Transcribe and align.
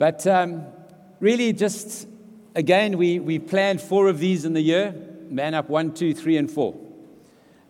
But 0.00 0.26
um, 0.26 0.64
really, 1.20 1.52
just 1.52 2.08
again, 2.54 2.96
we, 2.96 3.18
we 3.18 3.38
planned 3.38 3.82
four 3.82 4.08
of 4.08 4.18
these 4.18 4.46
in 4.46 4.54
the 4.54 4.62
year 4.62 4.94
Man 5.28 5.52
Up 5.52 5.68
1, 5.68 5.92
2, 5.92 6.14
3, 6.14 6.38
and 6.38 6.50
4. 6.50 6.74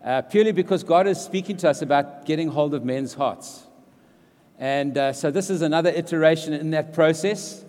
Uh, 0.01 0.21
purely 0.21 0.53
because 0.53 0.85
God 0.85 1.07
is 1.07 1.19
speaking 1.19 1.57
to 1.57 1.69
us 1.69 1.81
about 1.81 2.25
getting 2.25 2.47
hold 2.47 2.73
of 2.73 2.85
men's 2.85 3.15
hearts. 3.15 3.63
And 4.57 4.97
uh, 4.97 5.11
so 5.11 5.29
this 5.29 5.49
is 5.49 5.61
another 5.61 5.89
iteration 5.89 6.53
in 6.53 6.71
that 6.71 6.93
process. 6.93 7.65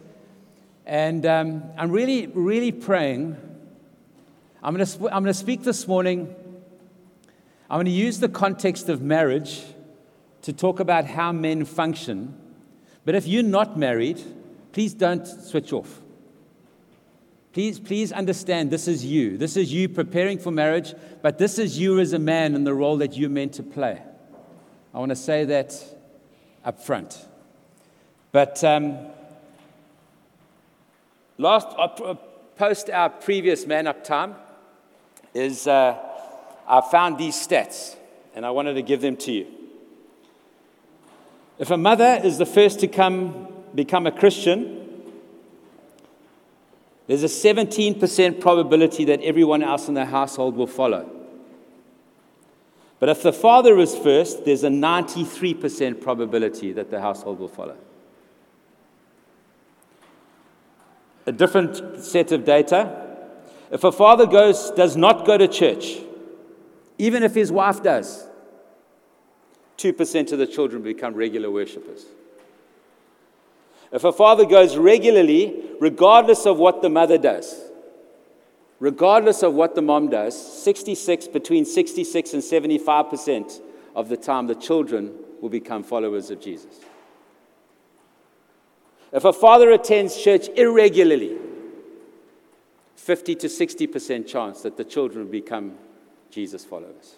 And 0.86 1.26
um, 1.26 1.64
I'm 1.76 1.90
really, 1.90 2.28
really 2.28 2.70
praying. 2.70 3.36
I'm 4.62 4.76
going 4.76 4.86
I'm 5.10 5.24
to 5.24 5.34
speak 5.34 5.64
this 5.64 5.88
morning. 5.88 6.32
I'm 7.68 7.78
going 7.78 7.86
to 7.86 7.90
use 7.90 8.20
the 8.20 8.28
context 8.28 8.88
of 8.88 9.02
marriage 9.02 9.64
to 10.42 10.52
talk 10.52 10.78
about 10.78 11.06
how 11.06 11.32
men 11.32 11.64
function. 11.64 12.38
But 13.04 13.16
if 13.16 13.26
you're 13.26 13.42
not 13.42 13.76
married, 13.76 14.22
please 14.72 14.94
don't 14.94 15.26
switch 15.26 15.72
off. 15.72 16.00
Please, 17.52 17.78
please 17.78 18.12
understand 18.12 18.70
this 18.70 18.88
is 18.88 19.04
you. 19.04 19.36
This 19.36 19.58
is 19.58 19.72
you 19.72 19.88
preparing 19.88 20.38
for 20.38 20.50
marriage, 20.50 20.94
but 21.20 21.36
this 21.36 21.58
is 21.58 21.78
you 21.78 22.00
as 22.00 22.14
a 22.14 22.18
man 22.18 22.54
and 22.54 22.66
the 22.66 22.72
role 22.72 22.96
that 22.98 23.16
you're 23.16 23.28
meant 23.28 23.52
to 23.54 23.62
play. 23.62 24.02
I 24.94 24.98
want 24.98 25.10
to 25.10 25.16
say 25.16 25.44
that 25.44 25.74
up 26.64 26.82
front. 26.82 27.26
But 28.30 28.64
um, 28.64 28.96
last, 31.36 31.66
uh, 31.78 32.14
post 32.56 32.88
our 32.88 33.10
previous 33.10 33.66
man 33.66 33.86
up 33.86 34.02
time 34.02 34.34
is 35.34 35.66
uh, 35.66 35.98
I 36.66 36.80
found 36.80 37.18
these 37.18 37.34
stats 37.34 37.96
and 38.34 38.46
I 38.46 38.50
wanted 38.50 38.74
to 38.74 38.82
give 38.82 39.02
them 39.02 39.16
to 39.18 39.32
you. 39.32 39.46
If 41.58 41.70
a 41.70 41.76
mother 41.76 42.18
is 42.24 42.38
the 42.38 42.46
first 42.46 42.80
to 42.80 42.88
come 42.88 43.51
become 43.74 44.06
a 44.06 44.12
Christian, 44.12 44.82
there's 47.06 47.24
a 47.24 47.26
17% 47.26 48.40
probability 48.40 49.04
that 49.06 49.20
everyone 49.22 49.62
else 49.62 49.88
in 49.88 49.94
the 49.94 50.06
household 50.06 50.56
will 50.56 50.66
follow. 50.66 51.10
But 52.98 53.08
if 53.08 53.22
the 53.22 53.32
father 53.32 53.78
is 53.78 53.96
first, 53.96 54.44
there's 54.44 54.62
a 54.62 54.68
93% 54.68 56.00
probability 56.00 56.72
that 56.72 56.90
the 56.90 57.00
household 57.00 57.40
will 57.40 57.48
follow. 57.48 57.76
A 61.26 61.32
different 61.32 62.02
set 62.04 62.30
of 62.30 62.44
data. 62.44 63.08
If 63.72 63.82
a 63.84 63.90
father 63.90 64.26
goes, 64.26 64.70
does 64.70 64.96
not 64.96 65.26
go 65.26 65.36
to 65.36 65.48
church, 65.48 65.98
even 66.98 67.24
if 67.24 67.34
his 67.34 67.50
wife 67.50 67.82
does, 67.82 68.26
2% 69.78 70.32
of 70.32 70.38
the 70.38 70.46
children 70.46 70.82
become 70.82 71.14
regular 71.14 71.50
worshippers. 71.50 72.04
If 73.92 74.04
a 74.04 74.12
father 74.12 74.46
goes 74.46 74.76
regularly, 74.76 75.54
regardless 75.78 76.46
of 76.46 76.58
what 76.58 76.80
the 76.80 76.88
mother 76.88 77.18
does, 77.18 77.60
regardless 78.80 79.42
of 79.42 79.52
what 79.54 79.74
the 79.74 79.82
mom 79.82 80.08
does, 80.08 80.62
66, 80.62 81.28
between 81.28 81.64
66 81.64 82.32
and 82.32 82.42
75% 82.42 83.60
of 83.94 84.08
the 84.08 84.16
time, 84.16 84.46
the 84.46 84.54
children 84.54 85.12
will 85.40 85.50
become 85.50 85.82
followers 85.82 86.30
of 86.30 86.40
Jesus. 86.40 86.80
If 89.12 89.26
a 89.26 89.32
father 89.32 89.70
attends 89.70 90.16
church 90.16 90.48
irregularly, 90.56 91.36
50 92.96 93.34
to 93.34 93.46
60% 93.48 94.26
chance 94.26 94.62
that 94.62 94.78
the 94.78 94.84
children 94.84 95.24
will 95.24 95.32
become 95.32 95.74
Jesus 96.30 96.64
followers. 96.64 97.16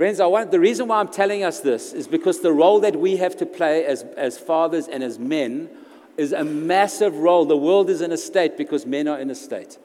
Friends, 0.00 0.18
I 0.18 0.24
want, 0.24 0.50
the 0.50 0.58
reason 0.58 0.88
why 0.88 0.98
I'm 0.98 1.08
telling 1.08 1.44
us 1.44 1.60
this 1.60 1.92
is 1.92 2.08
because 2.08 2.40
the 2.40 2.54
role 2.54 2.80
that 2.80 2.96
we 2.96 3.18
have 3.18 3.36
to 3.36 3.44
play 3.44 3.84
as, 3.84 4.02
as 4.16 4.38
fathers 4.38 4.88
and 4.88 5.02
as 5.02 5.18
men 5.18 5.68
is 6.16 6.32
a 6.32 6.42
massive 6.42 7.18
role. 7.18 7.44
The 7.44 7.58
world 7.58 7.90
is 7.90 8.00
in 8.00 8.10
a 8.10 8.16
state 8.16 8.56
because 8.56 8.86
men 8.86 9.06
are 9.08 9.20
in 9.20 9.28
a 9.28 9.34
state. 9.34 9.78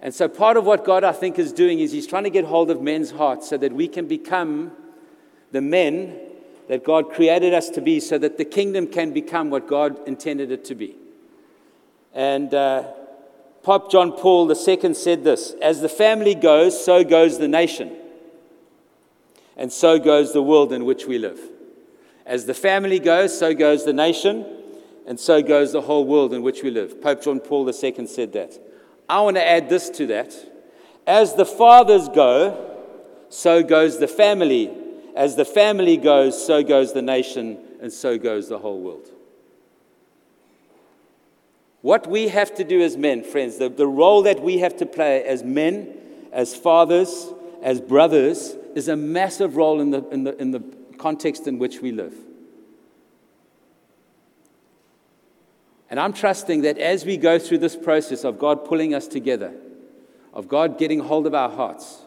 And 0.00 0.14
so, 0.14 0.26
part 0.26 0.56
of 0.56 0.64
what 0.64 0.86
God, 0.86 1.04
I 1.04 1.12
think, 1.12 1.38
is 1.38 1.52
doing 1.52 1.80
is 1.80 1.92
He's 1.92 2.06
trying 2.06 2.24
to 2.24 2.30
get 2.30 2.46
hold 2.46 2.70
of 2.70 2.80
men's 2.80 3.10
hearts 3.10 3.46
so 3.46 3.58
that 3.58 3.74
we 3.74 3.88
can 3.88 4.08
become 4.08 4.72
the 5.50 5.60
men 5.60 6.18
that 6.68 6.82
God 6.82 7.12
created 7.12 7.52
us 7.52 7.68
to 7.68 7.82
be, 7.82 8.00
so 8.00 8.16
that 8.16 8.38
the 8.38 8.46
kingdom 8.46 8.86
can 8.86 9.12
become 9.12 9.50
what 9.50 9.68
God 9.68 10.00
intended 10.08 10.50
it 10.50 10.64
to 10.64 10.74
be. 10.74 10.96
And 12.14 12.54
uh, 12.54 12.84
Pope 13.64 13.90
John 13.90 14.12
Paul 14.12 14.50
II 14.50 14.94
said 14.94 15.24
this 15.24 15.54
As 15.60 15.82
the 15.82 15.90
family 15.90 16.34
goes, 16.34 16.82
so 16.82 17.04
goes 17.04 17.36
the 17.36 17.48
nation. 17.48 17.98
And 19.56 19.72
so 19.72 19.98
goes 19.98 20.32
the 20.32 20.42
world 20.42 20.72
in 20.72 20.84
which 20.84 21.06
we 21.06 21.18
live. 21.18 21.40
As 22.24 22.46
the 22.46 22.54
family 22.54 22.98
goes, 22.98 23.36
so 23.36 23.54
goes 23.54 23.84
the 23.84 23.92
nation, 23.92 24.46
and 25.06 25.18
so 25.18 25.42
goes 25.42 25.72
the 25.72 25.82
whole 25.82 26.04
world 26.04 26.32
in 26.32 26.42
which 26.42 26.62
we 26.62 26.70
live. 26.70 27.02
Pope 27.02 27.22
John 27.22 27.40
Paul 27.40 27.68
II 27.68 28.06
said 28.06 28.32
that. 28.32 28.58
I 29.08 29.20
want 29.20 29.36
to 29.36 29.46
add 29.46 29.68
this 29.68 29.90
to 29.90 30.06
that. 30.06 30.34
As 31.06 31.34
the 31.34 31.44
fathers 31.44 32.08
go, 32.08 32.78
so 33.28 33.62
goes 33.62 33.98
the 33.98 34.08
family. 34.08 34.70
As 35.16 35.36
the 35.36 35.44
family 35.44 35.96
goes, 35.96 36.46
so 36.46 36.62
goes 36.62 36.92
the 36.92 37.02
nation, 37.02 37.58
and 37.80 37.92
so 37.92 38.16
goes 38.16 38.48
the 38.48 38.58
whole 38.58 38.80
world. 38.80 39.08
What 41.82 42.06
we 42.06 42.28
have 42.28 42.54
to 42.54 42.64
do 42.64 42.80
as 42.80 42.96
men, 42.96 43.24
friends, 43.24 43.58
the, 43.58 43.68
the 43.68 43.88
role 43.88 44.22
that 44.22 44.40
we 44.40 44.58
have 44.58 44.76
to 44.76 44.86
play 44.86 45.24
as 45.24 45.42
men, 45.42 45.92
as 46.32 46.54
fathers, 46.54 47.26
as 47.60 47.80
brothers, 47.80 48.56
is 48.74 48.88
a 48.88 48.96
massive 48.96 49.56
role 49.56 49.80
in 49.80 49.90
the, 49.90 50.06
in 50.08 50.24
the, 50.24 50.40
in 50.40 50.50
the 50.50 50.62
context 50.98 51.46
in 51.46 51.58
which 51.58 51.80
we 51.80 51.92
live. 51.92 52.14
And 55.90 56.00
I'm 56.00 56.14
trusting 56.14 56.62
that 56.62 56.78
as 56.78 57.04
we 57.04 57.18
go 57.18 57.38
through 57.38 57.58
this 57.58 57.76
process 57.76 58.24
of 58.24 58.38
God 58.38 58.64
pulling 58.64 58.94
us 58.94 59.06
together, 59.06 59.52
of 60.32 60.48
God 60.48 60.78
getting 60.78 61.00
hold 61.00 61.26
of 61.26 61.34
our 61.34 61.50
hearts, 61.50 62.02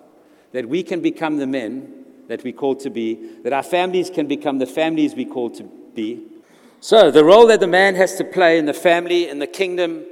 that 0.53 0.67
we 0.67 0.81
can 0.81 1.01
become 1.01 1.37
the 1.37 1.45
men 1.45 2.05
that 2.27 2.43
we 2.43 2.51
call 2.51 2.75
to 2.77 2.89
be, 2.89 3.13
that 3.43 3.53
our 3.53 3.61
families 3.61 4.09
can 4.09 4.25
become 4.27 4.57
the 4.57 4.65
families 4.65 5.13
we 5.13 5.25
call 5.25 5.51
to 5.51 5.63
be. 5.93 6.23
So, 6.79 7.11
the 7.11 7.23
role 7.23 7.47
that 7.47 7.59
the 7.59 7.67
man 7.67 7.95
has 7.95 8.15
to 8.15 8.23
play 8.23 8.57
in 8.57 8.65
the 8.65 8.73
family, 8.73 9.29
in 9.29 9.39
the 9.39 9.47
kingdom, 9.47 10.05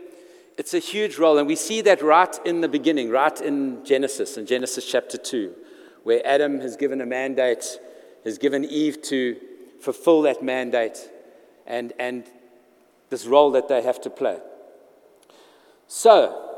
it's 0.58 0.74
a 0.74 0.80
huge 0.80 1.18
role. 1.18 1.38
And 1.38 1.47
we 1.47 1.56
see 1.56 1.81
that 1.81 2.02
right 2.02 2.40
in 2.46 2.62
the 2.62 2.68
beginning, 2.68 3.09
right 3.09 3.40
in 3.42 3.84
Genesis, 3.84 4.38
in 4.38 4.46
Genesis 4.46 4.86
chapter 4.86 5.18
2, 5.18 5.53
where 6.03 6.25
Adam 6.25 6.59
has 6.59 6.75
given 6.75 7.02
a 7.02 7.06
mandate, 7.06 7.80
has 8.24 8.38
given 8.38 8.66
Eve 8.66 9.02
to 9.03 9.38
fulfill 9.80 10.22
that 10.24 10.44
mandate. 10.44 11.09
And, 11.66 11.94
and 11.97 12.25
this 13.14 13.28
role 13.28 13.52
that 13.52 13.68
they 13.68 13.81
have 13.84 14.02
to 14.02 14.09
play. 14.09 14.40
So, 15.88 16.50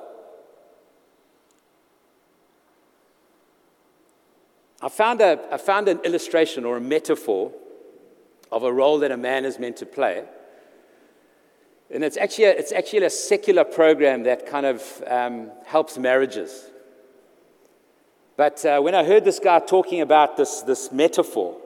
I 4.81 4.87
found, 4.87 5.19
a, 5.19 5.39
I 5.51 5.57
found 5.57 5.89
an 5.89 5.99
illustration 6.05 6.63
or 6.63 6.77
a 6.77 6.81
metaphor 6.81 7.51
of 8.51 8.63
a 8.63 8.71
role 8.71 8.99
that 8.99 9.11
a 9.11 9.17
man 9.17 9.43
is 9.43 9.59
meant 9.59 9.75
to 9.77 9.85
play. 9.85 10.23
And 11.91 12.03
it's 12.03 12.15
actually 12.15 12.45
a, 12.45 12.51
it's 12.51 12.71
actually 12.71 13.03
a 13.03 13.09
secular 13.09 13.65
program 13.65 14.23
that 14.23 14.47
kind 14.47 14.65
of 14.65 15.03
um, 15.07 15.51
helps 15.65 15.97
marriages. 15.97 16.69
But 18.37 18.65
uh, 18.65 18.79
when 18.81 18.95
I 18.95 19.03
heard 19.03 19.23
this 19.23 19.39
guy 19.39 19.59
talking 19.59 20.01
about 20.01 20.35
this, 20.37 20.61
this 20.61 20.91
metaphor, 20.91 21.57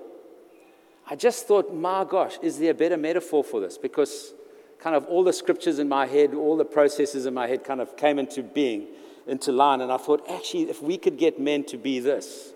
I 1.09 1.15
just 1.15 1.47
thought, 1.47 1.73
my 1.73 2.05
gosh, 2.07 2.37
is 2.41 2.59
there 2.59 2.71
a 2.71 2.75
better 2.75 2.97
metaphor 2.97 3.43
for 3.43 3.59
this? 3.59 3.77
Because 3.77 4.33
kind 4.79 4.95
of 4.95 5.05
all 5.05 5.23
the 5.23 5.33
scriptures 5.33 5.79
in 5.79 5.89
my 5.89 6.05
head, 6.05 6.33
all 6.33 6.55
the 6.55 6.65
processes 6.65 7.25
in 7.25 7.33
my 7.33 7.47
head 7.47 7.63
kind 7.63 7.81
of 7.81 7.97
came 7.97 8.19
into 8.19 8.43
being, 8.43 8.87
into 9.25 9.51
line. 9.51 9.81
And 9.81 9.91
I 9.91 9.97
thought, 9.97 10.23
actually, 10.29 10.69
if 10.69 10.81
we 10.83 10.97
could 10.97 11.17
get 11.17 11.39
men 11.39 11.63
to 11.65 11.77
be 11.77 11.99
this, 11.99 12.53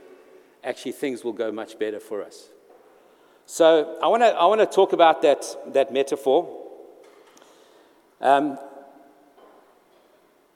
actually 0.63 0.91
things 0.91 1.23
will 1.23 1.33
go 1.33 1.51
much 1.51 1.79
better 1.79 1.99
for 1.99 2.23
us. 2.23 2.49
So 3.45 3.97
I 4.01 4.07
want 4.07 4.23
to 4.23 4.27
I 4.27 4.45
wanna 4.45 4.65
talk 4.65 4.93
about 4.93 5.21
that, 5.23 5.45
that 5.73 5.91
metaphor. 5.91 6.47
Um, 8.21 8.57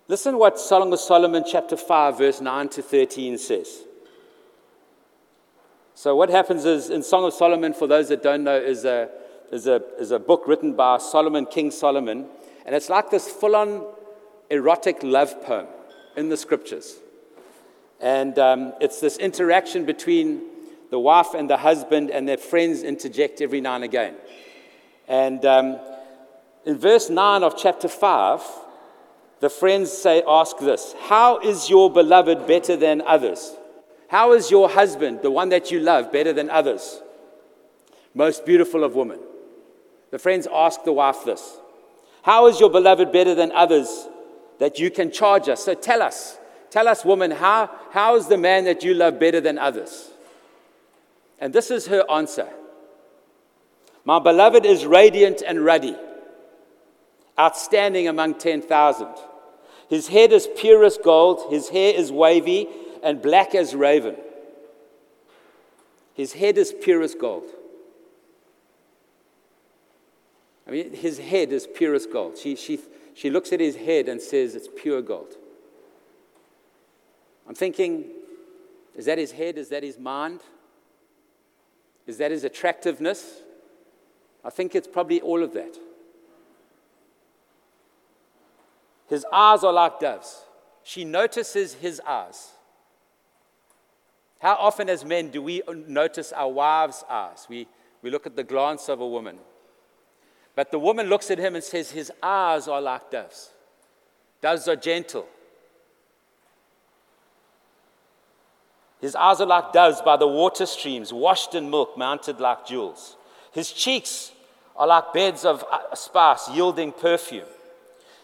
listen 0.08 0.38
what 0.38 0.60
Song 0.60 0.94
of 0.94 1.00
Solomon 1.00 1.44
chapter 1.46 1.78
5, 1.78 2.18
verse 2.18 2.42
9 2.42 2.70
to 2.70 2.82
13 2.82 3.38
says. 3.38 3.84
So 5.96 6.16
what 6.16 6.30
happens 6.30 6.66
is 6.66 6.90
in 6.90 7.04
Song 7.04 7.26
of 7.26 7.34
Solomon, 7.34 7.74
for 7.74 7.88
those 7.88 8.10
that 8.10 8.22
don't 8.22 8.44
know, 8.44 8.58
is 8.58 8.86
a 8.86 9.10
is 9.52 9.68
a, 9.68 9.82
is 10.00 10.12
a 10.12 10.20
book 10.20 10.44
written 10.46 10.74
by 10.74 10.98
Solomon, 10.98 11.46
King 11.46 11.72
Solomon, 11.72 12.26
and 12.66 12.76
it's 12.76 12.90
like 12.90 13.10
this 13.10 13.28
full 13.28 13.56
on 13.56 13.86
erotic 14.50 15.02
love 15.04 15.44
poem 15.44 15.68
in 16.16 16.30
the 16.30 16.38
scriptures. 16.38 16.98
And 18.00 18.38
um, 18.38 18.74
it's 18.80 19.00
this 19.00 19.18
interaction 19.18 19.86
between 19.86 20.42
the 20.90 21.00
wife 21.00 21.34
and 21.34 21.50
the 21.50 21.58
husband, 21.58 22.12
and 22.12 22.28
their 22.28 22.38
friends 22.38 22.84
interject 22.84 23.42
every 23.42 23.62
now 23.62 23.76
and 23.76 23.84
again. 23.84 24.16
And 25.08 25.44
um, 25.46 25.80
in 26.66 26.78
verse 26.78 27.10
9 27.10 27.44
of 27.44 27.58
chapter 27.58 27.88
5, 27.88 28.42
the 29.40 29.50
friends 29.50 29.92
say, 29.92 30.24
Ask 30.28 30.58
this 30.60 30.96
How 31.08 31.40
is 31.40 31.70
your 31.70 31.92
beloved 31.92 32.48
better 32.48 32.76
than 32.76 33.02
others? 33.02 33.56
How 34.10 34.34
is 34.34 34.50
your 34.50 34.70
husband, 34.70 35.22
the 35.22 35.32
one 35.32 35.50
that 35.50 35.70
you 35.70 35.80
love, 35.80 36.12
better 36.12 36.34
than 36.34 36.50
others? 36.50 37.02
Most 38.14 38.46
beautiful 38.46 38.84
of 38.84 38.96
women. 38.96 39.20
The 40.12 40.20
friends 40.20 40.48
ask 40.52 40.84
the 40.84 40.94
wife 40.94 41.24
this 41.26 41.58
How 42.24 42.48
is 42.48 42.60
your 42.60 42.70
beloved 42.70 43.12
better 43.12 43.36
than 43.36 43.52
others 43.52 44.08
that 44.60 44.80
you 44.80 44.90
can 44.90 45.12
charge 45.12 45.50
us? 45.50 45.66
So 45.66 45.74
tell 45.74 46.02
us, 46.02 46.38
tell 46.70 46.88
us, 46.88 47.04
woman, 47.04 47.32
how, 47.32 47.70
how 47.92 48.16
is 48.16 48.28
the 48.28 48.38
man 48.38 48.64
that 48.66 48.84
you 48.84 48.94
love 48.94 49.20
better 49.20 49.42
than 49.42 49.58
others? 49.58 50.10
And 51.40 51.54
this 51.54 51.70
is 51.70 51.88
her 51.88 52.04
answer 52.10 52.50
My 54.06 54.20
beloved 54.20 54.66
is 54.66 54.86
radiant 54.86 55.44
and 55.46 55.64
ruddy, 55.64 55.96
outstanding 57.38 58.08
among 58.08 58.36
10,000. 58.36 59.08
His 59.90 60.08
head 60.10 60.34
is 60.34 60.48
purest 60.58 61.04
gold, 61.04 61.52
his 61.52 61.70
hair 61.70 61.94
is 61.96 62.12
wavy 62.12 62.68
and 63.04 63.22
black 63.22 63.56
as 63.56 63.74
raven. 63.74 64.18
His 66.14 66.34
head 66.34 66.58
is 66.58 66.74
purest 66.82 67.20
gold. 67.20 67.50
I 70.68 70.72
mean, 70.72 70.94
his 70.94 71.18
head 71.20 71.54
is 71.54 71.68
purest 71.68 72.12
gold. 72.12 72.38
She, 72.38 72.56
she, 72.56 72.80
she 73.14 73.30
looks 73.30 73.54
at 73.54 73.60
his 73.60 73.76
head 73.76 74.10
and 74.10 74.22
says, 74.22 74.56
It's 74.56 74.68
pure 74.76 75.02
gold. 75.02 75.36
I'm 77.48 77.56
thinking, 77.56 78.06
is 78.96 79.06
that 79.06 79.18
his 79.18 79.32
head? 79.32 79.58
Is 79.58 79.70
that 79.70 79.84
his 79.84 79.98
mind? 79.98 80.42
Is 82.06 82.18
that 82.18 82.32
his 82.32 82.44
attractiveness? 82.44 83.42
I 84.44 84.50
think 84.50 84.76
it's 84.76 84.88
probably 84.88 85.22
all 85.22 85.44
of 85.44 85.54
that. 85.54 85.78
His 89.08 89.26
eyes 89.32 89.64
are 89.64 89.74
like 89.74 90.00
doves. 90.00 90.44
She 90.84 91.04
notices 91.04 91.74
his 91.74 92.02
eyes. 92.06 92.52
How 94.40 94.56
often, 94.56 94.90
as 94.90 95.04
men, 95.04 95.30
do 95.30 95.42
we 95.42 95.62
notice 95.88 96.32
our 96.32 96.50
wives' 96.50 97.04
eyes? 97.10 97.48
We, 97.50 97.68
we 98.02 98.12
look 98.12 98.28
at 98.28 98.36
the 98.36 98.44
glance 98.44 98.88
of 98.88 99.02
a 99.02 99.08
woman. 99.08 99.40
But 100.56 100.72
the 100.72 100.80
woman 100.80 101.08
looks 101.08 101.32
at 101.32 101.40
him 101.40 101.56
and 101.56 101.64
says, 101.64 101.92
His 101.92 102.12
eyes 102.22 102.68
are 102.68 102.82
like 102.82 103.10
doves. 103.10 103.52
Doves 104.42 104.68
are 104.68 104.76
gentle. 104.76 105.28
His 109.02 109.16
eyes 109.16 109.42
are 109.42 109.48
like 109.48 109.74
doves 109.74 110.02
by 110.02 110.18
the 110.18 110.28
water 110.28 110.66
streams, 110.66 111.14
washed 111.14 111.54
in 111.56 111.70
milk, 111.70 111.98
mounted 111.98 112.40
like 112.40 112.66
jewels. 112.66 113.16
His 113.52 113.72
cheeks 113.72 114.32
are 114.76 114.88
like 114.88 115.14
beds 115.14 115.46
of 115.46 115.64
uh, 115.72 115.94
spice, 115.96 116.50
yielding 116.50 116.92
perfume. 116.92 117.46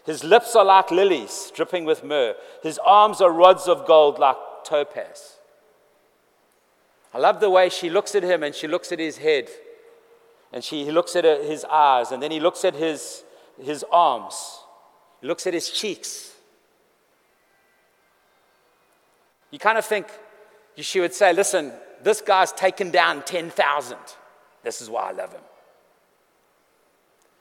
His 0.04 0.22
lips 0.22 0.54
are 0.54 0.64
like 0.64 0.90
lilies, 0.90 1.50
dripping 1.54 1.84
with 1.84 2.04
myrrh. 2.04 2.34
His 2.62 2.78
arms 2.78 3.20
are 3.20 3.32
rods 3.32 3.68
of 3.68 3.86
gold 3.86 4.18
like 4.18 4.36
topaz. 4.64 5.38
I 7.14 7.18
love 7.18 7.40
the 7.40 7.48
way 7.48 7.68
she 7.68 7.88
looks 7.88 8.14
at 8.14 8.22
him 8.22 8.42
and 8.42 8.54
she 8.54 8.66
looks 8.66 8.92
at 8.92 8.98
his 8.98 9.18
head 9.18 9.48
and 10.52 10.62
she, 10.62 10.84
he 10.84 10.90
looks 10.90 11.16
at 11.16 11.24
his 11.24 11.64
eyes 11.64 12.12
and 12.12 12.22
then 12.22 12.30
he 12.30 12.40
looks 12.40 12.64
at 12.64 12.74
his, 12.74 13.24
his 13.62 13.84
arms. 13.90 14.58
He 15.20 15.26
looks 15.26 15.46
at 15.46 15.54
his 15.54 15.70
cheeks. 15.70 16.32
You 19.50 19.58
kind 19.58 19.78
of 19.78 19.84
think 19.84 20.08
she 20.76 21.00
would 21.00 21.14
say, 21.14 21.32
Listen, 21.32 21.72
this 22.02 22.20
guy's 22.20 22.52
taken 22.52 22.90
down 22.90 23.22
10,000. 23.22 23.96
This 24.62 24.82
is 24.82 24.90
why 24.90 25.08
I 25.08 25.12
love 25.12 25.32
him. 25.32 25.40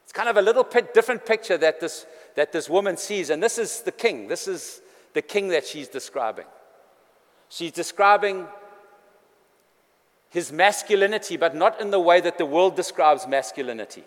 It's 0.03 0.13
kind 0.13 0.29
of 0.29 0.37
a 0.37 0.41
little 0.41 0.63
bit 0.63 0.93
different 0.93 1.25
picture 1.25 1.57
that 1.57 1.79
this, 1.79 2.05
that 2.35 2.51
this 2.51 2.69
woman 2.69 2.97
sees. 2.97 3.29
And 3.29 3.41
this 3.41 3.57
is 3.57 3.81
the 3.81 3.91
king. 3.91 4.27
This 4.27 4.47
is 4.47 4.81
the 5.13 5.21
king 5.21 5.49
that 5.49 5.65
she's 5.65 5.87
describing. 5.87 6.45
She's 7.49 7.71
describing 7.71 8.47
his 10.29 10.51
masculinity, 10.51 11.37
but 11.37 11.55
not 11.55 11.79
in 11.79 11.91
the 11.91 11.99
way 11.99 12.19
that 12.19 12.39
the 12.39 12.45
world 12.45 12.75
describes 12.75 13.27
masculinity. 13.27 14.03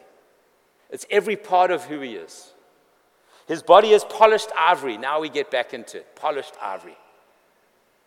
It's 0.90 1.06
every 1.10 1.36
part 1.36 1.70
of 1.70 1.84
who 1.84 2.00
he 2.00 2.16
is. 2.16 2.52
His 3.46 3.62
body 3.62 3.92
is 3.92 4.02
polished 4.04 4.50
ivory. 4.58 4.98
Now 4.98 5.20
we 5.20 5.28
get 5.28 5.50
back 5.50 5.72
into 5.72 5.98
it 5.98 6.16
polished 6.16 6.54
ivory. 6.60 6.96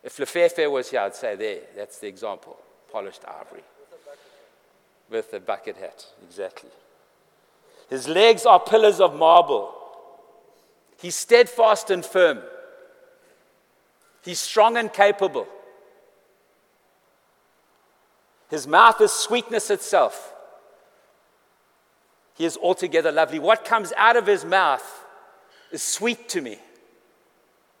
If 0.02 0.18
Lefefe 0.18 0.70
was 0.70 0.90
here, 0.90 1.00
I'd 1.00 1.14
say 1.14 1.34
there, 1.36 1.60
that's 1.76 1.98
the 1.98 2.08
example 2.08 2.58
polished 2.92 3.22
ivory. 3.26 3.62
With 5.08 5.32
a 5.32 5.40
bucket 5.40 5.76
hat, 5.76 6.04
exactly. 6.22 6.70
His 7.88 8.06
legs 8.06 8.46
are 8.46 8.60
pillars 8.60 9.00
of 9.00 9.16
marble. 9.16 9.74
He's 11.00 11.16
steadfast 11.16 11.90
and 11.90 12.04
firm. 12.04 12.40
He's 14.22 14.38
strong 14.38 14.76
and 14.76 14.92
capable. 14.92 15.48
His 18.50 18.66
mouth 18.66 19.00
is 19.00 19.10
sweetness 19.10 19.70
itself. 19.70 20.34
He 22.36 22.44
is 22.44 22.58
altogether 22.58 23.10
lovely. 23.10 23.38
What 23.38 23.64
comes 23.64 23.92
out 23.96 24.16
of 24.16 24.26
his 24.26 24.44
mouth 24.44 25.04
is 25.70 25.82
sweet 25.82 26.28
to 26.30 26.40
me. 26.40 26.58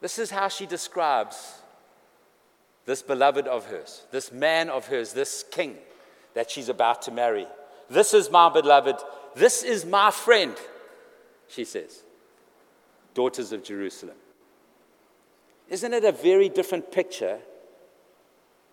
This 0.00 0.18
is 0.18 0.30
how 0.30 0.48
she 0.48 0.64
describes 0.64 1.60
this 2.86 3.02
beloved 3.02 3.46
of 3.46 3.66
hers, 3.66 4.04
this 4.12 4.32
man 4.32 4.70
of 4.70 4.86
hers, 4.86 5.12
this 5.12 5.44
king 5.50 5.76
that 6.34 6.50
she's 6.50 6.70
about 6.70 7.02
to 7.02 7.10
marry. 7.10 7.46
This 7.90 8.14
is 8.14 8.30
my 8.30 8.48
beloved. 8.48 8.96
This 9.34 9.62
is 9.62 9.84
my 9.84 10.10
friend, 10.10 10.56
she 11.48 11.64
says. 11.64 12.02
Daughters 13.14 13.52
of 13.52 13.64
Jerusalem. 13.64 14.16
Isn't 15.68 15.94
it 15.94 16.04
a 16.04 16.12
very 16.12 16.48
different 16.48 16.90
picture 16.90 17.38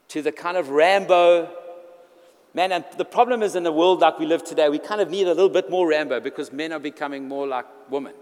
to 0.09 0.21
the 0.21 0.31
kind 0.31 0.57
of 0.57 0.69
Rambo? 0.69 1.49
Man, 2.53 2.71
and 2.71 2.85
the 2.97 3.05
problem 3.05 3.43
is 3.43 3.55
in 3.55 3.63
the 3.63 3.71
world 3.71 3.99
like 3.99 4.17
we 4.17 4.25
live 4.25 4.43
today, 4.43 4.67
we 4.69 4.79
kind 4.79 4.99
of 4.99 5.09
need 5.09 5.27
a 5.27 5.33
little 5.33 5.49
bit 5.49 5.69
more 5.69 5.87
Rambo 5.87 6.19
because 6.21 6.51
men 6.51 6.73
are 6.73 6.79
becoming 6.79 7.27
more 7.27 7.45
like 7.45 7.65
women. 7.89 8.13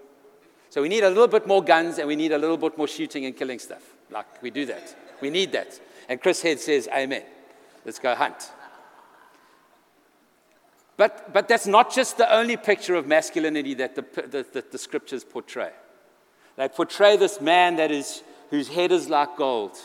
So 0.69 0.81
we 0.81 0.89
need 0.89 1.03
a 1.03 1.09
little 1.09 1.27
bit 1.27 1.47
more 1.47 1.63
guns 1.63 1.99
and 1.99 2.07
we 2.07 2.17
need 2.17 2.33
a 2.33 2.37
little 2.37 2.57
bit 2.57 2.77
more 2.77 2.87
shooting 2.87 3.25
and 3.25 3.35
killing 3.35 3.59
stuff. 3.59 3.83
Like 4.11 4.41
we 4.41 4.49
do 4.49 4.65
that. 4.65 4.93
We 5.21 5.29
need 5.29 5.53
that. 5.53 5.79
And 6.09 6.21
Chris 6.21 6.41
Head 6.41 6.59
says, 6.59 6.89
Amen. 6.93 7.23
Let's 7.85 7.99
go 7.99 8.13
hunt. 8.13 8.51
But, 10.97 11.33
but 11.33 11.47
that's 11.47 11.67
not 11.67 11.93
just 11.93 12.17
the 12.17 12.33
only 12.33 12.57
picture 12.57 12.95
of 12.95 13.05
masculinity 13.05 13.73
that 13.75 13.95
the, 13.95 14.01
the, 14.21 14.45
the, 14.51 14.65
the 14.71 14.77
scriptures 14.77 15.23
portray. 15.23 15.71
They 16.55 16.67
portray 16.67 17.17
this 17.17 17.41
man 17.41 17.75
that 17.77 17.91
is, 17.91 18.23
whose 18.49 18.69
head 18.69 18.91
is 18.91 19.09
like 19.09 19.35
gold, 19.37 19.77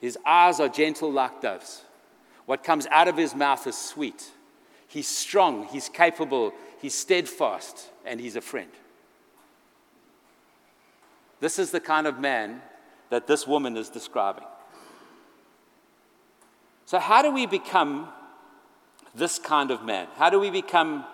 his 0.00 0.16
eyes 0.24 0.60
are 0.60 0.68
gentle 0.68 1.12
like 1.12 1.42
doves. 1.42 1.82
What 2.46 2.64
comes 2.64 2.86
out 2.86 3.06
of 3.06 3.16
his 3.16 3.34
mouth 3.34 3.66
is 3.66 3.76
sweet. 3.76 4.30
He's 4.88 5.06
strong, 5.06 5.66
he's 5.66 5.88
capable, 5.88 6.52
he's 6.80 6.94
steadfast, 6.94 7.90
and 8.04 8.20
he's 8.20 8.34
a 8.34 8.40
friend. 8.40 8.70
This 11.40 11.58
is 11.58 11.70
the 11.70 11.80
kind 11.80 12.06
of 12.06 12.18
man 12.18 12.62
that 13.10 13.26
this 13.26 13.46
woman 13.46 13.76
is 13.76 13.88
describing. 13.88 14.44
So, 16.86 16.98
how 16.98 17.22
do 17.22 17.30
we 17.30 17.46
become 17.46 18.08
this 19.14 19.38
kind 19.38 19.70
of 19.70 19.84
man? 19.84 20.08
How 20.16 20.28
do 20.28 20.40
we 20.40 20.50
become, 20.50 21.04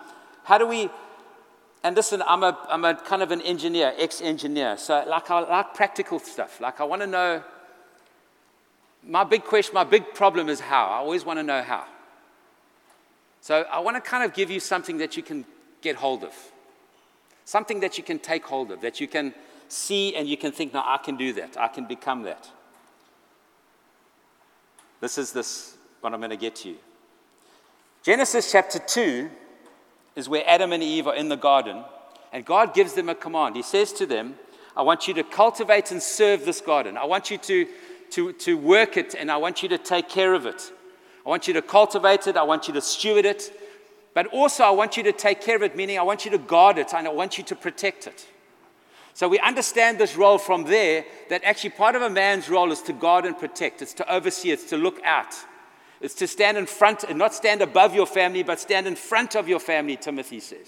how 0.43 0.57
do 0.57 0.65
we, 0.65 0.89
and 1.83 1.95
listen, 1.95 2.23
I'm 2.25 2.43
a, 2.43 2.57
I'm 2.69 2.83
a 2.85 2.95
kind 2.95 3.21
of 3.21 3.31
an 3.31 3.41
engineer, 3.41 3.93
ex 3.97 4.21
engineer. 4.21 4.77
So, 4.77 5.03
like, 5.07 5.29
I 5.29 5.39
like 5.41 5.73
practical 5.73 6.19
stuff. 6.19 6.59
Like, 6.59 6.79
I 6.79 6.83
want 6.83 7.01
to 7.01 7.07
know, 7.07 7.43
my 9.03 9.23
big 9.23 9.43
question, 9.43 9.73
my 9.73 9.83
big 9.83 10.13
problem 10.13 10.49
is 10.49 10.59
how. 10.59 10.87
I 10.87 10.97
always 10.97 11.23
want 11.23 11.39
to 11.39 11.43
know 11.43 11.61
how. 11.61 11.85
So, 13.41 13.63
I 13.71 13.79
want 13.79 13.95
to 13.95 14.01
kind 14.01 14.23
of 14.23 14.33
give 14.33 14.49
you 14.49 14.59
something 14.59 14.97
that 14.97 15.15
you 15.15 15.23
can 15.23 15.45
get 15.81 15.95
hold 15.95 16.23
of, 16.23 16.33
something 17.45 17.79
that 17.81 17.97
you 17.97 18.03
can 18.03 18.19
take 18.19 18.45
hold 18.45 18.71
of, 18.71 18.81
that 18.81 18.99
you 18.99 19.07
can 19.07 19.33
see 19.69 20.15
and 20.15 20.27
you 20.27 20.37
can 20.37 20.51
think, 20.51 20.73
no, 20.73 20.81
I 20.83 20.97
can 20.97 21.15
do 21.15 21.33
that, 21.33 21.57
I 21.57 21.67
can 21.67 21.85
become 21.85 22.23
that. 22.23 22.49
This 24.99 25.17
is 25.17 25.31
this, 25.31 25.77
what 26.01 26.13
I'm 26.13 26.19
going 26.19 26.31
to 26.31 26.37
get 26.37 26.55
to 26.57 26.69
you. 26.69 26.77
Genesis 28.01 28.51
chapter 28.51 28.79
2 28.79 29.29
is 30.17 30.27
where 30.27 30.43
Adam 30.49 30.73
and 30.73 30.81
Eve 30.81 31.07
are 31.07 31.15
in 31.15 31.29
the 31.29 31.37
garden, 31.37 31.83
and 32.33 32.43
God 32.43 32.73
gives 32.73 32.93
them 32.93 33.07
a 33.07 33.15
command. 33.15 33.55
He 33.55 33.61
says 33.61 33.93
to 33.93 34.05
them, 34.07 34.33
I 34.75 34.81
want 34.81 35.07
you 35.07 35.13
to 35.13 35.23
cultivate 35.23 35.91
and 35.91 36.01
serve 36.01 36.43
this 36.43 36.59
garden. 36.59 36.97
I 36.97 37.05
want 37.05 37.29
you 37.29 37.37
to, 37.37 37.67
to, 38.11 38.33
to 38.33 38.57
work 38.57 38.97
it, 38.97 39.13
and 39.13 39.31
I 39.31 39.37
want 39.37 39.61
you 39.61 39.69
to 39.69 39.77
take 39.77 40.09
care 40.09 40.33
of 40.33 40.47
it. 40.47 40.71
I 41.23 41.29
want 41.29 41.47
you 41.47 41.53
to 41.53 41.61
cultivate 41.61 42.25
it, 42.25 42.35
I 42.35 42.43
want 42.43 42.67
you 42.67 42.73
to 42.73 42.81
steward 42.81 43.25
it, 43.25 43.53
but 44.15 44.25
also 44.27 44.63
I 44.63 44.71
want 44.71 44.97
you 44.97 45.03
to 45.03 45.11
take 45.11 45.39
care 45.39 45.55
of 45.55 45.61
it, 45.61 45.75
meaning 45.75 45.99
I 45.99 46.03
want 46.03 46.25
you 46.25 46.31
to 46.31 46.39
guard 46.39 46.79
it, 46.79 46.93
and 46.95 47.07
I 47.07 47.11
want 47.11 47.37
you 47.37 47.43
to 47.43 47.55
protect 47.55 48.07
it. 48.07 48.25
So 49.13 49.27
we 49.27 49.37
understand 49.39 49.99
this 49.99 50.15
role 50.15 50.39
from 50.39 50.63
there 50.63 51.05
that 51.29 51.43
actually 51.43 51.71
part 51.71 51.95
of 51.95 52.01
a 52.01 52.09
man's 52.09 52.49
role 52.49 52.71
is 52.71 52.81
to 52.83 52.93
guard 52.93 53.25
and 53.25 53.37
protect, 53.37 53.83
it's 53.83 53.93
to 53.95 54.11
oversee, 54.11 54.49
it's 54.49 54.69
to 54.71 54.77
look 54.77 54.99
out. 55.03 55.35
It's 55.99 56.13
to 56.15 56.27
stand 56.27 56.57
in 56.57 56.65
front 56.65 57.03
and 57.03 57.17
not 57.17 57.33
stand 57.33 57.61
above 57.61 57.95
your 57.95 58.05
family, 58.05 58.43
but 58.43 58.59
stand 58.59 58.87
in 58.87 58.95
front 58.95 59.35
of 59.35 59.47
your 59.47 59.59
family, 59.59 59.95
Timothy 59.95 60.39
says. 60.39 60.67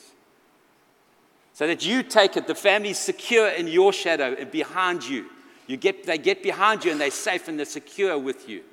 So 1.54 1.68
that 1.68 1.86
you 1.86 2.04
take 2.04 2.38
it, 2.38 2.48
the 2.48 2.56
family's 2.56 2.98
secure 2.98 3.50
in 3.50 3.68
your 3.68 3.94
shadow 3.94 4.36
and 4.38 4.50
behind 4.50 5.08
you. 5.08 5.26
you 5.68 5.78
get, 5.78 6.06
they 6.06 6.18
get 6.18 6.42
behind 6.42 6.86
you 6.86 6.92
and 6.92 7.00
they're 7.00 7.12
safe 7.12 7.48
and 7.48 7.60
they're 7.60 7.66
secure 7.66 8.18
with 8.18 8.50
you. 8.50 8.64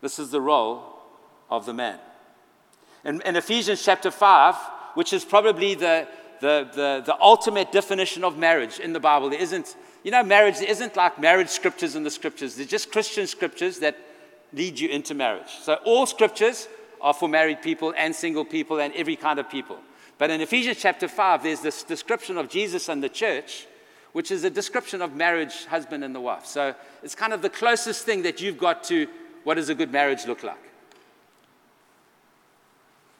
This 0.00 0.18
is 0.18 0.30
the 0.30 0.40
role 0.40 0.82
of 1.50 1.66
the 1.66 1.72
man. 1.72 1.98
In, 3.04 3.20
in 3.22 3.36
Ephesians 3.36 3.82
chapter 3.82 4.10
5, 4.10 4.54
which 4.94 5.12
is 5.12 5.24
probably 5.24 5.74
the, 5.74 6.06
the, 6.40 6.68
the, 6.74 7.02
the 7.06 7.16
ultimate 7.20 7.72
definition 7.72 8.22
of 8.24 8.36
marriage 8.36 8.78
in 8.78 8.92
the 8.92 9.00
Bible. 9.00 9.30
There 9.30 9.40
isn't, 9.40 9.76
you 10.02 10.10
know, 10.10 10.22
marriage, 10.22 10.58
there 10.58 10.70
isn't 10.70 10.96
like 10.96 11.18
marriage 11.18 11.48
scriptures 11.48 11.96
in 11.96 12.04
the 12.04 12.10
scriptures. 12.10 12.56
They're 12.56 12.66
just 12.66 12.92
Christian 12.92 13.26
scriptures 13.26 13.78
that 13.80 13.96
lead 14.54 14.78
you 14.78 14.88
into 14.88 15.14
marriage. 15.14 15.50
So 15.62 15.74
all 15.84 16.06
scriptures 16.06 16.68
are 17.00 17.12
for 17.12 17.28
married 17.28 17.60
people 17.60 17.92
and 17.96 18.14
single 18.14 18.44
people 18.44 18.80
and 18.80 18.94
every 18.94 19.16
kind 19.16 19.38
of 19.38 19.50
people. 19.50 19.78
But 20.16 20.30
in 20.30 20.40
Ephesians 20.40 20.78
chapter 20.80 21.08
5, 21.08 21.42
there's 21.42 21.60
this 21.60 21.82
description 21.82 22.38
of 22.38 22.48
Jesus 22.48 22.88
and 22.88 23.02
the 23.02 23.08
church, 23.08 23.66
which 24.12 24.30
is 24.30 24.44
a 24.44 24.50
description 24.50 25.02
of 25.02 25.14
marriage, 25.14 25.66
husband 25.66 26.04
and 26.04 26.14
the 26.14 26.20
wife. 26.20 26.46
So 26.46 26.74
it's 27.02 27.14
kind 27.14 27.32
of 27.32 27.42
the 27.42 27.50
closest 27.50 28.04
thing 28.04 28.22
that 28.22 28.40
you've 28.40 28.58
got 28.58 28.84
to 28.84 29.08
what 29.42 29.54
does 29.54 29.68
a 29.68 29.74
good 29.74 29.92
marriage 29.92 30.26
look 30.26 30.42
like. 30.42 30.56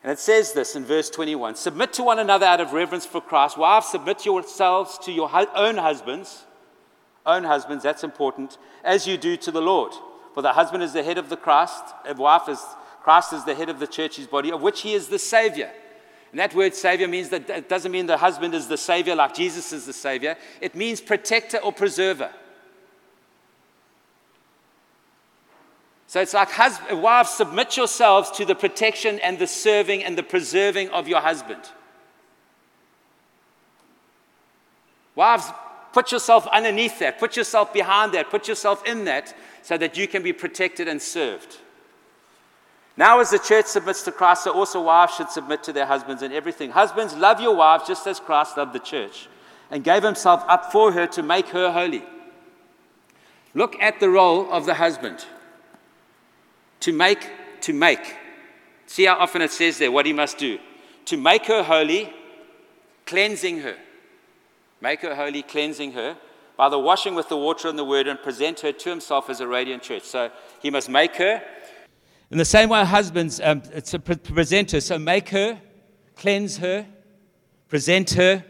And 0.03 0.13
it 0.13 0.19
says 0.19 0.53
this 0.53 0.77
in 0.77 0.85
verse 0.85 1.11
21 1.11 1.57
Submit 1.57 1.93
to 1.95 2.03
one 2.03 2.19
another 2.19 2.47
out 2.47 2.61
of 2.61 2.73
reverence 2.73 3.07
for 3.07 3.21
Christ. 3.21 3.59
Wives, 3.59 3.89
submit 3.89 4.25
yourselves 4.25 4.99
to 4.99 5.13
your 5.13 5.31
own 5.55 5.79
husbands. 5.79 6.45
Own 7.27 7.45
husbands, 7.45 7.83
that's 7.83 8.05
important, 8.05 8.59
as 8.85 9.07
you 9.07 9.17
do 9.17 9.37
to 9.39 9.51
the 9.51 9.63
Lord. 9.63 9.95
For 10.35 10.43
the 10.43 10.53
husband 10.53 10.83
is 10.83 10.93
the 10.93 11.03
head 11.03 11.17
of 11.17 11.29
the 11.29 11.37
Christ, 11.37 11.83
a 12.05 12.15
wife 12.15 12.49
is 12.49 12.61
Christ 13.03 13.35
is 13.35 13.45
the 13.45 13.55
head 13.55 13.69
of 13.69 13.79
the 13.79 13.87
church's 13.87 14.27
body, 14.27 14.51
of 14.51 14.63
which 14.63 14.81
he 14.81 14.95
is 14.95 15.09
the 15.09 15.19
Savior. 15.19 15.71
And 16.31 16.41
that 16.41 16.55
word 16.55 16.75
Savior 16.75 17.07
means 17.07 17.29
that 17.29 17.49
it 17.49 17.69
doesn't 17.69 17.93
mean 17.93 18.07
the 18.07 18.17
husband 18.17 18.55
is 18.55 18.67
the 18.67 18.79
Savior 18.79 19.15
like 19.15 19.35
Jesus 19.35 19.73
is 19.73 19.85
the 19.87 19.93
Savior. 19.93 20.37
It 20.61 20.75
means 20.75 21.01
protector 21.01 21.59
or 21.59 21.71
preserver. 21.71 22.31
So 26.07 26.21
it's 26.21 26.33
like, 26.33 26.51
husband, 26.51 27.03
wives, 27.03 27.31
submit 27.31 27.77
yourselves 27.77 28.31
to 28.33 28.45
the 28.45 28.55
protection 28.55 29.19
and 29.21 29.39
the 29.39 29.47
serving 29.47 30.03
and 30.03 30.17
the 30.17 30.23
preserving 30.23 30.89
of 30.89 31.07
your 31.07 31.21
husband. 31.21 31.63
Wives, 35.15 35.47
put 35.93 36.11
yourself 36.11 36.47
underneath 36.49 36.99
that, 37.01 37.19
put 37.19 37.37
yourself 37.37 37.73
behind 37.73 38.13
that, 38.15 38.31
put 38.31 38.49
yourself 38.49 38.87
in 38.87 39.05
that 39.05 39.35
so 39.65 39.79
that 39.79 39.97
you 39.97 40.07
can 40.07 40.23
be 40.23 40.33
protected 40.33 40.87
and 40.87 41.01
served. 41.01 41.57
Now, 42.99 43.19
as 43.21 43.31
the 43.31 43.39
church 43.39 43.65
submits 43.65 44.03
to 44.03 44.13
Christ, 44.13 44.45
so 44.45 44.53
also 44.53 44.83
wives 44.83 45.15
should 45.15 45.31
submit 45.31 45.65
to 45.65 45.73
their 45.73 45.87
husbands 45.87 46.23
in 46.23 46.33
everything. 46.33 46.71
Husbands, 46.71 47.15
love 47.15 47.41
your 47.41 47.57
wives 47.57 47.89
just 47.89 48.07
as 48.07 48.21
Christ 48.21 48.59
loved 48.59 48.75
the 48.75 48.79
church 48.79 49.27
and 49.71 49.83
gave 49.83 50.03
himself 50.03 50.45
up 50.49 50.71
for 50.71 50.93
her 50.93 51.07
to 51.07 51.23
make 51.23 51.49
her 51.49 51.73
holy. 51.73 52.05
Look 53.55 53.81
at 53.81 54.01
the 54.01 54.11
role 54.11 54.53
of 54.53 54.67
the 54.67 54.75
husband 54.75 55.25
to 56.81 56.93
make, 56.93 57.31
to 57.63 57.73
make. 57.73 58.17
See 58.87 59.07
how 59.07 59.17
often 59.17 59.41
it 59.41 59.51
says 59.51 59.79
there 59.79 59.91
what 59.91 60.05
he 60.05 60.13
must 60.13 60.37
do. 60.37 60.59
To 61.07 61.17
make 61.17 61.47
her 61.47 61.63
holy, 61.63 62.13
cleansing 63.07 63.61
her. 63.61 63.77
Make 64.83 65.01
her 65.01 65.15
holy, 65.15 65.43
cleansing 65.43 65.93
her 65.93 66.19
by 66.57 66.69
the 66.69 66.79
washing 66.79 67.15
with 67.15 67.29
the 67.29 67.37
water 67.37 67.69
and 67.69 67.79
the 67.79 67.85
word 67.85 68.07
and 68.07 68.23
present 68.23 68.61
her 68.61 68.73
to 68.73 68.91
himself 68.91 69.29
as 69.29 69.41
a 69.41 69.47
radiant 69.47 69.83
church. 69.83 70.05
So 70.05 70.31
he 70.61 70.71
must 70.71 70.89
make 70.89 71.17
her 71.17 71.43
in 72.31 72.39
the 72.39 72.45
same 72.45 72.69
way, 72.69 72.85
husbands, 72.85 73.41
um, 73.41 73.61
pre- 73.61 74.17
present 74.17 74.73
her. 74.73 74.81
So 74.81 74.99
make 74.99 75.29
her, 75.29 75.61
cleanse 76.17 76.57
her, 76.57 76.87
present 77.69 78.11
her 78.11 78.45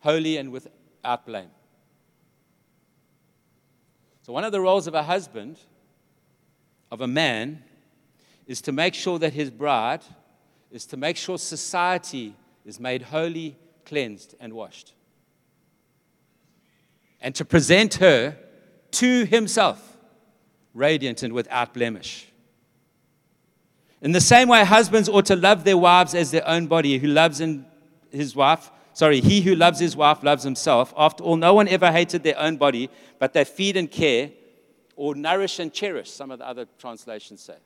holy 0.00 0.36
and 0.36 0.50
without 0.50 1.26
blame. 1.26 1.50
So, 4.22 4.32
one 4.32 4.44
of 4.44 4.52
the 4.52 4.60
roles 4.60 4.86
of 4.86 4.94
a 4.94 5.02
husband, 5.02 5.58
of 6.90 7.00
a 7.00 7.06
man, 7.06 7.62
is 8.46 8.60
to 8.62 8.72
make 8.72 8.94
sure 8.94 9.18
that 9.18 9.34
his 9.34 9.50
bride, 9.50 10.02
is 10.70 10.86
to 10.86 10.96
make 10.96 11.16
sure 11.16 11.38
society 11.38 12.34
is 12.64 12.80
made 12.80 13.02
holy, 13.02 13.56
cleansed, 13.84 14.34
and 14.40 14.52
washed. 14.52 14.94
And 17.20 17.34
to 17.34 17.44
present 17.44 17.94
her 17.94 18.36
to 18.92 19.24
himself 19.24 19.96
radiant 20.74 21.22
and 21.22 21.32
without 21.32 21.74
blemish. 21.74 22.28
In 24.02 24.12
the 24.12 24.20
same 24.20 24.48
way, 24.48 24.64
husbands 24.64 25.08
ought 25.08 25.26
to 25.26 25.36
love 25.36 25.64
their 25.64 25.76
wives 25.76 26.14
as 26.14 26.30
their 26.30 26.46
own 26.48 26.66
body. 26.66 26.98
Who 26.98 27.08
loves 27.08 27.42
his 28.10 28.34
wife, 28.34 28.70
sorry, 28.94 29.20
he 29.20 29.42
who 29.42 29.54
loves 29.54 29.78
his 29.78 29.94
wife 29.94 30.22
loves 30.22 30.42
himself. 30.42 30.94
After 30.96 31.22
all, 31.22 31.36
no 31.36 31.52
one 31.52 31.68
ever 31.68 31.92
hated 31.92 32.22
their 32.22 32.38
own 32.38 32.56
body, 32.56 32.88
but 33.18 33.34
they 33.34 33.44
feed 33.44 33.76
and 33.76 33.90
care, 33.90 34.30
or 34.96 35.14
nourish 35.14 35.58
and 35.58 35.72
cherish, 35.72 36.10
some 36.10 36.30
of 36.30 36.38
the 36.38 36.46
other 36.46 36.66
translations 36.78 37.42
say. 37.42 37.56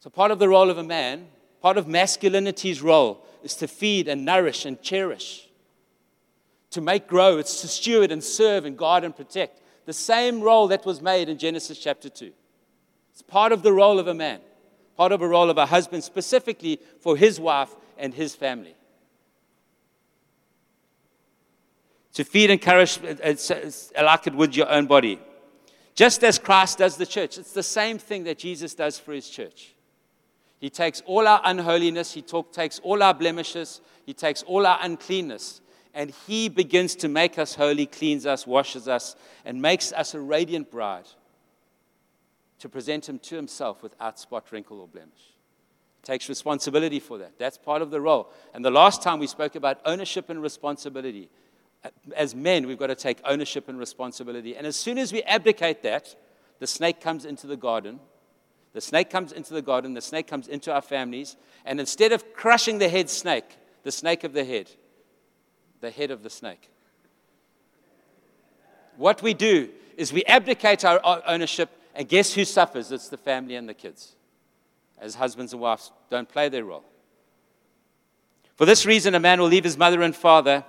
So, 0.00 0.10
part 0.10 0.30
of 0.30 0.38
the 0.38 0.48
role 0.48 0.70
of 0.70 0.78
a 0.78 0.82
man, 0.82 1.28
part 1.60 1.76
of 1.76 1.86
masculinity's 1.86 2.82
role, 2.82 3.26
is 3.42 3.54
to 3.56 3.68
feed 3.68 4.08
and 4.08 4.24
nourish 4.24 4.64
and 4.64 4.80
cherish, 4.82 5.48
to 6.70 6.80
make 6.80 7.06
grow, 7.06 7.38
it's 7.38 7.60
to 7.62 7.68
steward 7.68 8.12
and 8.12 8.22
serve 8.22 8.64
and 8.64 8.76
guard 8.76 9.04
and 9.04 9.14
protect 9.14 9.60
the 9.86 9.92
same 9.92 10.40
role 10.40 10.68
that 10.68 10.86
was 10.86 11.00
made 11.00 11.28
in 11.28 11.38
Genesis 11.38 11.78
chapter 11.78 12.08
2. 12.08 12.32
It's 13.12 13.22
part 13.22 13.52
of 13.52 13.62
the 13.62 13.72
role 13.72 13.98
of 13.98 14.06
a 14.06 14.14
man, 14.14 14.40
part 14.96 15.12
of 15.12 15.20
a 15.20 15.28
role 15.28 15.50
of 15.50 15.58
a 15.58 15.66
husband, 15.66 16.04
specifically 16.04 16.80
for 17.00 17.16
his 17.16 17.40
wife 17.40 17.74
and 17.98 18.14
his 18.14 18.34
family. 18.34 18.74
To 22.14 22.24
feed 22.24 22.50
and 22.50 22.64
nourish, 22.64 22.98
uh, 22.98 23.14
uh, 23.24 24.04
like 24.04 24.26
it 24.26 24.34
with 24.34 24.56
your 24.56 24.70
own 24.70 24.86
body. 24.86 25.20
Just 25.94 26.24
as 26.24 26.38
Christ 26.38 26.78
does 26.78 26.96
the 26.96 27.06
church. 27.06 27.38
It's 27.38 27.52
the 27.52 27.62
same 27.62 27.98
thing 27.98 28.24
that 28.24 28.38
Jesus 28.38 28.74
does 28.74 28.98
for 28.98 29.12
his 29.12 29.28
church. 29.28 29.74
He 30.60 30.70
takes 30.70 31.02
all 31.06 31.26
our 31.26 31.40
unholiness, 31.44 32.12
he 32.12 32.22
talk, 32.22 32.52
takes 32.52 32.78
all 32.80 33.02
our 33.02 33.14
blemishes, 33.14 33.80
he 34.04 34.12
takes 34.12 34.42
all 34.42 34.66
our 34.66 34.78
uncleanness, 34.82 35.60
and 35.94 36.10
He 36.26 36.48
begins 36.48 36.94
to 36.96 37.08
make 37.08 37.38
us 37.38 37.54
holy, 37.54 37.86
cleans 37.86 38.26
us, 38.26 38.46
washes 38.46 38.88
us, 38.88 39.16
and 39.44 39.60
makes 39.60 39.92
us 39.92 40.14
a 40.14 40.20
radiant 40.20 40.70
bride 40.70 41.06
to 42.58 42.68
present 42.68 43.08
Him 43.08 43.18
to 43.20 43.36
Himself 43.36 43.82
without 43.82 44.18
spot, 44.18 44.50
wrinkle, 44.50 44.80
or 44.80 44.88
blemish. 44.88 45.34
Takes 46.02 46.28
responsibility 46.28 47.00
for 47.00 47.18
that. 47.18 47.38
That's 47.38 47.58
part 47.58 47.82
of 47.82 47.90
the 47.90 48.00
role. 48.00 48.30
And 48.54 48.64
the 48.64 48.70
last 48.70 49.02
time 49.02 49.18
we 49.18 49.26
spoke 49.26 49.54
about 49.54 49.80
ownership 49.84 50.30
and 50.30 50.40
responsibility. 50.40 51.28
Uh, 51.84 51.90
as 52.16 52.34
men, 52.34 52.66
we've 52.66 52.78
got 52.78 52.88
to 52.88 52.94
take 52.94 53.20
ownership 53.24 53.68
and 53.68 53.78
responsibility. 53.78 54.56
And 54.56 54.66
as 54.66 54.76
soon 54.76 54.98
as 54.98 55.12
we 55.12 55.22
abdicate 55.24 55.82
that, 55.82 56.14
the 56.58 56.66
snake 56.66 57.00
comes 57.00 57.24
into 57.24 57.46
the 57.46 57.56
garden. 57.56 58.00
The 58.72 58.80
snake 58.80 59.10
comes 59.10 59.32
into 59.32 59.52
the 59.52 59.62
garden, 59.62 59.94
the 59.94 60.00
snake 60.00 60.28
comes 60.28 60.46
into 60.46 60.72
our 60.72 60.82
families, 60.82 61.36
and 61.64 61.80
instead 61.80 62.12
of 62.12 62.32
crushing 62.34 62.78
the 62.78 62.88
head 62.88 63.10
snake, 63.10 63.56
the 63.82 63.90
snake 63.90 64.22
of 64.22 64.32
the 64.32 64.44
head, 64.44 64.70
the 65.80 65.90
head 65.90 66.10
of 66.10 66.22
the 66.22 66.30
snake. 66.30 66.68
What 68.96 69.22
we 69.22 69.34
do 69.34 69.70
is 69.96 70.12
we 70.12 70.24
abdicate 70.24 70.84
our 70.84 71.00
ownership, 71.26 71.70
and 71.94 72.08
guess 72.08 72.32
who 72.34 72.44
suffers? 72.44 72.92
It's 72.92 73.08
the 73.08 73.16
family 73.16 73.56
and 73.56 73.68
the 73.68 73.74
kids. 73.74 74.14
As 74.98 75.14
husbands 75.14 75.52
and 75.52 75.62
wives 75.62 75.90
don't 76.10 76.28
play 76.28 76.48
their 76.48 76.64
role. 76.64 76.84
For 78.56 78.66
this 78.66 78.84
reason, 78.84 79.14
a 79.14 79.20
man 79.20 79.40
will 79.40 79.48
leave 79.48 79.64
his 79.64 79.78
mother 79.78 80.02
and 80.02 80.14
father 80.14 80.64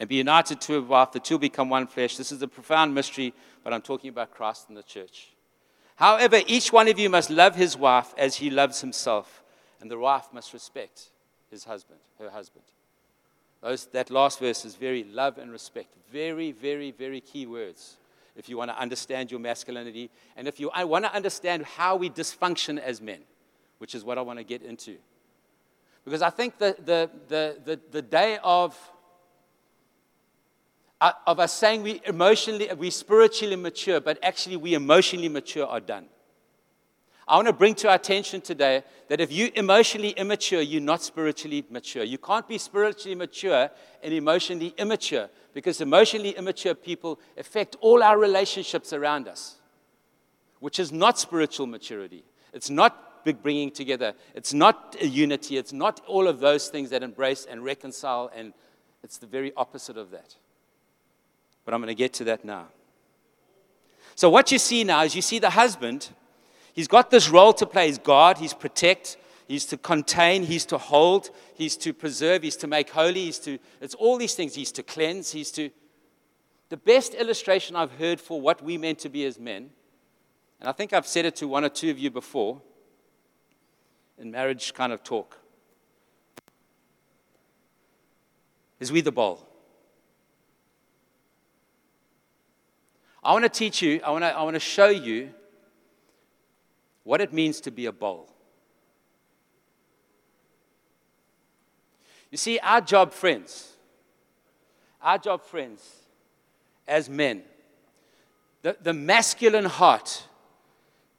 and 0.00 0.08
be 0.08 0.16
united 0.16 0.60
to 0.62 0.76
a 0.76 0.80
wife. 0.80 1.12
The 1.12 1.20
two 1.20 1.38
become 1.38 1.68
one 1.68 1.86
flesh. 1.86 2.16
This 2.16 2.32
is 2.32 2.40
a 2.40 2.48
profound 2.48 2.94
mystery, 2.94 3.34
but 3.62 3.74
I'm 3.74 3.82
talking 3.82 4.08
about 4.08 4.30
Christ 4.30 4.68
and 4.68 4.76
the 4.76 4.82
church. 4.82 5.28
However, 5.96 6.40
each 6.46 6.72
one 6.72 6.88
of 6.88 6.98
you 6.98 7.10
must 7.10 7.28
love 7.28 7.54
his 7.54 7.76
wife 7.76 8.14
as 8.16 8.36
he 8.36 8.48
loves 8.48 8.80
himself, 8.80 9.42
and 9.80 9.90
the 9.90 9.98
wife 9.98 10.28
must 10.32 10.54
respect 10.54 11.10
his 11.50 11.64
husband, 11.64 12.00
her 12.18 12.30
husband. 12.30 12.64
Those, 13.62 13.86
that 13.86 14.10
last 14.10 14.40
verse 14.40 14.64
is 14.64 14.74
very 14.74 15.04
love 15.04 15.38
and 15.38 15.50
respect. 15.50 15.94
Very, 16.10 16.52
very, 16.52 16.90
very 16.90 17.20
key 17.20 17.46
words 17.46 17.96
if 18.34 18.48
you 18.48 18.56
want 18.56 18.70
to 18.70 18.78
understand 18.78 19.30
your 19.30 19.40
masculinity 19.40 20.10
and 20.36 20.48
if 20.48 20.58
you 20.58 20.70
want 20.74 21.04
to 21.04 21.14
understand 21.14 21.64
how 21.64 21.96
we 21.96 22.10
dysfunction 22.10 22.78
as 22.78 23.00
men, 23.00 23.20
which 23.78 23.94
is 23.94 24.04
what 24.04 24.18
I 24.18 24.22
want 24.22 24.38
to 24.38 24.44
get 24.44 24.62
into. 24.62 24.96
Because 26.04 26.22
I 26.22 26.30
think 26.30 26.58
the, 26.58 26.76
the, 26.84 27.10
the, 27.28 27.56
the, 27.64 27.80
the 27.92 28.02
day 28.02 28.38
of, 28.42 28.76
uh, 31.00 31.12
of 31.26 31.38
us 31.38 31.52
saying 31.52 31.82
we 31.82 32.00
emotionally, 32.04 32.68
we 32.76 32.90
spiritually 32.90 33.56
mature, 33.56 34.00
but 34.00 34.18
actually 34.22 34.56
we 34.56 34.74
emotionally 34.74 35.28
mature 35.28 35.66
are 35.66 35.80
done. 35.80 36.06
I 37.32 37.36
want 37.36 37.48
to 37.48 37.54
bring 37.54 37.74
to 37.76 37.88
our 37.88 37.94
attention 37.94 38.42
today 38.42 38.84
that 39.08 39.18
if 39.18 39.32
you're 39.32 39.48
emotionally 39.54 40.10
immature, 40.10 40.60
you're 40.60 40.82
not 40.82 41.00
spiritually 41.00 41.64
mature. 41.70 42.04
You 42.04 42.18
can't 42.18 42.46
be 42.46 42.58
spiritually 42.58 43.14
mature 43.14 43.70
and 44.02 44.12
emotionally 44.12 44.74
immature 44.76 45.30
because 45.54 45.80
emotionally 45.80 46.32
immature 46.32 46.74
people 46.74 47.18
affect 47.38 47.74
all 47.80 48.02
our 48.02 48.18
relationships 48.18 48.92
around 48.92 49.28
us, 49.28 49.56
which 50.60 50.78
is 50.78 50.92
not 50.92 51.18
spiritual 51.18 51.66
maturity. 51.66 52.22
It's 52.52 52.68
not 52.68 53.24
big 53.24 53.42
bringing 53.42 53.70
together. 53.70 54.12
It's 54.34 54.52
not 54.52 54.94
unity. 55.00 55.56
It's 55.56 55.72
not 55.72 56.02
all 56.06 56.28
of 56.28 56.38
those 56.38 56.68
things 56.68 56.90
that 56.90 57.02
embrace 57.02 57.46
and 57.46 57.64
reconcile, 57.64 58.30
and 58.36 58.52
it's 59.02 59.16
the 59.16 59.26
very 59.26 59.54
opposite 59.56 59.96
of 59.96 60.10
that. 60.10 60.36
But 61.64 61.72
I'm 61.72 61.80
going 61.80 61.88
to 61.88 61.94
get 61.94 62.12
to 62.14 62.24
that 62.24 62.44
now. 62.44 62.66
So, 64.16 64.28
what 64.28 64.52
you 64.52 64.58
see 64.58 64.84
now 64.84 65.04
is 65.04 65.16
you 65.16 65.22
see 65.22 65.38
the 65.38 65.48
husband 65.48 66.10
He's 66.72 66.88
got 66.88 67.10
this 67.10 67.28
role 67.28 67.52
to 67.54 67.66
play. 67.66 67.86
He's 67.86 67.98
God, 67.98 68.38
he's 68.38 68.54
protect, 68.54 69.16
He's 69.52 69.66
to 69.66 69.76
contain, 69.76 70.44
he's 70.44 70.64
to 70.64 70.78
hold, 70.78 71.28
he's 71.54 71.76
to 71.76 71.92
preserve, 71.92 72.42
he's 72.42 72.56
to 72.56 72.66
make 72.66 72.88
holy, 72.88 73.24
he's 73.24 73.38
to, 73.40 73.58
it's 73.82 73.94
all 73.94 74.16
these 74.16 74.34
things. 74.34 74.54
He's 74.54 74.72
to 74.72 74.82
cleanse, 74.82 75.32
he's 75.32 75.50
to. 75.52 75.68
The 76.70 76.78
best 76.78 77.12
illustration 77.12 77.76
I've 77.76 77.92
heard 77.92 78.18
for 78.18 78.40
what 78.40 78.64
we 78.64 78.78
meant 78.78 78.98
to 79.00 79.10
be 79.10 79.26
as 79.26 79.38
men, 79.38 79.68
and 80.58 80.70
I 80.70 80.72
think 80.72 80.94
I've 80.94 81.06
said 81.06 81.26
it 81.26 81.36
to 81.36 81.48
one 81.48 81.66
or 81.66 81.68
two 81.68 81.90
of 81.90 81.98
you 81.98 82.10
before 82.10 82.62
in 84.16 84.30
marriage 84.30 84.72
kind 84.72 84.90
of 84.90 85.04
talk, 85.04 85.38
is 88.80 88.90
we 88.90 89.02
the 89.02 89.12
bowl. 89.12 89.46
I 93.22 93.32
want 93.32 93.44
to 93.44 93.50
teach 93.50 93.82
you, 93.82 94.00
I 94.02 94.12
want 94.12 94.24
to, 94.24 94.34
I 94.34 94.42
want 94.44 94.54
to 94.54 94.60
show 94.60 94.88
you 94.88 95.34
what 97.04 97.20
it 97.20 97.32
means 97.32 97.60
to 97.62 97.70
be 97.70 97.86
a 97.86 97.92
bowl. 97.92 98.28
You 102.30 102.38
see, 102.38 102.58
our 102.60 102.80
job, 102.80 103.12
friends, 103.12 103.76
our 105.02 105.18
job, 105.18 105.42
friends, 105.42 105.84
as 106.88 107.08
men, 107.08 107.42
the, 108.62 108.76
the 108.82 108.94
masculine 108.94 109.64
heart 109.64 110.24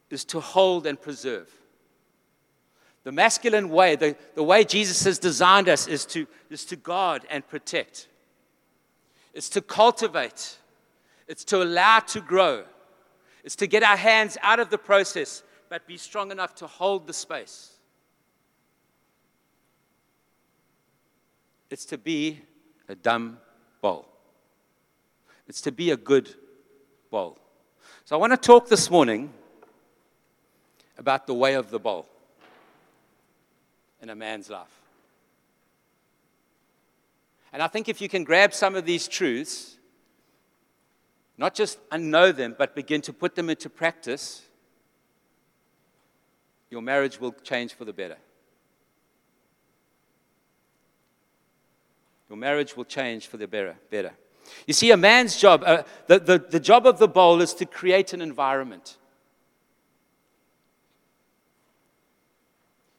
is 0.10 0.26
to 0.26 0.40
hold 0.40 0.88
and 0.88 1.00
preserve. 1.00 1.52
The 3.04 3.12
masculine 3.12 3.70
way, 3.70 3.96
the, 3.96 4.16
the 4.34 4.44
way 4.44 4.64
Jesus 4.64 5.04
has 5.04 5.20
designed 5.20 5.68
us, 5.68 5.88
is 5.88 6.06
to, 6.08 6.26
is 6.50 6.64
to 6.66 6.76
guard 6.78 7.24
and 7.30 7.46
protect. 7.46 8.08
It's 9.34 9.50
to 9.50 9.62
cultivate. 9.62 10.58
It's 11.28 11.44
to 11.46 11.62
allow 11.62 12.00
to 12.00 12.22
grow. 12.22 12.64
It's 13.44 13.58
to 13.58 13.68
get 13.68 13.84
our 13.84 13.98
hands 13.98 14.38
out 14.42 14.60
of 14.60 14.70
the 14.70 14.78
process, 14.78 15.44
but 15.74 15.88
be 15.88 15.98
strong 15.98 16.30
enough 16.30 16.54
to 16.54 16.68
hold 16.68 17.08
the 17.08 17.14
space. 17.14 17.72
It's 21.72 21.84
to 21.86 21.98
be 21.98 22.42
a 22.88 22.94
dumb 22.94 23.40
bowl. 23.82 24.08
It's 25.48 25.62
to 25.62 25.72
be 25.72 25.90
a 25.90 25.98
good 25.98 26.30
bowl. 27.10 27.40
So 28.06 28.16
I 28.16 28.20
want 28.20 28.34
to 28.34 28.38
talk 28.38 28.70
this 28.70 28.92
morning 28.92 29.34
about 31.00 31.26
the 31.26 31.34
way 31.34 31.56
of 31.56 31.72
the 31.72 31.80
bowl 31.80 32.06
in 34.00 34.12
a 34.12 34.16
man's 34.16 34.52
life. 34.52 34.80
And 37.52 37.64
I 37.64 37.68
think 37.68 37.90
if 37.90 38.00
you 38.00 38.10
can 38.10 38.24
grab 38.24 38.54
some 38.54 38.76
of 38.76 38.86
these 38.86 39.08
truths, 39.08 39.78
not 41.36 41.56
just 41.56 41.80
know 41.92 42.32
them, 42.32 42.54
but 42.56 42.76
begin 42.76 43.02
to 43.02 43.12
put 43.12 43.34
them 43.34 43.50
into 43.50 43.72
practice, 43.72 44.44
your 46.74 46.82
marriage 46.82 47.22
will 47.22 47.36
change 47.44 47.76
for 47.76 47.86
the 47.86 47.94
better. 47.94 48.18
Your 52.28 52.38
marriage 52.38 52.76
will 52.76 52.84
change 52.84 53.28
for 53.28 53.38
the 53.38 53.48
better. 53.48 53.76
better. 53.92 54.12
You 54.66 54.74
see, 54.74 54.90
a 54.90 54.98
man's 54.98 55.38
job, 55.38 55.62
uh, 55.64 55.84
the, 56.08 56.18
the, 56.18 56.40
the 56.40 56.60
job 56.60 56.88
of 56.88 56.98
the 56.98 57.08
bowl 57.08 57.42
is 57.42 57.54
to 57.56 57.68
create 57.68 58.12
an 58.14 58.22
environment. 58.22 58.98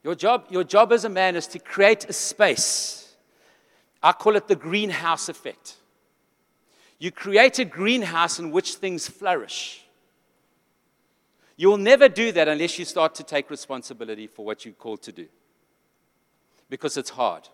Your 0.05 0.15
job, 0.15 0.47
your 0.51 0.63
job 0.63 0.93
as 0.93 1.05
a 1.05 1.09
man 1.09 1.35
is 1.35 1.49
to 1.49 1.59
create 1.59 2.05
a 2.09 2.13
space. 2.13 3.17
I 4.01 4.13
call 4.13 4.37
it 4.37 4.47
the 4.47 4.55
greenhouse 4.55 5.29
effect. 5.29 5.75
You 7.01 7.11
create 7.11 7.59
a 7.59 7.65
greenhouse 7.65 8.39
in 8.39 8.53
which 8.53 8.77
things 8.77 9.09
flourish. 9.09 9.84
You 11.57 11.69
will 11.69 11.79
never 11.79 12.09
do 12.09 12.33
that 12.33 12.49
unless 12.49 12.79
you 12.79 12.85
start 12.85 13.15
to 13.17 13.23
take 13.23 13.51
responsibility 13.51 14.27
for 14.27 14.45
what 14.45 14.65
you're 14.65 14.75
called 14.75 15.03
to 15.03 15.13
do. 15.13 15.27
Because 16.69 16.97
it's 16.97 17.11
hard 17.11 17.49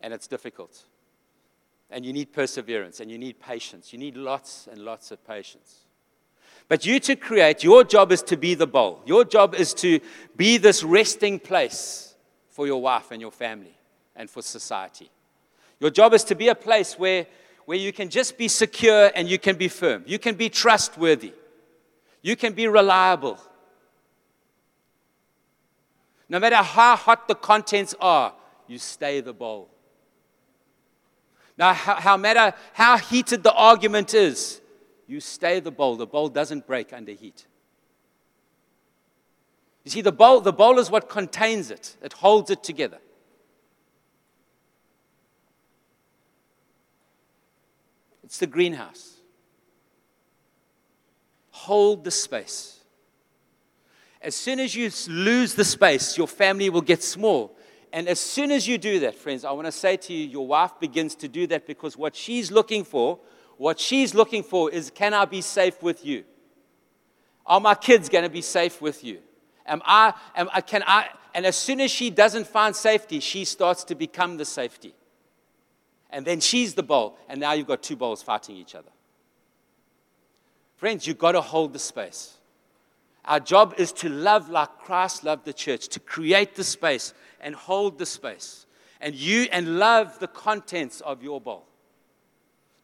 and 0.00 0.12
it's 0.12 0.26
difficult. 0.26 0.84
And 1.90 2.04
you 2.04 2.12
need 2.12 2.32
perseverance 2.32 3.00
and 3.00 3.10
you 3.10 3.18
need 3.18 3.40
patience. 3.40 3.92
You 3.92 3.98
need 3.98 4.16
lots 4.16 4.66
and 4.70 4.80
lots 4.80 5.10
of 5.12 5.24
patience. 5.26 5.84
But 6.66 6.84
you 6.86 6.98
to 7.00 7.14
create, 7.14 7.62
your 7.62 7.84
job 7.84 8.10
is 8.10 8.22
to 8.22 8.36
be 8.36 8.54
the 8.54 8.66
bowl. 8.66 9.02
Your 9.06 9.24
job 9.24 9.54
is 9.54 9.74
to 9.74 10.00
be 10.36 10.56
this 10.56 10.82
resting 10.82 11.38
place 11.38 12.14
for 12.50 12.66
your 12.66 12.80
wife 12.80 13.10
and 13.10 13.20
your 13.20 13.30
family 13.30 13.76
and 14.16 14.28
for 14.28 14.42
society. 14.42 15.10
Your 15.78 15.90
job 15.90 16.14
is 16.14 16.24
to 16.24 16.34
be 16.34 16.48
a 16.48 16.54
place 16.54 16.98
where, 16.98 17.26
where 17.66 17.78
you 17.78 17.92
can 17.92 18.08
just 18.08 18.38
be 18.38 18.48
secure 18.48 19.12
and 19.14 19.28
you 19.28 19.38
can 19.38 19.56
be 19.56 19.68
firm. 19.68 20.02
You 20.06 20.18
can 20.18 20.34
be 20.34 20.48
trustworthy. 20.48 21.34
You 22.24 22.36
can 22.36 22.54
be 22.54 22.66
reliable. 22.68 23.38
No 26.26 26.40
matter 26.40 26.56
how 26.56 26.96
hot 26.96 27.28
the 27.28 27.34
contents 27.34 27.94
are, 28.00 28.32
you 28.66 28.78
stay 28.78 29.20
the 29.20 29.34
bowl. 29.34 29.68
Now, 31.58 31.74
how, 31.74 31.96
how 31.96 32.16
matter 32.16 32.56
how 32.72 32.96
heated 32.96 33.42
the 33.42 33.52
argument 33.52 34.14
is, 34.14 34.62
you 35.06 35.20
stay 35.20 35.60
the 35.60 35.70
bowl. 35.70 35.96
The 35.96 36.06
bowl 36.06 36.30
doesn't 36.30 36.66
break 36.66 36.94
under 36.94 37.12
heat. 37.12 37.46
You 39.84 39.90
see, 39.90 40.00
the 40.00 40.10
bowl, 40.10 40.40
the 40.40 40.50
bowl 40.50 40.78
is 40.78 40.90
what 40.90 41.10
contains 41.10 41.70
it, 41.70 41.94
it 42.02 42.14
holds 42.14 42.50
it 42.50 42.64
together. 42.64 43.00
It's 48.22 48.38
the 48.38 48.46
greenhouse. 48.46 49.13
Hold 51.64 52.04
the 52.04 52.10
space. 52.10 52.78
As 54.20 54.34
soon 54.34 54.60
as 54.60 54.74
you 54.74 54.90
lose 55.08 55.54
the 55.54 55.64
space, 55.64 56.16
your 56.16 56.28
family 56.28 56.70
will 56.70 56.80
get 56.80 57.02
small 57.02 57.56
and 57.94 58.08
as 58.08 58.18
soon 58.18 58.50
as 58.50 58.66
you 58.66 58.76
do 58.76 58.98
that, 58.98 59.14
friends, 59.14 59.44
I 59.44 59.52
want 59.52 59.66
to 59.66 59.72
say 59.72 59.96
to 59.96 60.12
you, 60.12 60.26
your 60.26 60.48
wife 60.48 60.80
begins 60.80 61.14
to 61.14 61.28
do 61.28 61.46
that 61.46 61.64
because 61.64 61.96
what 61.96 62.16
she's 62.16 62.50
looking 62.50 62.82
for, 62.82 63.20
what 63.56 63.78
she's 63.78 64.16
looking 64.16 64.42
for 64.42 64.68
is 64.68 64.90
can 64.90 65.14
I 65.14 65.26
be 65.26 65.40
safe 65.40 65.80
with 65.80 66.04
you? 66.04 66.24
Are 67.46 67.60
my 67.60 67.76
kids 67.76 68.08
going 68.08 68.24
to 68.24 68.30
be 68.30 68.42
safe 68.42 68.82
with 68.82 69.04
you? 69.04 69.20
Am 69.64 69.80
I, 69.84 70.12
am 70.34 70.50
I, 70.52 70.60
can 70.60 70.82
I, 70.84 71.06
and 71.36 71.46
as 71.46 71.54
soon 71.54 71.80
as 71.80 71.92
she 71.92 72.10
doesn't 72.10 72.48
find 72.48 72.74
safety, 72.74 73.20
she 73.20 73.44
starts 73.44 73.84
to 73.84 73.94
become 73.94 74.38
the 74.38 74.44
safety. 74.44 74.92
And 76.10 76.26
then 76.26 76.40
she's 76.40 76.74
the 76.74 76.82
bowl, 76.82 77.16
and 77.28 77.38
now 77.38 77.52
you've 77.52 77.68
got 77.68 77.80
two 77.80 77.94
bowls 77.94 78.24
fighting 78.24 78.56
each 78.56 78.74
other. 78.74 78.90
Friends, 80.76 81.06
you've 81.06 81.18
got 81.18 81.32
to 81.32 81.40
hold 81.40 81.72
the 81.72 81.78
space. 81.78 82.34
Our 83.24 83.40
job 83.40 83.74
is 83.78 83.92
to 83.92 84.08
love 84.08 84.50
like 84.50 84.78
Christ 84.78 85.24
loved 85.24 85.44
the 85.44 85.52
church, 85.52 85.88
to 85.88 86.00
create 86.00 86.54
the 86.54 86.64
space 86.64 87.14
and 87.40 87.54
hold 87.54 87.98
the 87.98 88.06
space. 88.06 88.66
And 89.00 89.14
you 89.14 89.46
and 89.52 89.78
love 89.78 90.18
the 90.18 90.28
contents 90.28 91.00
of 91.00 91.22
your 91.22 91.40
bowl. 91.40 91.66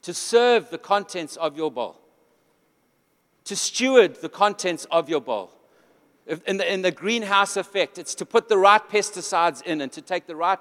To 0.02 0.14
serve 0.14 0.70
the 0.70 0.78
contents 0.78 1.36
of 1.36 1.56
your 1.56 1.70
bowl. 1.70 2.00
To 3.44 3.56
steward 3.56 4.16
the 4.16 4.28
contents 4.28 4.86
of 4.90 5.08
your 5.08 5.20
bowl. 5.20 5.50
In 6.46 6.58
the, 6.58 6.72
in 6.72 6.82
the 6.82 6.90
greenhouse 6.90 7.56
effect, 7.56 7.98
it's 7.98 8.14
to 8.16 8.26
put 8.26 8.48
the 8.48 8.56
right 8.56 8.86
pesticides 8.88 9.62
in 9.62 9.80
and 9.80 9.90
to 9.92 10.00
take 10.00 10.26
the 10.26 10.36
right 10.36 10.58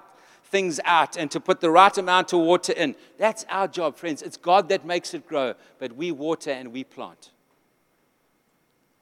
things 0.50 0.80
out 0.84 1.16
and 1.16 1.30
to 1.30 1.40
put 1.40 1.60
the 1.60 1.70
right 1.70 1.96
amount 1.96 2.32
of 2.32 2.40
water 2.40 2.72
in. 2.72 2.96
That's 3.18 3.46
our 3.48 3.68
job, 3.68 3.96
friends. 3.96 4.22
It's 4.22 4.36
God 4.36 4.68
that 4.68 4.84
makes 4.84 5.14
it 5.14 5.26
grow, 5.26 5.54
but 5.78 5.96
we 5.96 6.12
water 6.12 6.50
and 6.50 6.72
we 6.72 6.84
plant. 6.84 7.30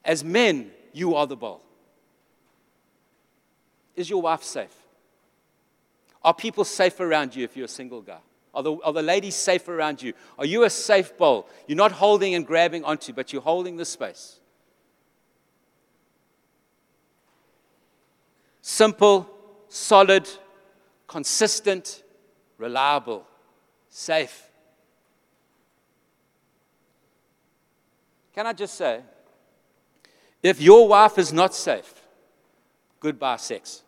As 0.04 0.22
men, 0.22 0.70
you 0.92 1.14
are 1.14 1.26
the 1.26 1.36
bowl. 1.36 1.62
Is 3.96 4.08
your 4.08 4.22
wife 4.22 4.42
safe? 4.42 4.74
Are 6.22 6.34
people 6.34 6.64
safe 6.64 7.00
around 7.00 7.34
you 7.34 7.44
if 7.44 7.56
you're 7.56 7.66
a 7.66 7.68
single 7.68 8.02
guy? 8.02 8.18
Are 8.54 8.62
the, 8.62 8.72
are 8.82 8.92
the 8.92 9.02
ladies 9.02 9.34
safe 9.34 9.68
around 9.68 10.02
you? 10.02 10.14
Are 10.38 10.46
you 10.46 10.64
a 10.64 10.70
safe 10.70 11.16
bowl? 11.16 11.48
You're 11.66 11.76
not 11.76 11.92
holding 11.92 12.34
and 12.34 12.46
grabbing 12.46 12.84
onto, 12.84 13.12
but 13.12 13.32
you're 13.32 13.42
holding 13.42 13.76
the 13.76 13.84
space. 13.84 14.40
Simple, 18.62 19.28
solid, 19.68 20.28
consistent, 21.08 22.04
reliable, 22.58 23.26
safe. 23.88 24.44
Can 28.34 28.46
I 28.46 28.52
just 28.52 28.74
say, 28.74 29.00
if 30.40 30.60
your 30.60 30.86
wife 30.86 31.18
is 31.18 31.32
not 31.32 31.54
safe, 31.54 31.92
goodbye 33.00 33.36
sex. 33.36 33.82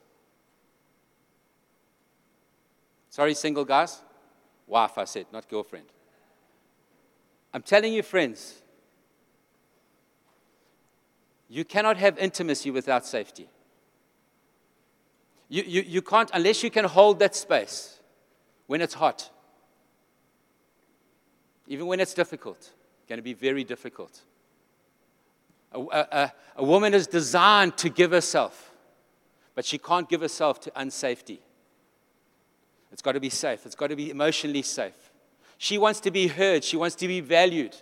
Sorry, 3.11 3.35
single 3.35 3.65
guys? 3.65 4.01
Wife, 4.67 4.99
I 4.99 5.05
said, 5.05 5.27
not 5.33 5.49
girlfriend. 5.49 5.87
I'm 7.53 7.63
telling 7.63 7.93
you, 7.93 8.03
friends, 8.03 8.63
you 11.49 11.65
cannot 11.65 11.97
have 11.97 12.19
intimacy 12.19 12.71
without 12.71 13.05
safety. 13.05 13.49
You, 15.51 15.65
you, 15.67 15.83
you 15.83 16.01
can't, 16.01 16.31
unless 16.33 16.63
you 16.63 16.71
can 16.71 16.85
hold 16.85 17.19
that 17.19 17.35
space 17.35 17.99
when 18.69 18.81
it's 18.81 18.95
hot, 18.95 19.29
even 21.67 21.87
when 21.89 21.99
it's 21.99 22.15
difficult, 22.15 22.71
going 23.09 23.19
to 23.19 23.23
be 23.23 23.35
very 23.35 23.65
difficult. 23.65 24.23
A, 25.73 25.81
a, 25.81 26.33
a 26.57 26.65
woman 26.65 26.95
is 26.95 27.09
designed 27.09 27.77
to 27.79 27.89
give 27.89 28.13
herself, 28.13 28.71
but 29.57 29.65
she 29.65 29.77
can't 29.77 30.09
give 30.09 30.21
herself 30.21 30.61
to 30.61 30.71
unsafety. 30.71 31.39
It's 32.93 33.03
got 33.03 33.13
to 33.13 33.21
be 33.21 33.31
safe, 33.31 33.67
it's 33.67 33.75
got 33.75 33.89
to 33.89 33.97
be 33.97 34.11
emotionally 34.11 34.63
safe. 34.63 35.11
She 35.59 35.79
wants 35.79 35.99
to 36.01 36.13
be 36.13 36.29
heard, 36.29 36.63
she 36.63 36.77
wants 36.77 36.95
to 36.97 37.09
be 37.09 37.21
valued. 37.21 37.77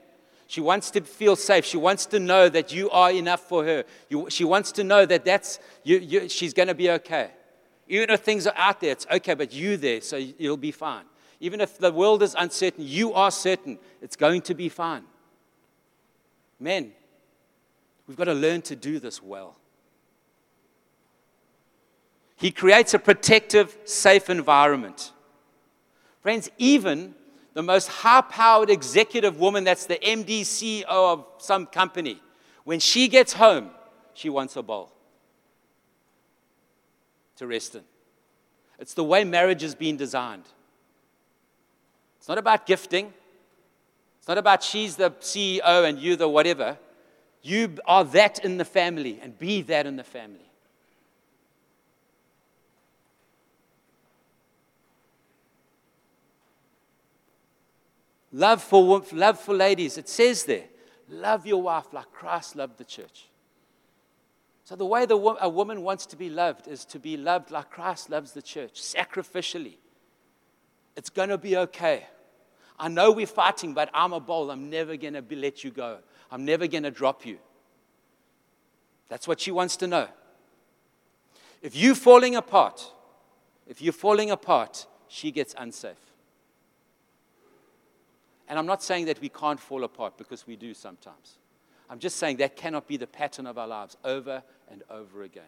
She 0.47 0.63
wants 0.63 0.91
to 0.93 1.03
feel 1.03 1.37
safe. 1.37 1.67
She 1.67 1.77
wants 1.77 2.07
to 2.07 2.19
know 2.19 2.49
that 2.49 2.73
you 2.73 2.89
are 2.89 3.11
enough 3.11 3.41
for 3.41 3.65
her. 3.65 3.85
You, 4.09 4.31
she 4.31 4.45
wants 4.45 4.73
to 4.73 4.83
know 4.83 5.05
that 5.05 5.27
that's, 5.27 5.59
you, 5.85 5.99
you, 5.99 6.29
she's 6.31 6.55
going 6.55 6.69
to 6.69 6.75
be 6.75 6.91
okay. 6.93 7.33
Even 7.89 8.11
if 8.11 8.21
things 8.21 8.47
are 8.47 8.57
out 8.57 8.81
there, 8.81 8.93
it's 8.93 9.07
okay, 9.11 9.35
but 9.35 9.53
you 9.53 9.77
there, 9.77 10.01
so 10.01 10.17
you'll 10.17 10.59
be 10.59 10.71
fine. 10.71 11.05
Even 11.41 11.61
if 11.61 11.79
the 11.79 11.91
world 11.91 12.23
is 12.23 12.37
uncertain, 12.39 12.85
you 12.87 13.15
are 13.15 13.31
certain 13.31 13.79
it's 14.03 14.17
going 14.17 14.43
to 14.43 14.55
be 14.55 14.69
fine. 14.69 15.05
Men, 16.61 16.93
we've 18.07 18.17
got 18.17 18.25
to 18.25 18.35
learn 18.35 18.61
to 18.63 18.77
do 18.77 18.99
this 18.99 19.23
well. 19.23 19.57
He 22.37 22.51
creates 22.51 22.95
a 22.95 22.99
protective, 22.99 23.77
safe 23.85 24.29
environment. 24.29 25.13
Friends, 26.21 26.51
even 26.59 27.15
the 27.55 27.63
most 27.63 27.89
high 27.89 28.21
powered 28.21 28.71
executive 28.71 29.41
woman 29.41 29.65
that's 29.65 29.87
the 29.87 29.97
MD 29.97 30.43
CEO 30.43 30.85
of 30.87 31.27
some 31.39 31.67
company, 31.67 32.21
when 32.65 32.81
she 32.81 33.09
gets 33.09 33.33
home, 33.33 33.71
she 34.13 34.29
wants 34.29 34.57
a 34.57 34.63
bowl 34.63 34.93
to 37.39 37.47
rest 37.47 37.75
in. 37.75 37.83
It's 38.79 38.95
the 38.95 39.05
way 39.05 39.25
marriage 39.25 39.63
has 39.63 39.75
been 39.75 39.97
designed. 39.97 40.45
It's 42.19 42.29
not 42.29 42.39
about 42.39 42.67
gifting. 42.67 43.13
It's 44.19 44.29
not 44.29 44.39
about 44.39 44.63
she's 44.63 44.97
the 44.97 45.11
CEO 45.11 45.89
and 45.89 45.99
you 45.99 46.17
the 46.17 46.29
whatever. 46.29 46.79
You 47.43 47.77
are 47.87 48.05
that 48.05 48.45
in 48.45 48.59
the 48.59 48.65
family 48.65 49.19
and 49.23 49.39
be 49.39 49.63
that 49.63 49.87
in 49.87 49.97
the 49.97 50.05
family. 50.05 50.41
Love 58.33 58.63
for, 58.63 59.03
love 59.13 59.41
for 59.41 59.55
ladies, 59.55 59.97
it 59.97 60.09
says 60.09 60.45
there, 60.45 60.65
love 61.09 61.47
your 61.47 61.63
wife 61.63 61.87
like 61.93 62.13
Christ 62.13 62.57
loved 62.57 62.77
the 62.77 62.85
church. 62.85 63.28
So, 64.69 64.77
the 64.77 64.85
way 64.85 65.07
the, 65.07 65.17
a 65.17 65.49
woman 65.49 65.81
wants 65.81 66.05
to 66.05 66.15
be 66.15 66.29
loved 66.29 66.69
is 66.69 66.85
to 66.85 66.99
be 66.99 67.17
loved 67.17 67.51
like 67.51 67.71
Christ 67.71 68.11
loves 68.11 68.33
the 68.33 68.43
church, 68.43 68.75
sacrificially. 68.75 69.77
It's 70.95 71.09
going 71.09 71.31
to 71.31 71.39
be 71.39 71.57
okay. 71.57 72.07
I 72.79 72.89
know 72.89 73.11
we're 73.11 73.27
fighting, 73.27 73.73
but 73.73 73.89
I'm 73.95 74.13
a 74.13 74.21
bowl. 74.21 74.51
I'm 74.51 74.69
never 74.69 74.99
going 74.99 75.15
to 75.15 75.25
let 75.35 75.65
you 75.65 75.71
go. 75.71 76.01
I'm 76.31 76.45
never 76.45 76.67
going 76.67 76.83
to 76.83 76.91
drop 76.91 77.25
you. 77.25 77.39
That's 79.09 79.27
what 79.27 79.41
she 79.41 79.51
wants 79.51 79.75
to 79.79 79.87
know. 79.87 80.07
If 81.63 81.75
you're 81.75 81.95
falling 81.95 82.37
apart, 82.37 82.93
if 83.67 83.81
you're 83.81 83.95
falling 83.95 84.31
apart, 84.31 84.87
she 85.09 85.31
gets 85.31 85.55
unsafe. 85.57 86.13
And 88.47 88.59
I'm 88.59 88.67
not 88.67 88.83
saying 88.83 89.07
that 89.07 89.19
we 89.19 89.31
can't 89.31 89.59
fall 89.59 89.83
apart 89.85 90.19
because 90.19 90.47
we 90.47 90.57
do 90.57 90.75
sometimes. 90.75 91.39
I'm 91.91 91.99
just 91.99 92.17
saying 92.17 92.37
that 92.39 92.57
cannot 92.57 92.87
be 92.87 92.97
the 92.97 93.07
pattern 93.07 93.47
of 93.47 93.57
our 93.59 93.67
lives 93.67 93.97
over 94.05 94.43
and 94.71 94.83
over 94.91 95.23
again. 95.23 95.45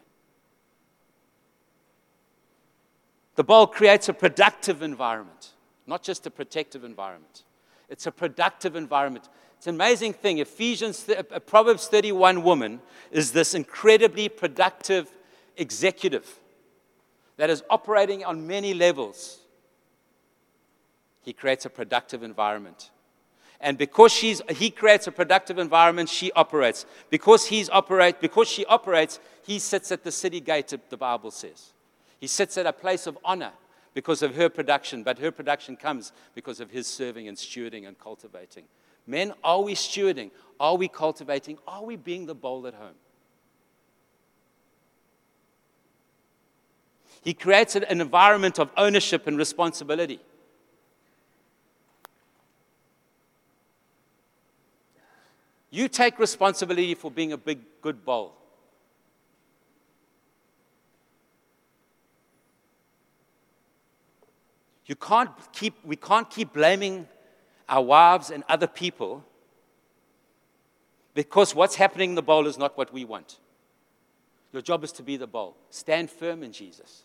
The 3.35 3.43
bowl 3.43 3.67
creates 3.67 4.09
a 4.09 4.13
productive 4.13 4.81
environment, 4.81 5.51
not 5.87 6.03
just 6.03 6.25
a 6.27 6.31
protective 6.31 6.83
environment. 6.83 7.43
It's 7.89 8.07
a 8.07 8.11
productive 8.11 8.75
environment. 8.75 9.29
It's 9.57 9.67
an 9.67 9.75
amazing 9.75 10.13
thing. 10.13 10.39
Ephesians, 10.39 11.07
uh, 11.07 11.39
Proverbs 11.39 11.87
31 11.87 12.43
woman 12.43 12.81
is 13.11 13.31
this 13.31 13.53
incredibly 13.53 14.27
productive 14.27 15.11
executive 15.57 16.39
that 17.37 17.49
is 17.49 17.63
operating 17.69 18.23
on 18.23 18.47
many 18.47 18.73
levels. 18.73 19.39
He 21.21 21.33
creates 21.33 21.65
a 21.65 21.69
productive 21.69 22.23
environment. 22.23 22.91
And 23.61 23.77
because 23.77 24.11
she's, 24.11 24.41
he 24.49 24.71
creates 24.71 25.05
a 25.05 25.11
productive 25.11 25.59
environment, 25.59 26.09
she 26.09 26.31
operates. 26.31 26.85
Because, 27.11 27.45
he's 27.45 27.69
operate, 27.69 28.19
because 28.19 28.47
she 28.47 28.65
operates, 28.65 29.19
he 29.45 29.59
sits 29.59 29.91
at 29.91 30.03
the 30.03 30.11
city 30.11 30.39
gate, 30.39 30.73
the 30.89 30.97
Bible 30.97 31.29
says. 31.29 31.73
He 32.19 32.27
sits 32.27 32.57
at 32.57 32.65
a 32.65 32.73
place 32.73 33.05
of 33.05 33.17
honor 33.23 33.51
because 33.93 34.23
of 34.23 34.35
her 34.35 34.49
production, 34.49 35.03
but 35.03 35.19
her 35.19 35.31
production 35.31 35.75
comes 35.75 36.11
because 36.33 36.59
of 36.59 36.71
his 36.71 36.87
serving 36.87 37.27
and 37.27 37.37
stewarding 37.37 37.87
and 37.87 37.99
cultivating. 37.99 38.63
Men, 39.05 39.33
are 39.43 39.61
we 39.61 39.75
stewarding? 39.75 40.31
Are 40.59 40.75
we 40.75 40.87
cultivating? 40.87 41.57
Are 41.67 41.83
we 41.83 41.95
being 41.95 42.25
the 42.25 42.35
bowl 42.35 42.65
at 42.65 42.73
home? 42.73 42.95
He 47.21 47.35
creates 47.35 47.75
an 47.75 47.83
environment 47.83 48.59
of 48.59 48.71
ownership 48.75 49.27
and 49.27 49.37
responsibility. 49.37 50.19
You 55.71 55.87
take 55.87 56.19
responsibility 56.19 56.93
for 56.95 57.09
being 57.09 57.31
a 57.31 57.37
big, 57.37 57.59
good 57.81 58.05
bowl. 58.05 58.35
You 64.85 64.95
can't 64.95 65.31
keep, 65.53 65.75
we 65.85 65.95
can't 65.95 66.29
keep 66.29 66.51
blaming 66.51 67.07
our 67.69 67.81
wives 67.81 68.29
and 68.29 68.43
other 68.49 68.67
people 68.67 69.23
because 71.13 71.55
what's 71.55 71.75
happening 71.75 72.09
in 72.09 72.15
the 72.15 72.21
bowl 72.21 72.45
is 72.45 72.57
not 72.57 72.77
what 72.77 72.91
we 72.91 73.05
want. 73.05 73.39
Your 74.51 74.61
job 74.61 74.83
is 74.83 74.91
to 74.93 75.03
be 75.03 75.15
the 75.15 75.27
bowl. 75.27 75.55
Stand 75.69 76.09
firm 76.09 76.43
in 76.43 76.51
Jesus. 76.51 77.03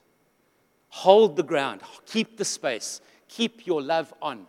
Hold 0.89 1.37
the 1.37 1.45
ground. 1.45 1.83
Keep 2.07 2.39
the 2.39 2.45
space. 2.45 3.01
Keep 3.29 3.67
your 3.67 3.81
love 3.81 4.13
on. 4.21 4.47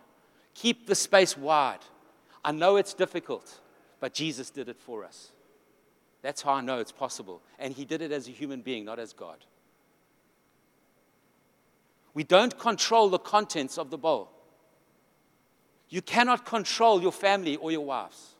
Keep 0.55 0.87
the 0.87 0.95
space 0.95 1.37
wide. 1.37 1.79
I 2.43 2.51
know 2.51 2.77
it's 2.77 2.95
difficult. 2.95 3.59
But 3.99 4.13
Jesus 4.13 4.49
did 4.49 4.69
it 4.69 4.79
for 4.79 5.03
us. 5.03 5.31
That's 6.21 6.41
how 6.41 6.53
I 6.53 6.61
know 6.61 6.79
it's 6.79 6.91
possible. 6.91 7.41
And 7.59 7.73
He 7.73 7.85
did 7.85 8.01
it 8.01 8.11
as 8.11 8.27
a 8.27 8.31
human 8.31 8.61
being, 8.61 8.85
not 8.85 8.99
as 8.99 9.13
God. 9.13 9.37
We 12.13 12.23
don't 12.23 12.57
control 12.57 13.09
the 13.09 13.19
contents 13.19 13.77
of 13.77 13.89
the 13.89 13.97
bowl. 13.97 14.31
You 15.89 16.01
cannot 16.01 16.45
control 16.45 17.01
your 17.01 17.11
family 17.11 17.55
or 17.55 17.71
your 17.71 17.85
wives. 17.85 18.33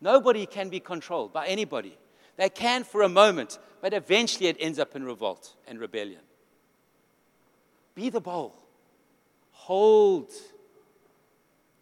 Nobody 0.00 0.46
can 0.46 0.68
be 0.68 0.80
controlled 0.80 1.32
by 1.32 1.46
anybody. 1.46 1.96
They 2.36 2.48
can 2.48 2.84
for 2.84 3.02
a 3.02 3.08
moment, 3.08 3.58
but 3.80 3.94
eventually 3.94 4.48
it 4.48 4.56
ends 4.60 4.78
up 4.78 4.94
in 4.94 5.04
revolt 5.04 5.56
and 5.66 5.80
rebellion. 5.80 6.20
Be 7.94 8.10
the 8.10 8.20
bowl. 8.20 8.54
Hold. 9.52 10.30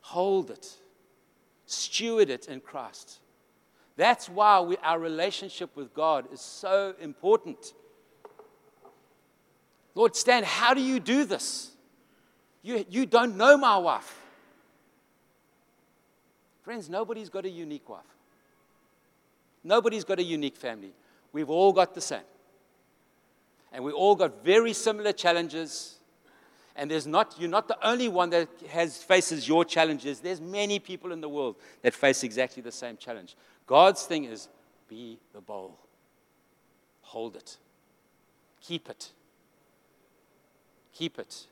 Hold 0.00 0.50
it 0.50 0.76
steward 1.66 2.30
it 2.30 2.46
in 2.46 2.60
Christ. 2.60 3.20
That's 3.96 4.28
why 4.28 4.60
we, 4.60 4.76
our 4.78 4.98
relationship 4.98 5.74
with 5.76 5.92
God 5.94 6.32
is 6.32 6.40
so 6.40 6.94
important. 7.00 7.72
Lord, 9.94 10.14
Stan, 10.14 10.44
how 10.44 10.74
do 10.74 10.82
you 10.82 11.00
do 11.00 11.24
this? 11.24 11.70
You, 12.62 12.84
you 12.88 13.06
don't 13.06 13.36
know 13.36 13.56
my 13.56 13.78
wife. 13.78 14.20
Friends, 16.62 16.90
nobody's 16.90 17.28
got 17.28 17.44
a 17.44 17.48
unique 17.48 17.88
wife. 17.88 18.02
Nobody's 19.62 20.04
got 20.04 20.18
a 20.18 20.22
unique 20.22 20.56
family. 20.56 20.92
We've 21.32 21.50
all 21.50 21.72
got 21.72 21.94
the 21.94 22.00
same. 22.00 22.20
And 23.72 23.84
we 23.84 23.92
all 23.92 24.14
got 24.14 24.44
very 24.44 24.72
similar 24.72 25.12
challenges, 25.12 25.95
and 26.76 26.90
there's 26.90 27.06
not, 27.06 27.34
you're 27.38 27.50
not 27.50 27.68
the 27.68 27.86
only 27.86 28.08
one 28.08 28.30
that 28.30 28.48
has, 28.68 29.02
faces 29.02 29.48
your 29.48 29.64
challenges. 29.64 30.20
There's 30.20 30.40
many 30.40 30.78
people 30.78 31.10
in 31.10 31.20
the 31.20 31.28
world 31.28 31.56
that 31.82 31.94
face 31.94 32.22
exactly 32.22 32.62
the 32.62 32.72
same 32.72 32.96
challenge. 32.96 33.34
God's 33.66 34.04
thing 34.04 34.24
is 34.24 34.48
be 34.88 35.18
the 35.32 35.40
bowl, 35.40 35.78
hold 37.00 37.34
it, 37.34 37.56
keep 38.60 38.88
it, 38.88 39.10
keep 40.92 41.18
it. 41.18 41.46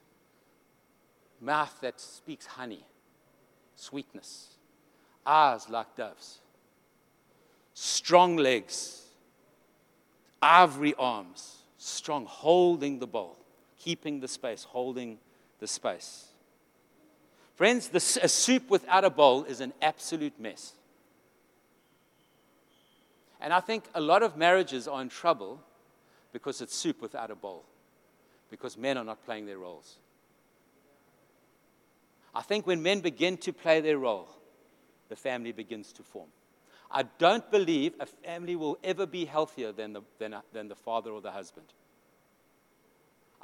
Mouth 1.41 1.77
that 1.81 2.01
speaks 2.01 2.47
honey, 2.47 2.85
sweetness, 3.75 4.49
eyes 5.27 5.69
like 5.69 5.97
doves, 5.97 6.39
strong 7.73 8.37
legs, 8.37 9.03
ivory 10.41 10.95
arms, 10.99 11.63
strong, 11.79 12.27
holding 12.27 12.99
the 12.99 13.07
bowl 13.07 13.39
keeping 13.85 14.21
the 14.21 14.29
space, 14.29 14.65
holding 14.65 15.19
the 15.61 15.67
space. 15.67 16.29
Friends, 17.55 17.91
a 17.93 18.29
soup 18.29 18.71
without 18.71 19.05
a 19.05 19.11
bowl 19.11 19.45
is 19.45 19.61
an 19.61 19.75
absolute 19.83 20.41
mess. 20.41 20.73
And 23.41 23.53
I 23.53 23.61
think 23.61 23.85
a 23.95 24.01
lot 24.01 24.23
of 24.23 24.39
marriages 24.39 24.89
are 24.89 25.03
in 25.03 25.11
trouble 25.11 25.61
because 26.33 26.63
it's 26.63 26.75
soup 26.75 27.03
without 27.03 27.31
a 27.31 27.35
bowl, 27.35 27.65
because 28.51 28.79
men 28.79 28.97
are 28.97 29.05
not 29.05 29.23
playing 29.27 29.45
their 29.45 29.59
roles. 29.59 29.99
I 32.35 32.41
think 32.41 32.67
when 32.67 32.83
men 32.83 33.01
begin 33.01 33.37
to 33.39 33.53
play 33.53 33.81
their 33.83 33.99
role, 33.99 34.29
the 35.11 35.17
family 35.17 35.53
begins 35.53 35.93
to 35.93 36.03
form. 36.03 36.29
I 36.91 37.05
don't 37.19 37.49
believe 37.51 37.93
a 38.01 38.07
family 38.07 38.57
will 38.57 38.79
ever 38.83 39.05
be 39.07 39.27
healthier 39.27 39.73
than 39.73 39.93
the, 39.93 40.03
than, 40.19 40.33
a, 40.33 40.43
than 40.53 40.69
the 40.69 40.75
father 40.75 41.11
or 41.11 41.21
the 41.21 41.33
husband. 41.33 41.67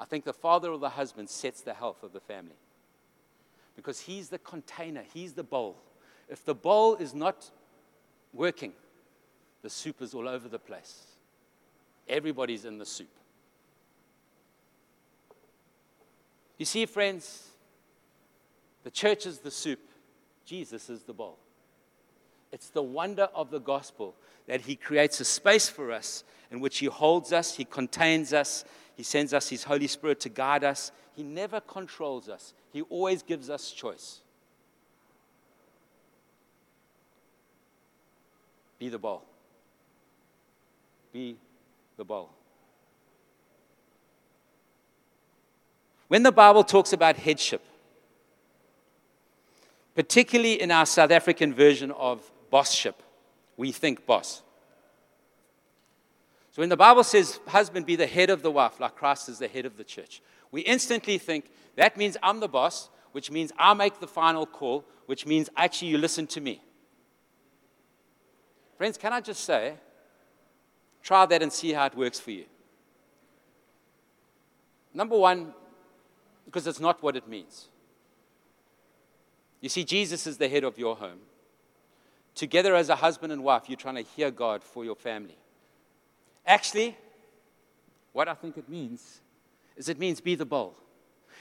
I 0.00 0.06
think 0.06 0.24
the 0.24 0.32
father 0.32 0.70
or 0.70 0.78
the 0.78 0.88
husband 0.88 1.28
sets 1.28 1.60
the 1.60 1.74
health 1.74 2.02
of 2.02 2.14
the 2.14 2.20
family 2.20 2.56
because 3.76 4.00
he's 4.00 4.30
the 4.30 4.38
container, 4.38 5.02
he's 5.12 5.34
the 5.34 5.42
bowl. 5.42 5.76
If 6.30 6.42
the 6.42 6.54
bowl 6.54 6.96
is 6.96 7.14
not 7.14 7.50
working, 8.32 8.72
the 9.60 9.68
soup 9.68 10.00
is 10.00 10.14
all 10.14 10.26
over 10.26 10.48
the 10.48 10.58
place. 10.58 11.04
Everybody's 12.08 12.64
in 12.64 12.78
the 12.78 12.86
soup. 12.86 13.10
You 16.56 16.64
see, 16.64 16.86
friends, 16.86 17.48
the 18.84 18.90
church 18.90 19.26
is 19.26 19.40
the 19.40 19.50
soup, 19.50 19.80
Jesus 20.46 20.88
is 20.88 21.02
the 21.02 21.12
bowl. 21.12 21.38
It's 22.52 22.70
the 22.70 22.82
wonder 22.82 23.28
of 23.34 23.50
the 23.50 23.60
gospel 23.60 24.14
that 24.46 24.62
He 24.62 24.76
creates 24.76 25.20
a 25.20 25.26
space 25.26 25.68
for 25.68 25.92
us 25.92 26.24
in 26.50 26.60
which 26.60 26.78
He 26.78 26.86
holds 26.86 27.34
us, 27.34 27.56
He 27.56 27.64
contains 27.66 28.32
us, 28.32 28.64
He 29.00 29.04
sends 29.04 29.32
us 29.32 29.48
His 29.48 29.64
Holy 29.64 29.86
Spirit 29.86 30.20
to 30.20 30.28
guide 30.28 30.62
us. 30.62 30.92
He 31.16 31.22
never 31.22 31.58
controls 31.58 32.28
us, 32.28 32.52
He 32.70 32.82
always 32.82 33.22
gives 33.22 33.48
us 33.48 33.70
choice. 33.70 34.20
Be 38.78 38.90
the 38.90 38.98
bowl. 38.98 39.22
Be 41.14 41.38
the 41.96 42.04
bowl. 42.04 42.28
When 46.08 46.22
the 46.22 46.30
Bible 46.32 46.62
talks 46.62 46.92
about 46.92 47.16
headship, 47.16 47.64
particularly 49.94 50.60
in 50.60 50.70
our 50.70 50.84
South 50.84 51.10
African 51.10 51.54
version 51.54 51.90
of 51.92 52.30
bossship. 52.52 52.96
We 53.56 53.72
think 53.72 54.04
boss. 54.04 54.42
So 56.52 56.62
when 56.62 56.68
the 56.68 56.76
Bible 56.76 57.04
says, 57.04 57.38
husband 57.46 57.86
be 57.86 57.96
the 57.96 58.06
head 58.06 58.30
of 58.30 58.42
the 58.42 58.50
wife, 58.50 58.80
like 58.80 58.96
Christ 58.96 59.28
is 59.28 59.38
the 59.38 59.48
head 59.48 59.66
of 59.66 59.76
the 59.76 59.84
church, 59.84 60.20
we 60.50 60.62
instantly 60.62 61.16
think 61.18 61.50
that 61.76 61.96
means 61.96 62.16
I'm 62.22 62.40
the 62.40 62.48
boss, 62.48 62.90
which 63.12 63.30
means 63.30 63.52
I 63.58 63.74
make 63.74 64.00
the 64.00 64.06
final 64.06 64.46
call, 64.46 64.84
which 65.06 65.26
means 65.26 65.48
actually 65.56 65.88
you 65.88 65.98
listen 65.98 66.26
to 66.28 66.40
me. 66.40 66.60
Friends, 68.76 68.98
can 68.98 69.12
I 69.12 69.20
just 69.20 69.44
say, 69.44 69.74
try 71.02 71.26
that 71.26 71.42
and 71.42 71.52
see 71.52 71.72
how 71.72 71.86
it 71.86 71.94
works 71.94 72.18
for 72.18 72.30
you. 72.30 72.44
Number 74.92 75.16
one, 75.16 75.54
because 76.44 76.66
it's 76.66 76.80
not 76.80 77.02
what 77.02 77.16
it 77.16 77.28
means. 77.28 77.68
You 79.60 79.68
see, 79.68 79.84
Jesus 79.84 80.26
is 80.26 80.38
the 80.38 80.48
head 80.48 80.64
of 80.64 80.78
your 80.78 80.96
home. 80.96 81.18
Together 82.34 82.74
as 82.74 82.88
a 82.88 82.96
husband 82.96 83.32
and 83.32 83.44
wife, 83.44 83.64
you're 83.68 83.76
trying 83.76 83.96
to 83.96 84.02
hear 84.02 84.30
God 84.30 84.64
for 84.64 84.84
your 84.84 84.96
family. 84.96 85.36
Actually, 86.46 86.96
what 88.12 88.28
I 88.28 88.34
think 88.34 88.56
it 88.56 88.68
means 88.68 89.20
is 89.76 89.88
it 89.88 89.98
means 89.98 90.20
be 90.20 90.34
the 90.34 90.44
bowl. 90.44 90.74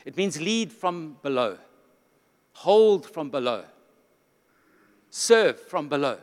It 0.06 0.16
means 0.16 0.40
lead 0.40 0.72
from 0.72 1.18
below, 1.22 1.58
hold 2.54 3.06
from 3.06 3.30
below, 3.30 3.66
serve 5.10 5.60
from 5.60 5.90
below. 5.90 6.18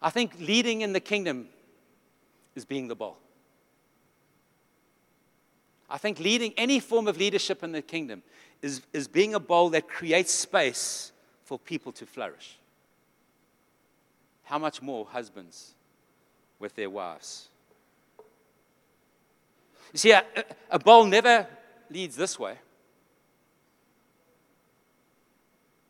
I 0.00 0.10
think 0.10 0.32
leading 0.40 0.80
in 0.80 0.92
the 0.92 1.00
kingdom 1.00 1.48
is 2.56 2.64
being 2.64 2.88
the 2.88 2.96
bowl. 2.96 3.18
I 5.88 5.98
think 5.98 6.18
leading 6.18 6.54
any 6.56 6.80
form 6.80 7.06
of 7.06 7.18
leadership 7.18 7.62
in 7.62 7.72
the 7.72 7.82
kingdom 7.82 8.22
is, 8.62 8.82
is 8.92 9.06
being 9.06 9.34
a 9.34 9.40
bowl 9.40 9.68
that 9.70 9.88
creates 9.88 10.32
space 10.32 11.12
for 11.44 11.58
people 11.58 11.92
to 11.92 12.06
flourish. 12.06 12.58
How 14.44 14.58
much 14.58 14.82
more 14.82 15.06
husbands 15.06 15.74
with 16.58 16.74
their 16.74 16.90
wives? 16.90 17.48
You 19.92 19.98
see, 19.98 20.10
a, 20.12 20.24
a 20.70 20.78
bowl 20.78 21.04
never 21.04 21.46
leads 21.90 22.16
this 22.16 22.38
way. 22.38 22.56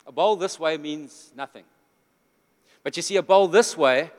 A 0.06 0.12
bowl 0.12 0.36
this 0.36 0.58
way 0.58 0.76
means 0.76 1.32
nothing. 1.36 1.64
But 2.82 2.96
you 2.96 3.02
see, 3.02 3.16
a 3.16 3.22
bowl 3.22 3.46
this 3.46 3.76
way 3.76 4.10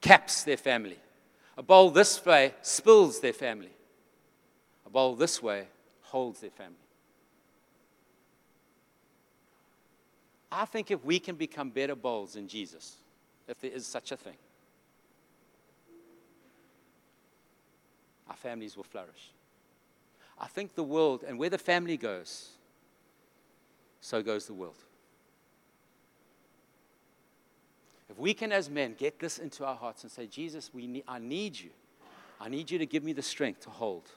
caps 0.00 0.44
their 0.44 0.56
family. 0.56 0.98
A 1.56 1.62
bowl 1.62 1.90
this 1.90 2.24
way 2.24 2.54
spills 2.62 3.20
their 3.20 3.32
family. 3.32 3.72
A 4.84 4.90
bowl 4.90 5.16
this 5.16 5.42
way 5.42 5.66
holds 6.02 6.40
their 6.40 6.50
family. 6.50 6.76
I 10.52 10.64
think 10.64 10.90
if 10.90 11.04
we 11.04 11.18
can 11.18 11.34
become 11.34 11.70
better 11.70 11.96
bowls 11.96 12.36
in 12.36 12.46
Jesus, 12.46 12.96
if 13.48 13.60
there 13.60 13.70
is 13.70 13.86
such 13.86 14.12
a 14.12 14.16
thing, 14.16 14.36
our 18.28 18.36
families 18.36 18.76
will 18.76 18.84
flourish. 18.84 19.32
I 20.38 20.46
think 20.46 20.74
the 20.74 20.82
world, 20.82 21.24
and 21.26 21.38
where 21.38 21.50
the 21.50 21.58
family 21.58 21.96
goes, 21.96 22.50
so 24.00 24.22
goes 24.22 24.46
the 24.46 24.54
world. 24.54 24.76
If 28.08 28.18
we 28.18 28.34
can, 28.34 28.52
as 28.52 28.70
men, 28.70 28.94
get 28.96 29.18
this 29.18 29.38
into 29.38 29.64
our 29.64 29.74
hearts 29.74 30.02
and 30.02 30.12
say, 30.12 30.26
Jesus, 30.26 30.70
we 30.72 31.02
I 31.08 31.18
need 31.18 31.58
you. 31.58 31.70
I 32.40 32.48
need 32.48 32.70
you 32.70 32.78
to 32.78 32.86
give 32.86 33.02
me 33.02 33.12
the 33.12 33.22
strength 33.22 33.60
to 33.60 33.70
hold 33.70 34.10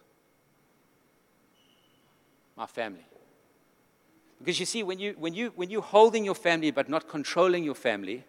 my 2.56 2.66
family. 2.66 3.06
Because 4.38 4.60
you 4.60 4.66
see, 4.66 4.84
when, 4.84 5.00
you, 5.00 5.16
when, 5.18 5.34
you, 5.34 5.52
when 5.56 5.70
you're 5.70 5.82
holding 5.82 6.24
your 6.24 6.36
family 6.36 6.72
but 6.72 6.90
not 6.90 7.08
controlling 7.08 7.64
your 7.64 7.76
family, 7.76 8.24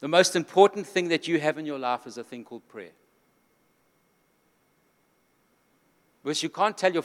the 0.00 0.08
most 0.08 0.36
important 0.36 0.86
thing 0.86 1.08
that 1.08 1.26
you 1.26 1.40
have 1.40 1.58
in 1.58 1.66
your 1.66 1.78
life 1.78 2.06
is 2.06 2.18
a 2.18 2.24
thing 2.24 2.44
called 2.44 2.66
prayer. 2.68 2.92
Because 6.22 6.42
you 6.42 6.48
can't 6.48 6.76
tell 6.76 6.92
your, 6.92 7.04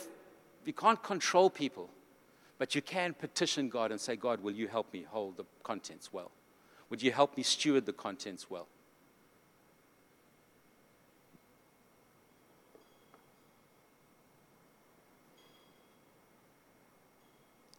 you 0.66 0.74
can't 0.74 1.02
control 1.02 1.50
people, 1.50 1.90
but 2.58 2.76
you 2.76 2.82
can 2.82 3.14
petition 3.14 3.70
God 3.70 3.92
and 3.92 4.02
say, 4.02 4.16
God, 4.16 4.42
will 4.42 4.52
you 4.52 4.68
help 4.68 4.92
me 4.94 5.06
hold 5.08 5.38
the 5.38 5.46
contents 5.64 6.12
well? 6.12 6.32
Would 6.90 7.02
you 7.02 7.12
help 7.12 7.38
me 7.38 7.44
steward 7.44 7.86
the 7.86 7.94
contents 7.94 8.50
well? 8.50 8.68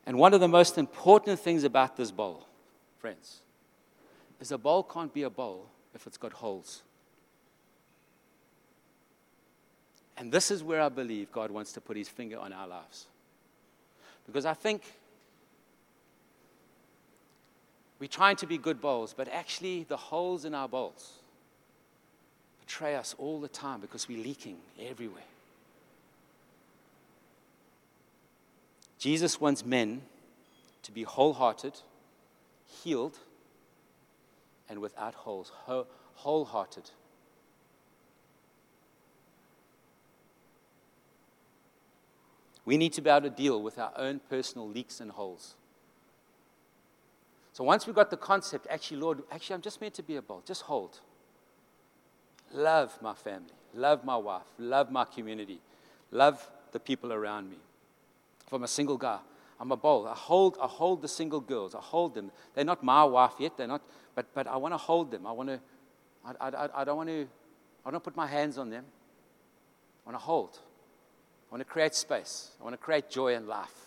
And 0.07 0.19
one 0.19 0.35
of 0.35 0.41
the 0.41 0.49
most 0.49 0.79
important 0.79 1.39
things 1.39 1.65
about 1.65 1.97
this 1.97 2.11
bowl, 2.11 2.47
friends, 2.99 3.41
is 4.43 4.51
a 4.51 4.59
bowl 4.59 4.83
can't 4.83 5.15
be 5.15 5.23
a 5.23 5.31
bowl 5.31 5.67
if 5.95 6.07
it's 6.07 6.19
got 6.19 6.33
holes. 6.33 6.83
And 10.17 10.33
this 10.33 10.51
is 10.51 10.65
where 10.65 10.83
I 10.83 10.89
believe 10.89 11.31
God 11.31 11.53
wants 11.53 11.73
to 11.75 11.81
put 11.81 11.97
his 11.97 12.09
finger 12.09 12.39
on 12.39 12.53
our 12.53 12.67
lives. 12.67 13.07
Because 14.27 14.45
I 14.45 14.55
think 14.55 14.83
we're 18.01 18.09
trying 18.09 18.37
to 18.37 18.47
be 18.47 18.59
good 18.59 18.81
bowls, 18.81 19.15
but 19.17 19.29
actually, 19.29 19.85
the 19.85 19.97
holes 19.97 20.45
in 20.45 20.55
our 20.55 20.69
bowls 20.69 21.13
betray 22.61 22.97
us 22.97 23.15
all 23.19 23.41
the 23.41 23.49
time 23.49 23.81
because 23.81 24.09
we're 24.09 24.23
leaking 24.23 24.57
everywhere. 24.81 25.23
Jesus 28.99 29.41
wants 29.41 29.65
men 29.65 30.03
to 30.83 30.91
be 30.91 31.05
wholehearted, 31.05 31.75
healed, 32.83 33.19
and 34.73 34.81
without 34.81 35.15
holes, 35.15 35.53
wholehearted. 36.15 36.91
We 42.65 42.79
need 42.79 42.95
to 42.95 43.03
be 43.03 43.11
able 43.11 43.29
to 43.29 43.31
deal 43.31 43.63
with 43.63 43.79
our 43.79 43.93
own 43.97 44.21
personal 44.31 44.67
leaks 44.67 44.99
and 45.01 45.11
holes. 45.11 45.57
So 47.53 47.65
once 47.65 47.87
we've 47.87 47.95
got 47.95 48.09
the 48.09 48.17
concept, 48.17 48.67
actually, 48.71 48.97
Lord, 48.97 49.23
actually, 49.31 49.55
I'm 49.55 49.61
just 49.61 49.79
meant 49.83 49.93
to 49.95 50.03
be 50.03 50.17
a 50.17 50.23
bowl. 50.23 50.43
Just 50.47 50.63
hold. 50.63 51.01
Love 52.51 52.97
my 53.03 53.15
family, 53.15 53.53
love 53.75 54.05
my 54.05 54.17
wife, 54.17 54.47
love 54.59 54.91
my 54.91 55.05
community, 55.05 55.61
love 56.11 56.51
the 56.73 56.81
people 56.81 57.13
around 57.13 57.51
me 57.51 57.57
from 58.47 58.63
a 58.63 58.69
single 58.69 58.97
guy. 58.97 59.19
I'm 59.63 59.71
a 59.71 59.77
bowl. 59.77 60.09
I 60.09 60.15
hold, 60.15 60.59
I 60.61 60.67
hold 60.67 61.03
the 61.03 61.09
single 61.09 61.39
girls. 61.39 61.77
I 61.77 61.79
hold 61.79 62.17
them. 62.17 62.33
They're 62.53 62.65
not 62.65 62.83
my 62.83 63.05
wife 63.05 63.35
yet. 63.39 63.57
They're 63.57 63.69
not, 63.69 63.81
but, 64.17 64.27
but 64.35 64.49
I 64.49 64.57
want 64.57 64.75
to 64.75 64.79
hold 64.79 65.13
them. 65.13 65.25
I 65.25 65.31
want 65.31 65.51
to, 65.51 65.61
I, 66.25 66.49
I, 66.49 66.69
I 66.81 66.85
don't 66.85 66.97
want 66.97 67.09
to, 67.09 67.29
I 67.87 67.93
don't 67.93 68.03
put 68.03 68.17
my 68.17 68.27
hands 68.27 68.59
on 68.59 68.71
them. 68.71 68.85
I 70.05 70.11
want 70.11 70.21
to 70.21 70.25
hold. 70.25 70.59
I 71.49 71.55
want 71.55 71.61
to 71.61 71.65
create 71.65 71.95
space. 71.95 72.51
I 72.61 72.65
want 72.65 72.73
to 72.73 72.77
create 72.77 73.09
joy 73.09 73.37
and 73.37 73.47
life. 73.47 73.87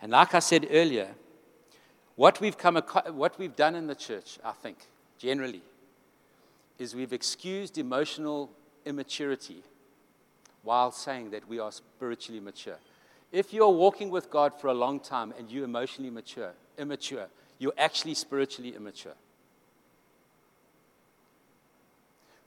And 0.00 0.12
like 0.12 0.36
I 0.36 0.38
said 0.38 0.68
earlier, 0.70 1.08
what 2.14 2.40
we've, 2.40 2.56
come, 2.56 2.76
what 2.76 3.36
we've 3.40 3.56
done 3.56 3.74
in 3.74 3.88
the 3.88 3.96
church, 3.96 4.38
I 4.44 4.52
think, 4.52 4.86
generally, 5.18 5.62
is 6.78 6.94
we've 6.94 7.12
excused 7.12 7.76
emotional 7.76 8.48
immaturity 8.84 9.62
while 10.62 10.92
saying 10.92 11.30
that 11.30 11.48
we 11.48 11.58
are 11.58 11.72
spiritually 11.72 12.40
mature. 12.40 12.78
If 13.32 13.52
you're 13.52 13.70
walking 13.70 14.10
with 14.10 14.30
God 14.30 14.52
for 14.60 14.68
a 14.68 14.74
long 14.74 15.00
time 15.00 15.32
and 15.38 15.50
you're 15.50 15.64
emotionally 15.64 16.10
mature, 16.10 16.52
immature, 16.78 17.26
you're 17.58 17.72
actually 17.78 18.14
spiritually 18.14 18.74
immature. 18.76 19.14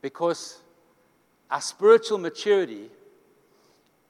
Because 0.01 0.59
our 1.49 1.61
spiritual 1.61 2.19
maturity 2.19 2.89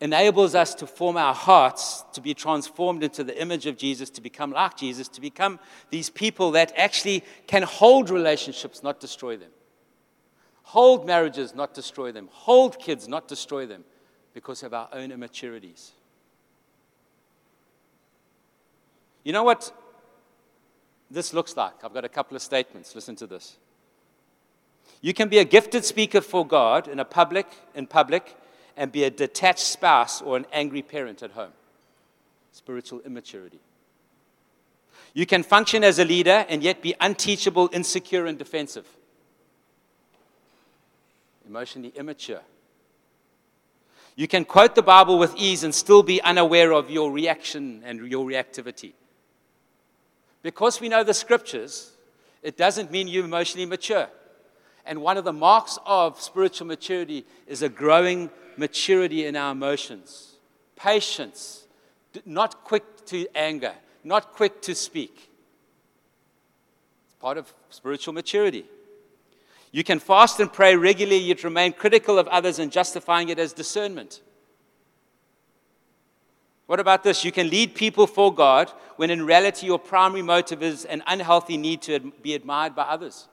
enables 0.01 0.55
us 0.55 0.75
to 0.75 0.85
form 0.85 1.15
our 1.15 1.33
hearts 1.33 2.03
to 2.13 2.21
be 2.21 2.33
transformed 2.33 3.03
into 3.03 3.23
the 3.23 3.39
image 3.41 3.65
of 3.65 3.77
Jesus, 3.77 4.09
to 4.09 4.21
become 4.21 4.51
like 4.51 4.75
Jesus, 4.75 5.07
to 5.07 5.21
become 5.21 5.59
these 5.89 6.09
people 6.09 6.51
that 6.51 6.73
actually 6.75 7.23
can 7.47 7.63
hold 7.63 8.09
relationships, 8.09 8.83
not 8.83 8.99
destroy 8.99 9.38
them. 9.38 9.49
Hold 10.69 11.06
marriages, 11.06 11.54
not 11.54 11.73
destroy 11.73 12.12
them. 12.12 12.28
Hold 12.32 12.80
kids, 12.80 13.08
not 13.08 13.28
destroy 13.28 13.65
them 13.65 13.84
because 14.34 14.63
of 14.63 14.73
our 14.73 14.89
own 14.91 15.12
immaturities. 15.12 15.91
You 19.23 19.32
know 19.32 19.43
what 19.43 19.71
this 21.10 21.34
looks 21.34 21.56
like? 21.56 21.84
I've 21.84 21.93
got 21.93 22.04
a 22.04 22.10
couple 22.10 22.36
of 22.36 22.41
statements. 22.41 22.95
Listen 22.95 23.15
to 23.17 23.28
this. 23.28 23.58
You 25.01 25.13
can 25.13 25.30
be 25.30 25.38
a 25.38 25.45
gifted 25.45 25.86
speaker 25.86 26.19
for 26.19 26.45
God 26.45 26.88
in 26.88 26.99
a 26.99 27.06
public 27.06 27.47
in 27.75 27.86
public 27.86 28.36
and 28.75 28.91
be 28.91 29.04
a 29.04 29.12
detached 29.12 29.60
spouse 29.65 30.21
or 30.21 30.36
an 30.36 30.45
angry 30.51 30.82
parent 30.82 31.21
at 31.21 31.32
home. 31.32 31.54
Spiritual 32.51 33.01
immaturity. 33.01 33.60
You 35.13 35.25
can 35.28 35.43
function 35.43 35.84
as 35.84 35.99
a 35.99 36.06
leader 36.06 36.45
and 36.49 36.63
yet 36.63 36.82
be 36.82 36.95
unteachable, 36.99 37.69
insecure, 37.71 38.25
and 38.25 38.38
defensive. 38.38 38.88
Emotionally 41.47 41.93
immature. 41.95 42.41
You 44.15 44.27
can 44.27 44.45
quote 44.45 44.75
the 44.75 44.81
Bible 44.81 45.19
with 45.19 45.36
ease 45.36 45.63
and 45.63 45.75
still 45.75 46.01
be 46.01 46.21
unaware 46.21 46.71
of 46.71 46.89
your 46.89 47.12
reaction 47.12 47.84
and 47.86 48.10
your 48.10 48.25
reactivity. 48.25 48.93
Because 50.41 50.79
we 50.79 50.89
know 50.89 51.03
the 51.03 51.13
scriptures, 51.13 51.91
it 52.41 52.55
doesn't 52.55 52.91
mean 52.91 53.08
you're 53.08 53.25
emotionally 53.25 53.65
mature. 53.65 54.08
And 54.86 55.01
one 55.01 55.17
of 55.17 55.25
the 55.25 55.34
marks 55.34 55.77
of 55.86 56.21
spiritual 56.21 56.67
maturity 56.67 57.25
is 57.47 57.62
a 57.62 57.69
growing 57.69 58.29
maturity 58.55 59.25
in 59.25 59.36
our 59.36 59.51
emotions, 59.51 60.36
patience, 60.75 61.65
not 62.25 62.63
quick 62.63 63.05
to 63.08 63.27
anger, 63.36 63.73
not 64.03 64.34
quick 64.34 64.62
to 64.62 64.75
speak. 64.75 65.29
It's 67.05 67.15
part 67.19 67.38
of 67.38 67.53
spiritual 67.69 68.13
maturity. 68.13 68.65
You 69.71 69.84
can 69.84 69.99
fast 69.99 70.39
and 70.39 70.51
pray 70.51 70.75
regularly, 70.75 71.19
yet 71.19 71.43
remain 71.43 71.73
critical 71.73 72.17
of 72.17 72.28
others 72.30 72.60
and 72.60 72.71
justifying 72.71 73.30
it 73.30 73.39
as 73.39 73.54
discernment. 73.54 74.21
What 76.67 76.80
about 76.80 77.04
this? 77.04 77.23
You 77.23 77.32
can 77.32 77.49
lead 77.49 77.75
people 77.75 78.08
for 78.08 78.34
God 78.34 78.71
when 78.95 79.10
in 79.10 79.25
reality 79.25 79.67
your 79.67 79.80
primary 79.80 80.21
motive 80.21 80.63
is 80.63 80.86
an 80.86 81.04
unhealthy 81.06 81.58
need 81.58 81.82
to 81.84 81.99
be 82.21 82.34
admired 82.34 82.75
by 82.75 82.84
others. 82.84 83.28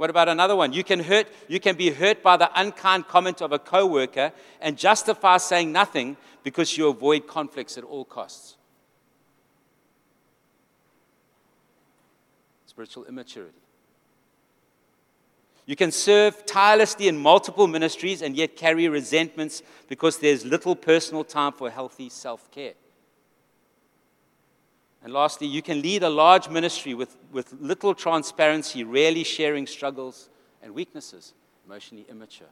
What 0.00 0.08
about 0.08 0.30
another 0.30 0.56
one? 0.56 0.72
You 0.72 0.82
can 0.82 1.00
hurt, 1.00 1.28
you 1.46 1.60
can 1.60 1.76
be 1.76 1.90
hurt 1.90 2.22
by 2.22 2.38
the 2.38 2.50
unkind 2.58 3.06
comment 3.06 3.42
of 3.42 3.52
a 3.52 3.58
coworker 3.58 4.32
and 4.60 4.78
justify 4.78 5.36
saying 5.36 5.72
nothing 5.72 6.16
because 6.42 6.78
you 6.78 6.88
avoid 6.88 7.26
conflicts 7.26 7.76
at 7.76 7.84
all 7.84 8.06
costs. 8.06 8.56
Spiritual 12.70 13.04
immaturity. 13.06 13.58
You 15.66 15.74
can 15.74 15.90
serve 15.90 16.46
tirelessly 16.46 17.08
in 17.08 17.18
multiple 17.18 17.66
ministries 17.66 18.22
and 18.22 18.36
yet 18.36 18.54
carry 18.54 18.86
resentments 18.88 19.64
because 19.88 20.18
there's 20.18 20.44
little 20.44 20.76
personal 20.76 21.24
time 21.24 21.52
for 21.52 21.68
healthy 21.68 22.08
self 22.08 22.48
care. 22.52 22.74
And 25.02 25.12
lastly, 25.12 25.48
you 25.48 25.62
can 25.62 25.82
lead 25.82 26.04
a 26.04 26.08
large 26.08 26.48
ministry 26.48 26.94
with, 26.94 27.16
with 27.32 27.52
little 27.58 27.92
transparency, 27.92 28.84
rarely 28.84 29.24
sharing 29.24 29.66
struggles 29.66 30.28
and 30.62 30.72
weaknesses, 30.72 31.34
emotionally 31.66 32.06
immature. 32.08 32.46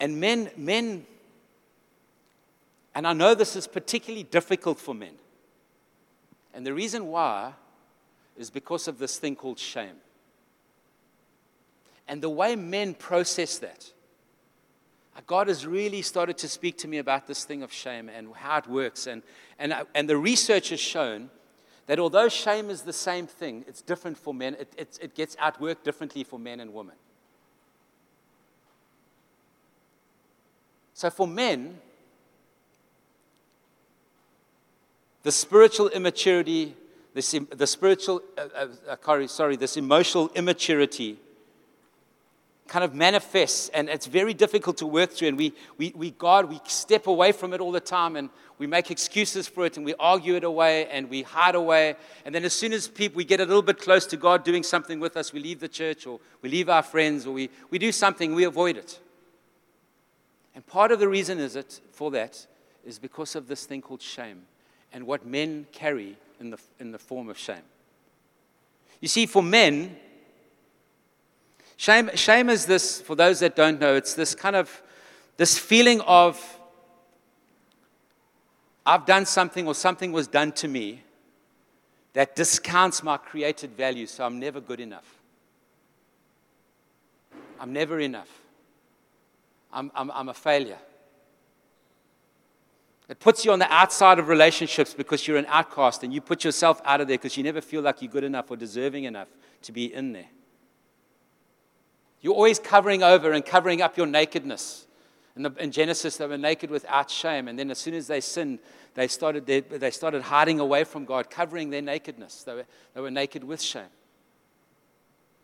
And 0.00 0.18
men, 0.18 0.50
men, 0.56 1.04
and 2.94 3.06
I 3.06 3.12
know 3.12 3.34
this 3.34 3.54
is 3.54 3.66
particularly 3.66 4.22
difficult 4.22 4.78
for 4.78 4.94
men. 4.94 5.12
And 6.52 6.66
the 6.66 6.74
reason 6.74 7.06
why 7.06 7.52
is 8.36 8.50
because 8.50 8.88
of 8.88 8.98
this 8.98 9.18
thing 9.18 9.36
called 9.36 9.58
shame. 9.58 9.96
And 12.08 12.22
the 12.22 12.30
way 12.30 12.56
men 12.56 12.94
process 12.94 13.58
that. 13.58 13.92
Uh, 15.16 15.20
God 15.26 15.48
has 15.48 15.66
really 15.66 16.02
started 16.02 16.38
to 16.38 16.48
speak 16.48 16.78
to 16.78 16.88
me 16.88 16.98
about 16.98 17.26
this 17.26 17.44
thing 17.44 17.62
of 17.62 17.72
shame 17.72 18.08
and 18.08 18.32
how 18.34 18.58
it 18.58 18.66
works. 18.66 19.06
And, 19.06 19.22
and, 19.58 19.72
uh, 19.72 19.84
and 19.94 20.08
the 20.08 20.16
research 20.16 20.70
has 20.70 20.80
shown 20.80 21.30
that 21.86 21.98
although 21.98 22.28
shame 22.28 22.70
is 22.70 22.82
the 22.82 22.92
same 22.92 23.26
thing, 23.26 23.64
it's 23.68 23.82
different 23.82 24.16
for 24.16 24.32
men. 24.32 24.54
It, 24.58 24.72
it, 24.76 24.98
it 25.02 25.14
gets 25.14 25.36
outworked 25.36 25.82
differently 25.82 26.24
for 26.24 26.38
men 26.38 26.60
and 26.60 26.72
women. 26.72 26.94
So 30.94 31.10
for 31.10 31.26
men, 31.26 31.78
the 35.22 35.32
spiritual 35.32 35.88
immaturity, 35.88 36.74
this, 37.14 37.34
the 37.50 37.66
spiritual, 37.66 38.22
uh, 38.38 38.66
uh, 38.88 39.26
sorry, 39.26 39.56
this 39.56 39.76
emotional 39.76 40.30
immaturity 40.34 41.18
kind 42.70 42.84
of 42.84 42.94
manifests 42.94 43.68
and 43.70 43.88
it's 43.88 44.06
very 44.06 44.32
difficult 44.32 44.76
to 44.76 44.86
work 44.86 45.10
through 45.10 45.26
and 45.26 45.36
we, 45.36 45.52
we, 45.76 45.92
we 45.96 46.12
god 46.12 46.48
we 46.48 46.60
step 46.68 47.08
away 47.08 47.32
from 47.32 47.52
it 47.52 47.60
all 47.60 47.72
the 47.72 47.80
time 47.80 48.14
and 48.14 48.30
we 48.58 48.66
make 48.68 48.92
excuses 48.92 49.48
for 49.48 49.66
it 49.66 49.76
and 49.76 49.84
we 49.84 49.92
argue 49.98 50.36
it 50.36 50.44
away 50.44 50.86
and 50.86 51.10
we 51.10 51.22
hide 51.22 51.56
away 51.56 51.96
and 52.24 52.32
then 52.32 52.44
as 52.44 52.52
soon 52.52 52.72
as 52.72 52.86
people 52.86 53.16
we 53.16 53.24
get 53.24 53.40
a 53.40 53.44
little 53.44 53.60
bit 53.60 53.80
close 53.80 54.06
to 54.06 54.16
god 54.16 54.44
doing 54.44 54.62
something 54.62 55.00
with 55.00 55.16
us 55.16 55.32
we 55.32 55.40
leave 55.40 55.58
the 55.58 55.66
church 55.66 56.06
or 56.06 56.20
we 56.42 56.48
leave 56.48 56.68
our 56.68 56.82
friends 56.82 57.26
or 57.26 57.32
we, 57.32 57.50
we 57.70 57.78
do 57.78 57.90
something 57.90 58.36
we 58.36 58.44
avoid 58.44 58.76
it. 58.76 59.00
And 60.54 60.64
part 60.64 60.92
of 60.92 61.00
the 61.00 61.08
reason 61.08 61.40
is 61.40 61.56
it 61.56 61.80
for 61.90 62.12
that 62.12 62.46
is 62.84 63.00
because 63.00 63.34
of 63.34 63.48
this 63.48 63.66
thing 63.66 63.82
called 63.82 64.00
shame 64.00 64.42
and 64.92 65.06
what 65.06 65.24
men 65.24 65.66
carry 65.72 66.16
in 66.40 66.50
the, 66.50 66.58
in 66.78 66.92
the 66.92 66.98
form 66.98 67.28
of 67.28 67.38
shame 67.38 67.62
you 69.00 69.08
see 69.08 69.26
for 69.26 69.42
men 69.42 69.96
Shame, 71.80 72.10
shame 72.14 72.50
is 72.50 72.66
this, 72.66 73.00
for 73.00 73.16
those 73.16 73.40
that 73.40 73.56
don't 73.56 73.80
know, 73.80 73.94
it's 73.94 74.12
this 74.12 74.34
kind 74.34 74.54
of 74.54 74.82
this 75.38 75.58
feeling 75.58 76.02
of 76.02 76.38
I've 78.84 79.06
done 79.06 79.24
something 79.24 79.66
or 79.66 79.74
something 79.74 80.12
was 80.12 80.26
done 80.26 80.52
to 80.52 80.68
me 80.68 81.02
that 82.12 82.36
discounts 82.36 83.02
my 83.02 83.16
created 83.16 83.78
value, 83.78 84.06
so 84.06 84.26
I'm 84.26 84.38
never 84.38 84.60
good 84.60 84.78
enough. 84.78 85.22
I'm 87.58 87.72
never 87.72 87.98
enough. 87.98 88.28
I'm, 89.72 89.90
I'm, 89.94 90.10
I'm 90.10 90.28
a 90.28 90.34
failure. 90.34 90.80
It 93.10 93.18
puts 93.18 93.44
you 93.44 93.50
on 93.50 93.58
the 93.58 93.70
outside 93.72 94.20
of 94.20 94.28
relationships 94.28 94.94
because 94.94 95.26
you're 95.26 95.36
an 95.36 95.46
outcast 95.48 96.04
and 96.04 96.14
you 96.14 96.20
put 96.20 96.44
yourself 96.44 96.80
out 96.84 97.00
of 97.00 97.08
there 97.08 97.18
because 97.18 97.36
you 97.36 97.42
never 97.42 97.60
feel 97.60 97.82
like 97.82 98.00
you're 98.00 98.10
good 98.10 98.22
enough 98.22 98.48
or 98.52 98.56
deserving 98.56 99.02
enough 99.02 99.26
to 99.62 99.72
be 99.72 99.92
in 99.92 100.12
there. 100.12 100.28
You're 102.20 102.34
always 102.34 102.60
covering 102.60 103.02
over 103.02 103.32
and 103.32 103.44
covering 103.44 103.82
up 103.82 103.96
your 103.96 104.06
nakedness. 104.06 104.86
In, 105.34 105.42
the, 105.42 105.50
in, 105.58 105.72
Genesis, 105.72 106.18
they 106.18 106.26
were 106.26 106.38
naked 106.38 106.70
without 106.70 107.10
shame. 107.10 107.48
And 107.48 107.58
then 107.58 107.72
as 107.72 107.78
soon 107.78 107.94
as 107.94 108.06
they 108.06 108.20
sinned, 108.20 108.60
they 108.94 109.08
started, 109.08 109.44
they, 109.44 109.58
they 109.58 109.90
started 109.90 110.22
hiding 110.22 110.60
away 110.60 110.84
from 110.84 111.04
God, 111.04 111.30
covering 111.30 111.70
their 111.70 111.82
nakedness. 111.82 112.44
They 112.44 112.54
were, 112.54 112.66
they 112.94 113.00
were 113.00 113.10
naked 113.10 113.42
with 113.42 113.60
shame. 113.60 113.90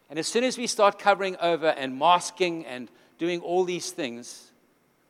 And 0.08 0.20
as 0.20 0.28
soon 0.28 0.44
as 0.44 0.56
we 0.56 0.68
start 0.68 1.00
covering 1.00 1.36
over 1.40 1.68
and 1.70 1.98
masking 1.98 2.64
and 2.64 2.88
doing 3.18 3.40
all 3.40 3.64
these 3.64 3.90
things, 3.90 4.52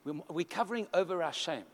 we're, 0.05 0.23
we're 0.31 0.45
covering 0.45 0.87
over 0.95 1.23
our 1.23 1.35
shame. 1.35 1.65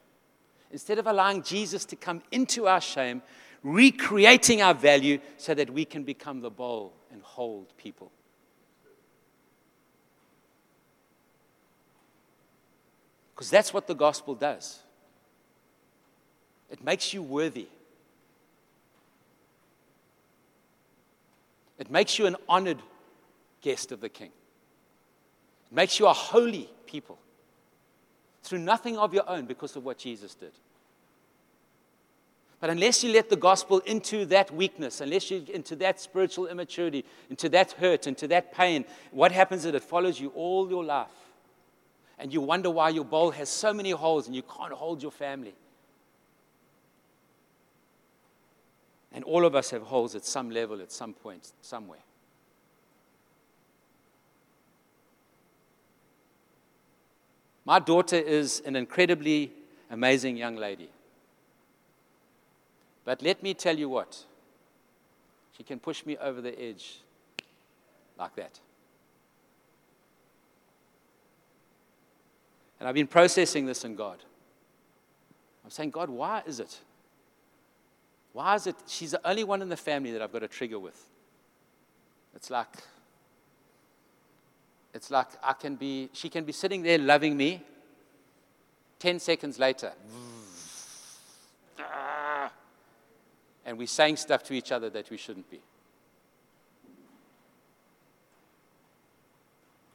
Instead 0.73 0.99
of 0.99 1.07
allowing 1.07 1.43
Jesus 1.43 1.85
to 1.85 1.97
come 1.97 2.23
into 2.33 2.67
our 2.67 2.81
shame, 2.81 3.23
recreating 3.63 4.63
our 4.63 4.75
value 4.75 5.19
so 5.37 5.55
that 5.55 5.71
we 5.71 5.85
can 5.85 6.03
become 6.03 6.41
the 6.41 6.51
bold 6.51 6.93
and 7.13 7.23
hold 7.23 7.77
people. 7.77 8.11
Because 13.35 13.51
that's 13.51 13.73
what 13.75 13.87
the 13.87 13.95
gospel 13.95 14.35
does. 14.35 14.81
It 16.71 16.83
makes 16.83 17.13
you 17.13 17.23
worthy, 17.23 17.69
it 21.79 21.91
makes 21.91 22.19
you 22.19 22.25
an 22.25 22.37
honored 22.49 22.81
guest 23.61 23.93
of 23.93 24.01
the 24.01 24.09
king, 24.09 24.31
it 25.71 25.75
makes 25.75 25.99
you 25.99 26.07
a 26.07 26.15
holy 26.15 26.71
people 26.87 27.19
through 28.43 28.59
nothing 28.59 28.99
of 28.99 29.15
your 29.15 29.29
own 29.29 29.47
because 29.47 29.77
of 29.77 29.85
what 29.85 29.99
Jesus 29.99 30.35
did. 30.35 30.53
But 32.61 32.71
unless 32.71 33.03
you 33.03 33.13
let 33.13 33.29
the 33.29 33.37
gospel 33.37 33.81
into 33.81 34.25
that 34.27 34.53
weakness, 34.53 35.01
unless 35.01 35.33
you 35.33 35.45
into 35.53 35.75
that 35.77 36.01
spiritual 36.01 36.47
immaturity, 36.47 37.05
into 37.29 37.49
that 37.49 37.73
hurt, 37.73 38.07
into 38.07 38.29
that 38.29 38.55
pain, 38.55 38.85
what 39.11 39.33
happens 39.33 39.65
is 39.65 39.75
it 39.75 39.83
follows 39.83 40.21
you 40.21 40.29
all 40.29 40.69
your 40.71 40.85
life. 40.85 41.09
And 42.21 42.33
you 42.33 42.41
wonder 42.41 42.71
why 42.71 42.91
your 42.91 43.05
bowl 43.05 43.33
has 43.33 43.49
so 43.49 43.75
many 43.75 43.91
holes 43.91 44.29
and 44.29 44.37
you 44.37 44.43
can't 44.43 44.73
hold 44.73 45.03
your 45.03 45.11
family. 45.11 45.55
And 49.11 49.25
all 49.25 49.45
of 49.45 49.57
us 49.57 49.71
have 49.71 49.83
holes 49.83 50.15
at 50.15 50.25
some 50.25 50.49
level, 50.51 50.81
at 50.81 50.93
some 50.93 51.15
point, 51.15 51.51
somewhere. 51.63 51.99
My 57.65 57.79
daughter 57.79 58.17
is 58.17 58.61
an 58.65 58.77
incredibly 58.77 59.53
amazing 59.91 60.37
young 60.37 60.57
lady. 60.57 60.91
But 63.05 63.23
let 63.23 63.43
me 63.43 63.55
tell 63.55 63.77
you 63.77 63.89
what, 63.89 64.25
she 65.57 65.63
can 65.63 65.79
push 65.79 66.05
me 66.07 66.17
over 66.17 66.41
the 66.41 66.61
edge 66.61 66.99
like 68.19 68.35
that. 68.37 68.59
And 72.79 72.89
I've 72.89 72.95
been 72.95 73.07
processing 73.07 73.67
this 73.67 73.85
in 73.85 73.95
God. 73.95 74.19
I'm 75.65 75.71
saying, 75.71 75.91
God, 75.91 76.11
why 76.11 76.43
is 76.47 76.59
it? 76.59 76.81
Why 78.33 78.55
is 78.55 78.67
it 78.67 78.75
she's 78.87 79.13
the 79.13 79.21
only 79.29 79.45
one 79.45 79.63
in 79.63 79.69
the 79.69 79.77
family 79.77 80.11
that 80.13 80.23
I've 80.23 80.33
got 80.33 80.43
a 80.43 80.49
trigger 80.49 80.79
with? 80.79 81.07
It's 82.35 82.51
like 82.51 82.69
it's 84.95 85.11
like 85.11 85.29
I 85.43 85.55
can 85.55 85.77
be, 85.77 86.11
she 86.13 86.29
can 86.29 86.45
be 86.45 86.53
sitting 86.53 86.83
there 86.83 86.99
loving 86.99 87.37
me. 87.37 87.63
10 88.99 89.19
seconds 89.19 89.59
later, 89.59 89.93
and 93.67 93.77
we're 93.77 93.87
saying 93.89 94.17
stuff 94.17 94.45
to 94.45 94.55
each 94.55 94.71
other 94.71 94.91
that 94.91 95.11
we 95.11 95.17
shouldn't 95.17 95.51
be. 95.51 95.61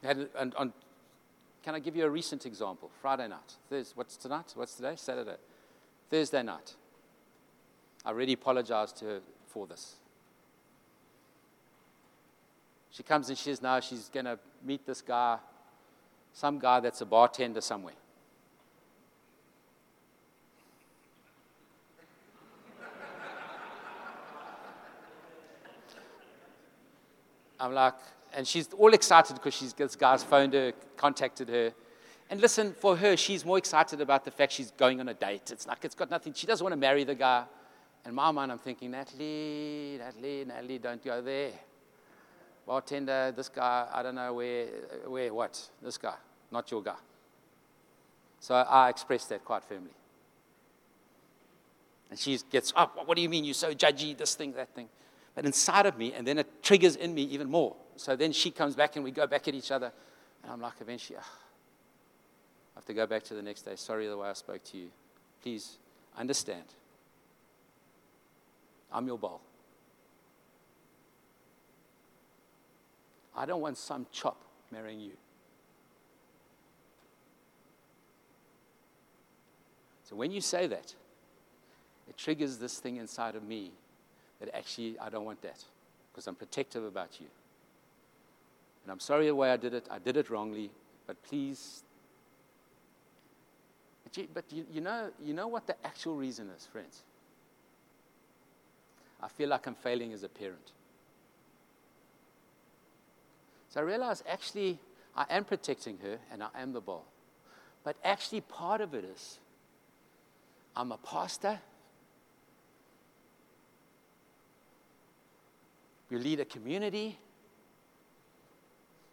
And, 0.02 0.28
and 0.38 0.54
on, 0.56 0.72
can 1.62 1.74
I 1.74 1.78
give 1.78 1.96
you 1.96 2.04
a 2.04 2.10
recent 2.10 2.46
example? 2.46 2.90
Friday 3.00 3.28
night. 3.28 3.54
Thursday, 3.68 3.92
what's 3.94 4.16
tonight? 4.16 4.52
What's 4.54 4.74
today? 4.74 4.94
Saturday. 4.96 5.36
Thursday 6.10 6.42
night. 6.42 6.74
I 8.04 8.12
really 8.12 8.34
apologize 8.34 8.92
to 8.94 9.04
her 9.04 9.20
for 9.46 9.66
this. 9.66 9.96
She 12.98 13.04
comes 13.04 13.28
and 13.28 13.38
she 13.38 13.44
says 13.44 13.62
now 13.62 13.78
she's 13.78 14.08
going 14.08 14.24
to 14.26 14.40
meet 14.64 14.84
this 14.84 15.02
guy, 15.02 15.38
some 16.32 16.58
guy 16.58 16.80
that's 16.80 17.00
a 17.00 17.06
bartender 17.06 17.60
somewhere. 17.60 17.94
I'm 27.60 27.72
like, 27.72 27.94
and 28.34 28.44
she's 28.44 28.68
all 28.72 28.92
excited 28.92 29.34
because 29.34 29.54
she's, 29.54 29.72
this 29.74 29.94
guy's 29.94 30.24
phoned 30.24 30.54
her, 30.54 30.72
contacted 30.96 31.48
her. 31.50 31.72
And 32.30 32.40
listen, 32.40 32.72
for 32.72 32.96
her, 32.96 33.16
she's 33.16 33.44
more 33.44 33.58
excited 33.58 34.00
about 34.00 34.24
the 34.24 34.32
fact 34.32 34.50
she's 34.50 34.72
going 34.72 34.98
on 34.98 35.08
a 35.08 35.14
date. 35.14 35.52
It's 35.52 35.68
like 35.68 35.84
it's 35.84 35.94
got 35.94 36.10
nothing, 36.10 36.32
she 36.32 36.48
doesn't 36.48 36.64
want 36.64 36.72
to 36.72 36.76
marry 36.76 37.04
the 37.04 37.14
guy. 37.14 37.44
In 38.04 38.12
my 38.16 38.32
mind, 38.32 38.50
I'm 38.50 38.58
thinking, 38.58 38.90
Natalie, 38.90 39.98
Natalie, 40.00 40.44
Natalie, 40.44 40.78
don't 40.80 41.04
go 41.04 41.22
there 41.22 41.52
bartender, 42.68 43.32
this 43.34 43.48
guy, 43.48 43.88
I 43.92 44.02
don't 44.02 44.14
know 44.14 44.34
where, 44.34 44.66
where, 45.06 45.32
what, 45.32 45.68
this 45.82 45.96
guy, 45.96 46.14
not 46.52 46.70
your 46.70 46.82
guy. 46.82 46.98
So 48.40 48.54
I 48.54 48.90
expressed 48.90 49.30
that 49.30 49.44
quite 49.44 49.64
firmly. 49.64 49.90
And 52.10 52.18
she 52.18 52.38
gets 52.50 52.72
up, 52.76 52.94
oh, 52.96 53.04
what 53.04 53.16
do 53.16 53.22
you 53.22 53.28
mean 53.28 53.44
you're 53.44 53.54
so 53.54 53.72
judgy, 53.74 54.16
this 54.16 54.34
thing, 54.34 54.52
that 54.52 54.74
thing? 54.74 54.88
But 55.34 55.46
inside 55.46 55.86
of 55.86 55.96
me, 55.98 56.12
and 56.12 56.26
then 56.26 56.38
it 56.38 56.62
triggers 56.62 56.94
in 56.96 57.14
me 57.14 57.22
even 57.22 57.50
more. 57.50 57.74
So 57.96 58.14
then 58.14 58.32
she 58.32 58.50
comes 58.50 58.76
back 58.76 58.96
and 58.96 59.04
we 59.04 59.10
go 59.10 59.26
back 59.26 59.48
at 59.48 59.54
each 59.54 59.70
other. 59.70 59.90
And 60.42 60.52
I'm 60.52 60.60
like, 60.60 60.74
eventually, 60.80 61.18
oh, 61.18 61.38
I 62.76 62.78
have 62.78 62.84
to 62.84 62.94
go 62.94 63.06
back 63.06 63.24
to 63.24 63.34
the 63.34 63.42
next 63.42 63.62
day. 63.62 63.76
Sorry 63.76 64.06
the 64.06 64.16
way 64.16 64.28
I 64.28 64.34
spoke 64.34 64.62
to 64.64 64.76
you. 64.76 64.88
Please 65.42 65.78
understand. 66.16 66.64
I'm 68.92 69.06
your 69.06 69.18
bowl. 69.18 69.40
I 73.38 73.46
don't 73.46 73.60
want 73.60 73.78
some 73.78 74.04
chop 74.10 74.42
marrying 74.72 74.98
you. 74.98 75.12
So 80.02 80.16
when 80.16 80.32
you 80.32 80.40
say 80.40 80.66
that, 80.66 80.94
it 82.08 82.16
triggers 82.16 82.58
this 82.58 82.78
thing 82.78 82.96
inside 82.96 83.36
of 83.36 83.44
me 83.44 83.70
that 84.40 84.52
actually 84.56 84.98
I 84.98 85.08
don't 85.08 85.24
want 85.24 85.40
that 85.42 85.62
because 86.10 86.26
I'm 86.26 86.34
protective 86.34 86.82
about 86.82 87.20
you. 87.20 87.26
And 88.84 88.90
I'm 88.90 88.98
sorry 88.98 89.26
the 89.26 89.34
way 89.36 89.52
I 89.52 89.56
did 89.56 89.72
it. 89.72 89.86
I 89.88 90.00
did 90.00 90.16
it 90.16 90.30
wrongly, 90.30 90.70
but 91.06 91.22
please. 91.22 91.84
But 94.02 94.16
you, 94.16 94.28
but 94.34 94.44
you, 94.50 94.66
you, 94.72 94.80
know, 94.80 95.10
you 95.22 95.32
know 95.32 95.46
what 95.46 95.66
the 95.68 95.76
actual 95.86 96.16
reason 96.16 96.50
is, 96.56 96.66
friends? 96.66 97.02
I 99.22 99.28
feel 99.28 99.48
like 99.48 99.66
I'm 99.68 99.74
failing 99.76 100.12
as 100.12 100.24
a 100.24 100.28
parent. 100.28 100.72
So 103.68 103.80
I 103.80 103.82
realized 103.82 104.24
actually 104.28 104.78
I 105.14 105.26
am 105.30 105.44
protecting 105.44 105.98
her 106.02 106.18
and 106.32 106.42
I 106.42 106.48
am 106.58 106.72
the 106.72 106.80
ball. 106.80 107.04
But 107.84 107.96
actually, 108.04 108.40
part 108.40 108.80
of 108.80 108.94
it 108.94 109.04
is 109.04 109.38
I'm 110.76 110.92
a 110.92 110.98
pastor. 110.98 111.58
You 116.10 116.18
lead 116.18 116.40
a 116.40 116.44
community. 116.44 117.18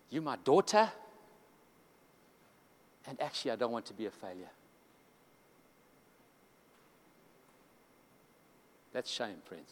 You're 0.10 0.22
my 0.22 0.38
daughter. 0.44 0.90
And 3.08 3.20
actually, 3.22 3.52
I 3.52 3.56
don't 3.56 3.72
want 3.72 3.86
to 3.88 3.94
be 3.94 4.06
a 4.06 4.12
failure. 4.12 4.50
That's 8.94 9.12
shame, 9.12 9.38
friends. 9.46 9.72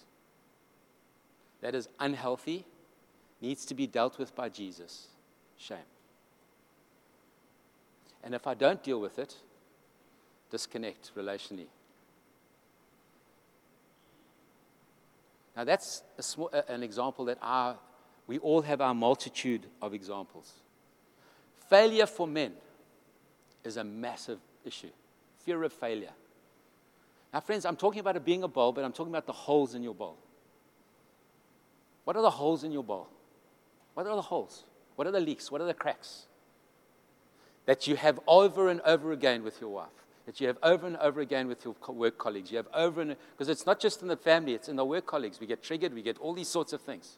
That 1.62 1.76
is 1.76 1.88
unhealthy 2.00 2.66
needs 3.44 3.66
to 3.66 3.76
be 3.76 3.86
dealt 3.86 4.18
with 4.18 4.34
by 4.34 4.48
Jesus 4.48 5.08
shame. 5.58 5.78
And 8.24 8.34
if 8.34 8.48
I 8.48 8.54
don't 8.54 8.82
deal 8.82 9.02
with 9.02 9.20
it, 9.20 9.36
disconnect 10.50 11.12
relationally. 11.18 11.68
Now, 15.58 15.66
that's 15.66 16.04
small, 16.22 16.50
an 16.70 16.84
example 16.84 17.26
that 17.26 17.38
our, 17.42 17.76
we 18.28 18.40
all 18.40 18.62
have 18.62 18.80
our 18.80 18.94
multitude 18.94 19.66
of 19.82 19.94
examples. 19.94 20.54
Failure 21.70 22.06
for 22.06 22.26
men 22.26 22.54
is 23.66 23.76
a 23.76 23.84
massive 23.84 24.40
issue. 24.64 24.90
Fear 25.40 25.64
of 25.64 25.74
failure. 25.74 26.14
Now, 27.34 27.42
friends, 27.42 27.66
I'm 27.66 27.76
talking 27.76 28.00
about 28.00 28.16
it 28.16 28.24
being 28.24 28.44
a 28.44 28.48
bowl, 28.48 28.72
but 28.72 28.86
I'm 28.86 28.94
talking 28.94 29.12
about 29.12 29.26
the 29.26 29.34
holes 29.34 29.76
in 29.76 29.84
your 29.84 29.94
bowl. 29.94 30.18
What 32.06 32.16
are 32.16 32.22
the 32.22 32.30
holes 32.30 32.64
in 32.64 32.72
your 32.72 32.84
bowl? 32.84 33.10
What 33.94 34.08
are 34.08 34.16
the 34.16 34.22
holes? 34.22 34.64
What 34.96 35.08
are 35.08 35.12
the 35.12 35.20
leaks? 35.20 35.52
What 35.52 35.62
are 35.62 35.68
the 35.68 35.74
cracks? 35.74 36.28
That 37.66 37.88
you 37.88 37.96
have 37.96 38.20
over 38.28 38.70
and 38.70 38.82
over 38.82 39.12
again 39.12 39.44
with 39.44 39.62
your 39.62 39.70
wife, 39.70 39.90
that 40.26 40.42
you 40.42 40.48
have 40.48 40.58
over 40.64 40.86
and 40.86 40.98
over 40.98 41.22
again 41.22 41.48
with 41.48 41.64
your 41.64 41.76
work 41.88 42.18
colleagues. 42.18 42.52
You 42.52 42.58
have 42.58 42.68
over 42.74 43.02
and 43.02 43.16
because 43.32 43.50
it's 43.50 43.66
not 43.66 43.80
just 43.80 44.02
in 44.02 44.08
the 44.08 44.18
family, 44.18 44.54
it's 44.54 44.68
in 44.68 44.76
the 44.76 44.86
work 44.86 45.06
colleagues. 45.06 45.40
We 45.40 45.48
get 45.48 45.64
triggered, 45.64 45.94
we 45.94 46.02
get 46.02 46.18
all 46.20 46.34
these 46.34 46.50
sorts 46.50 46.74
of 46.74 46.82
things. 46.82 47.18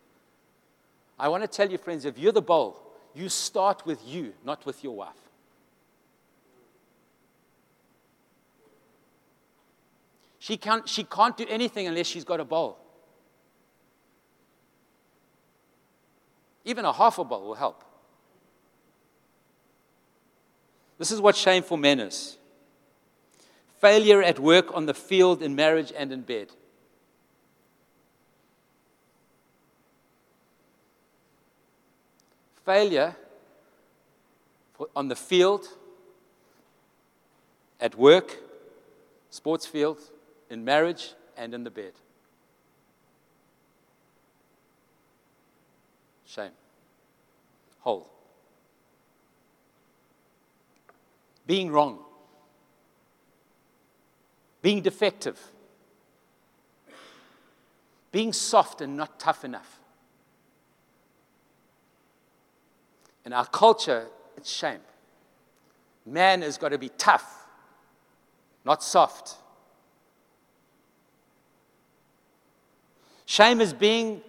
I 1.18 1.30
want 1.30 1.44
to 1.44 1.48
tell 1.48 1.70
you, 1.70 1.78
friends, 1.78 2.06
if 2.06 2.18
you're 2.20 2.34
the 2.34 2.42
bowl, 2.42 2.82
you 3.14 3.30
start 3.30 3.86
with 3.86 4.06
you, 4.06 4.34
not 4.44 4.66
with 4.66 4.84
your 4.84 4.96
wife. 4.96 5.14
She 10.40 10.58
can't, 10.58 10.88
she 10.88 11.04
can't 11.04 11.36
do 11.36 11.46
anything 11.50 11.88
unless 11.88 12.06
she's 12.06 12.24
got 12.24 12.40
a 12.40 12.46
bowl. 12.46 12.78
Even 16.66 16.84
a 16.84 16.92
half 16.92 17.20
a 17.20 17.24
bowl 17.24 17.48
will 17.48 17.56
help. 17.56 17.84
This 20.98 21.12
is 21.12 21.22
what 21.22 21.36
shameful 21.36 21.78
men 21.78 22.00
is 22.00 22.38
failure 23.86 24.24
at 24.24 24.40
work, 24.40 24.74
on 24.74 24.88
the 24.88 24.96
field, 24.96 25.44
in 25.44 25.56
marriage, 25.56 25.94
and 25.96 26.12
in 26.12 26.22
bed. 26.22 26.48
Failure 32.66 33.16
on 34.96 35.08
the 35.08 35.16
field, 35.16 35.68
at 37.80 37.96
work, 37.96 38.40
sports 39.30 39.68
field, 39.68 40.00
in 40.50 40.66
marriage, 40.66 41.14
and 41.38 41.54
in 41.54 41.64
the 41.64 41.70
bed. 41.70 41.94
Shame. 46.36 46.52
Whole. 47.80 48.10
Being 51.48 51.72
wrong. 51.72 52.00
Being 54.62 54.82
defective. 54.82 55.40
being 58.12 58.32
soft 58.32 58.80
and 58.80 58.96
not 58.96 59.20
tough 59.20 59.44
enough. 59.44 59.78
In 63.26 63.34
our 63.34 63.46
culture, 63.46 64.08
it's 64.38 64.50
shame. 64.50 64.80
Man 66.06 66.42
has 66.42 66.58
got 66.58 66.70
to 66.70 66.78
be 66.78 66.88
tough, 66.98 67.46
not 68.64 68.82
soft. 68.82 69.36
Shame 73.26 73.60
is 73.60 73.74
being 73.74 74.22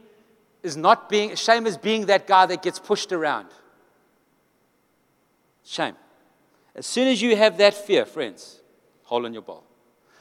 is 0.66 0.76
not 0.76 1.08
being 1.08 1.34
shame 1.36 1.66
is 1.66 1.76
being 1.76 2.06
that 2.06 2.26
guy 2.26 2.44
that 2.46 2.62
gets 2.62 2.78
pushed 2.78 3.12
around. 3.12 3.48
Shame. 5.64 5.94
As 6.74 6.86
soon 6.86 7.08
as 7.08 7.22
you 7.22 7.36
have 7.36 7.56
that 7.58 7.74
fear, 7.74 8.04
friends, 8.04 8.60
hold 9.04 9.24
on 9.24 9.32
your 9.32 9.42
ball. 9.42 9.64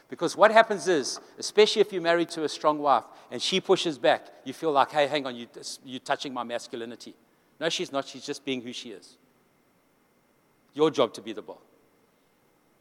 Because 0.08 0.38
what 0.38 0.52
happens 0.52 0.88
is, 0.88 1.20
especially 1.38 1.82
if 1.82 1.92
you're 1.92 2.02
married 2.02 2.30
to 2.30 2.44
a 2.44 2.50
strong 2.50 2.78
wife 2.80 3.04
and 3.32 3.42
she 3.42 3.60
pushes 3.60 3.98
back, 3.98 4.28
you 4.44 4.54
feel 4.54 4.72
like, 4.72 4.92
hey, 4.92 5.08
hang 5.08 5.26
on, 5.26 5.36
you, 5.36 5.48
you're 5.84 6.00
touching 6.00 6.34
my 6.34 6.44
masculinity. 6.44 7.16
No, 7.60 7.70
she's 7.70 7.92
not. 7.92 8.08
She's 8.08 8.26
just 8.26 8.46
being 8.46 8.62
who 8.62 8.72
she 8.72 8.90
is. 8.90 9.18
Your 10.74 10.92
job 10.92 11.14
to 11.14 11.22
be 11.22 11.34
the 11.34 11.42
ball. 11.42 11.62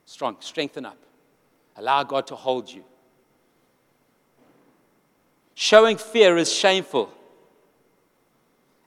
Strong, 0.05 0.37
strengthen 0.41 0.85
up. 0.85 0.99
Allow 1.77 2.03
God 2.05 2.27
to 2.27 2.37
hold 2.37 2.71
you. 2.71 2.85
Showing 5.55 5.97
fear 5.97 6.37
is 6.37 6.53
shameful. 6.53 7.11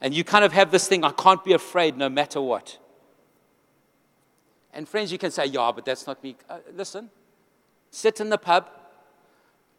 And 0.01 0.13
you 0.13 0.23
kind 0.23 0.45
of 0.45 0.53
have 0.53 0.71
this 0.71 0.87
thing 0.87 1.03
I 1.03 1.11
can't 1.11 1.43
be 1.43 1.53
afraid 1.53 1.97
no 1.97 2.09
matter 2.09 2.39
what. 2.39 2.77
And 4.73 4.87
friends, 4.87 5.11
you 5.11 5.17
can 5.17 5.31
say, 5.31 5.45
yeah, 5.45 5.71
but 5.73 5.85
that's 5.85 6.05
not 6.05 6.21
me. 6.23 6.35
Uh, 6.47 6.59
listen, 6.75 7.09
sit 7.89 8.19
in 8.19 8.29
the 8.29 8.37
pub, 8.37 8.69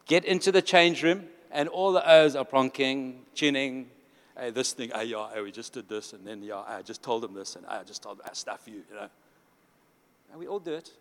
get 0.05 0.25
into 0.25 0.51
the 0.51 0.61
change 0.61 1.03
room, 1.03 1.27
and 1.51 1.69
all 1.69 1.93
the 1.93 2.09
O's 2.09 2.35
are 2.35 2.43
plonking, 2.43 3.19
tuning. 3.33 3.89
Hey, 4.37 4.49
this 4.49 4.73
thing, 4.73 4.91
hey, 4.93 5.05
yeah, 5.05 5.29
hey, 5.33 5.41
we 5.41 5.51
just 5.51 5.71
did 5.73 5.87
this, 5.87 6.11
and 6.11 6.27
then, 6.27 6.43
yeah, 6.43 6.63
I 6.67 6.81
just 6.81 7.01
told 7.01 7.23
him 7.23 7.33
this, 7.33 7.55
and 7.55 7.65
I 7.65 7.83
just 7.83 8.03
told 8.03 8.19
him, 8.19 8.25
I 8.29 8.33
stuff 8.33 8.63
you, 8.65 8.83
you 8.89 8.95
know. 8.95 9.09
And 10.31 10.39
we 10.39 10.47
all 10.47 10.59
do 10.59 10.73
it. 10.73 10.91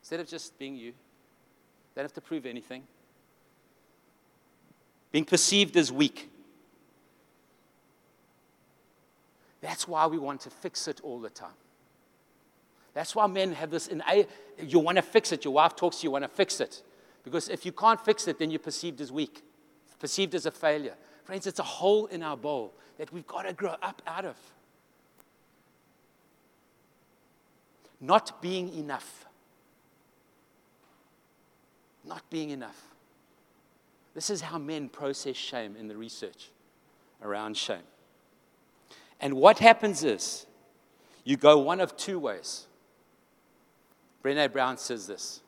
Instead 0.00 0.20
of 0.20 0.28
just 0.28 0.58
being 0.58 0.76
you, 0.76 0.92
they 1.94 2.02
don't 2.02 2.04
have 2.04 2.12
to 2.14 2.20
prove 2.20 2.46
anything. 2.46 2.82
Being 5.12 5.24
perceived 5.24 5.76
as 5.76 5.90
weak. 5.90 6.30
That's 9.60 9.88
why 9.88 10.06
we 10.06 10.18
want 10.18 10.42
to 10.42 10.50
fix 10.50 10.86
it 10.88 11.00
all 11.02 11.20
the 11.20 11.30
time. 11.30 11.56
That's 12.94 13.14
why 13.14 13.26
men 13.26 13.52
have 13.52 13.70
this 13.70 13.86
in 13.86 14.02
you 14.60 14.78
want 14.78 14.96
to 14.96 15.02
fix 15.02 15.32
it. 15.32 15.44
Your 15.44 15.54
wife 15.54 15.76
talks 15.76 15.98
to 15.98 16.02
you, 16.02 16.08
you 16.08 16.12
want 16.12 16.24
to 16.24 16.28
fix 16.28 16.60
it. 16.60 16.82
Because 17.22 17.48
if 17.48 17.66
you 17.66 17.72
can't 17.72 18.00
fix 18.04 18.26
it, 18.28 18.38
then 18.38 18.50
you're 18.50 18.58
perceived 18.58 19.00
as 19.00 19.12
weak, 19.12 19.42
perceived 19.98 20.34
as 20.34 20.46
a 20.46 20.50
failure. 20.50 20.94
Friends, 21.24 21.46
it's 21.46 21.58
a 21.58 21.64
hole 21.64 22.06
in 22.06 22.22
our 22.22 22.36
bowl 22.36 22.72
that 22.96 23.12
we've 23.12 23.26
got 23.26 23.42
to 23.42 23.52
grow 23.52 23.76
up 23.82 24.02
out 24.06 24.24
of. 24.24 24.36
Not 28.00 28.40
being 28.40 28.72
enough. 28.74 29.26
Not 32.04 32.22
being 32.30 32.50
enough. 32.50 32.87
This 34.18 34.30
is 34.30 34.40
how 34.40 34.58
men 34.58 34.88
process 34.88 35.36
shame 35.36 35.76
in 35.78 35.86
the 35.86 35.96
research 35.96 36.50
around 37.22 37.56
shame. 37.56 37.86
And 39.20 39.34
what 39.34 39.60
happens 39.60 40.02
is 40.02 40.44
you 41.22 41.36
go 41.36 41.58
one 41.58 41.80
of 41.80 41.96
two 41.96 42.18
ways. 42.18 42.66
Brene 44.24 44.52
Brown 44.52 44.76
says 44.76 45.06
this. 45.06 45.40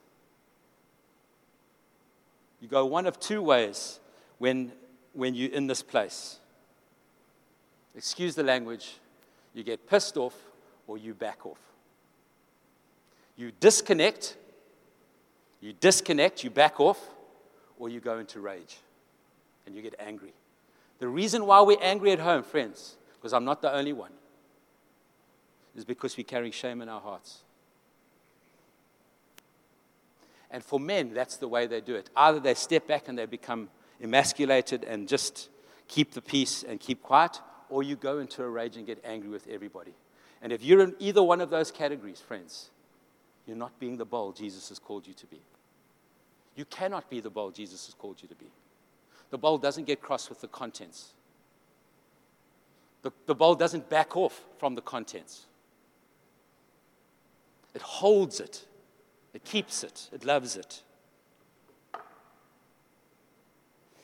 You 2.61 2.68
go 2.68 2.87
one 2.87 3.07
of 3.07 3.18
two 3.18 3.43
ways 3.43 3.99
when, 4.39 4.71
when 5.14 5.35
you're 5.35 5.51
in 5.51 5.66
this 5.66 5.83
place. 5.83 6.39
Excuse 7.97 8.37
the 8.37 8.45
language. 8.45 8.99
You 9.53 9.64
get 9.64 9.89
pissed 9.89 10.16
off 10.16 10.37
or 10.87 10.97
you 10.97 11.12
back 11.12 11.45
off. 11.45 11.59
You 13.37 13.51
disconnect, 13.59 14.37
you 15.61 15.73
disconnect, 15.73 16.45
you 16.45 16.51
back 16.51 16.79
off, 16.79 17.01
or 17.81 17.89
you 17.89 17.99
go 17.99 18.18
into 18.18 18.39
rage 18.39 18.78
and 19.66 19.74
you 19.74 19.83
get 19.83 19.95
angry. 19.99 20.33
The 21.01 21.09
reason 21.09 21.47
why 21.47 21.62
we're 21.62 21.81
angry 21.81 22.12
at 22.12 22.20
home, 22.20 22.45
friends, 22.45 22.97
because 23.14 23.33
I'm 23.33 23.45
not 23.45 23.62
the 23.62 23.74
only 23.74 23.95
one, 23.95 24.12
is 25.74 25.85
because 25.85 26.16
we 26.16 26.22
carry 26.22 26.51
shame 26.51 26.83
in 26.83 26.89
our 26.89 27.01
hearts. 27.01 27.39
And 30.51 30.62
for 30.62 30.78
men, 30.78 31.14
that's 31.14 31.37
the 31.37 31.49
way 31.49 31.66
they 31.66 31.81
do 31.81 31.95
it. 31.95 32.11
Either 32.14 32.39
they 32.39 32.55
step 32.55 32.87
back 32.87 33.09
and 33.09 33.18
they 33.18 33.26
become 33.26 33.70
emasculated 34.03 34.85
and 34.85 35.09
just 35.09 35.49
keep 35.89 36.12
the 36.12 36.20
peace 36.20 36.62
and 36.62 36.78
keep 36.78 37.03
quiet, 37.03 37.41
or 37.70 37.83
you 37.83 37.97
go 37.97 38.18
into 38.18 38.43
a 38.43 38.49
rage 38.49 38.76
and 38.76 38.87
get 38.87 39.03
angry 39.05 39.31
with 39.31 39.47
everybody. 39.49 39.95
And 40.43 40.53
if 40.53 40.62
you're 40.62 40.83
in 40.83 40.95
either 40.99 41.22
one 41.22 41.41
of 41.41 41.51
those 41.51 41.70
categories, 41.70 42.20
friends, 42.20 42.70
you're 43.47 43.57
not 43.57 43.78
being 43.81 43.97
the 43.97 44.05
bold 44.05 44.37
Jesus 44.37 44.68
has 44.68 44.78
called 44.78 45.07
you 45.07 45.14
to 45.14 45.26
be. 45.26 45.41
You 46.57 46.65
cannot 46.65 47.09
be 47.09 47.21
the 47.21 47.31
bowl 47.31 47.51
Jesus 47.51 47.87
has 47.87 47.95
called 47.95 48.21
you 48.21 48.29
to 48.29 48.35
be. 48.35 48.47
The 49.31 49.39
bowl 49.39 49.59
doesn't 49.59 49.87
get 49.87 50.01
cross 50.03 50.29
with 50.29 50.41
the 50.41 50.49
contents. 50.49 51.15
The, 53.03 53.13
the 53.27 53.35
bowl 53.35 53.55
doesn't 53.55 53.89
back 53.89 54.17
off 54.17 54.45
from 54.59 54.75
the 54.75 54.83
contents. 54.83 55.47
It 57.75 57.83
holds 57.83 58.41
it, 58.41 58.67
it 59.33 59.45
keeps 59.45 59.85
it, 59.85 60.09
it 60.13 60.25
loves 60.25 60.57
it. 60.57 60.83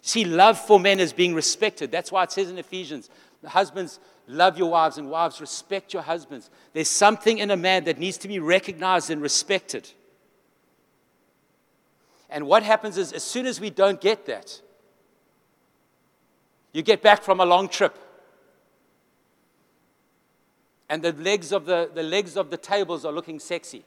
See, 0.01 0.25
love 0.25 0.57
for 0.57 0.79
men 0.79 1.01
is 1.01 1.13
being 1.13 1.35
respected. 1.35 1.91
That's 1.91 2.13
why 2.13 2.23
it 2.23 2.31
says 2.31 2.49
in 2.49 2.59
Ephesians, 2.59 3.11
husbands, 3.45 3.99
love 4.29 4.57
your 4.57 4.71
wives, 4.71 4.99
and 4.99 5.11
wives, 5.11 5.41
respect 5.41 5.93
your 5.93 6.03
husbands. 6.03 6.49
There's 6.73 6.89
something 6.89 7.39
in 7.39 7.51
a 7.51 7.57
man 7.57 7.85
that 7.85 7.99
needs 7.99 8.17
to 8.19 8.29
be 8.29 8.39
recognized 8.39 9.11
and 9.11 9.21
respected. 9.21 9.91
And 12.29 12.47
what 12.47 12.62
happens 12.62 12.99
is, 12.99 13.12
as 13.12 13.22
soon 13.22 13.47
as 13.47 13.61
we 13.61 13.70
don't 13.70 14.01
get 14.01 14.27
that, 14.27 14.61
you 16.72 16.83
get 16.83 17.03
back 17.03 17.22
from 17.22 17.41
a 17.41 17.45
long 17.45 17.68
trip 17.68 17.97
and 20.89 21.03
the 21.03 21.12
legs 21.12 21.53
of 21.53 21.66
the, 21.66 21.91
the 21.93 22.03
legs 22.03 22.37
of 22.37 22.51
the 22.51 22.57
tables 22.57 23.05
are 23.05 23.12
looking 23.12 23.39
sexy 23.41 23.85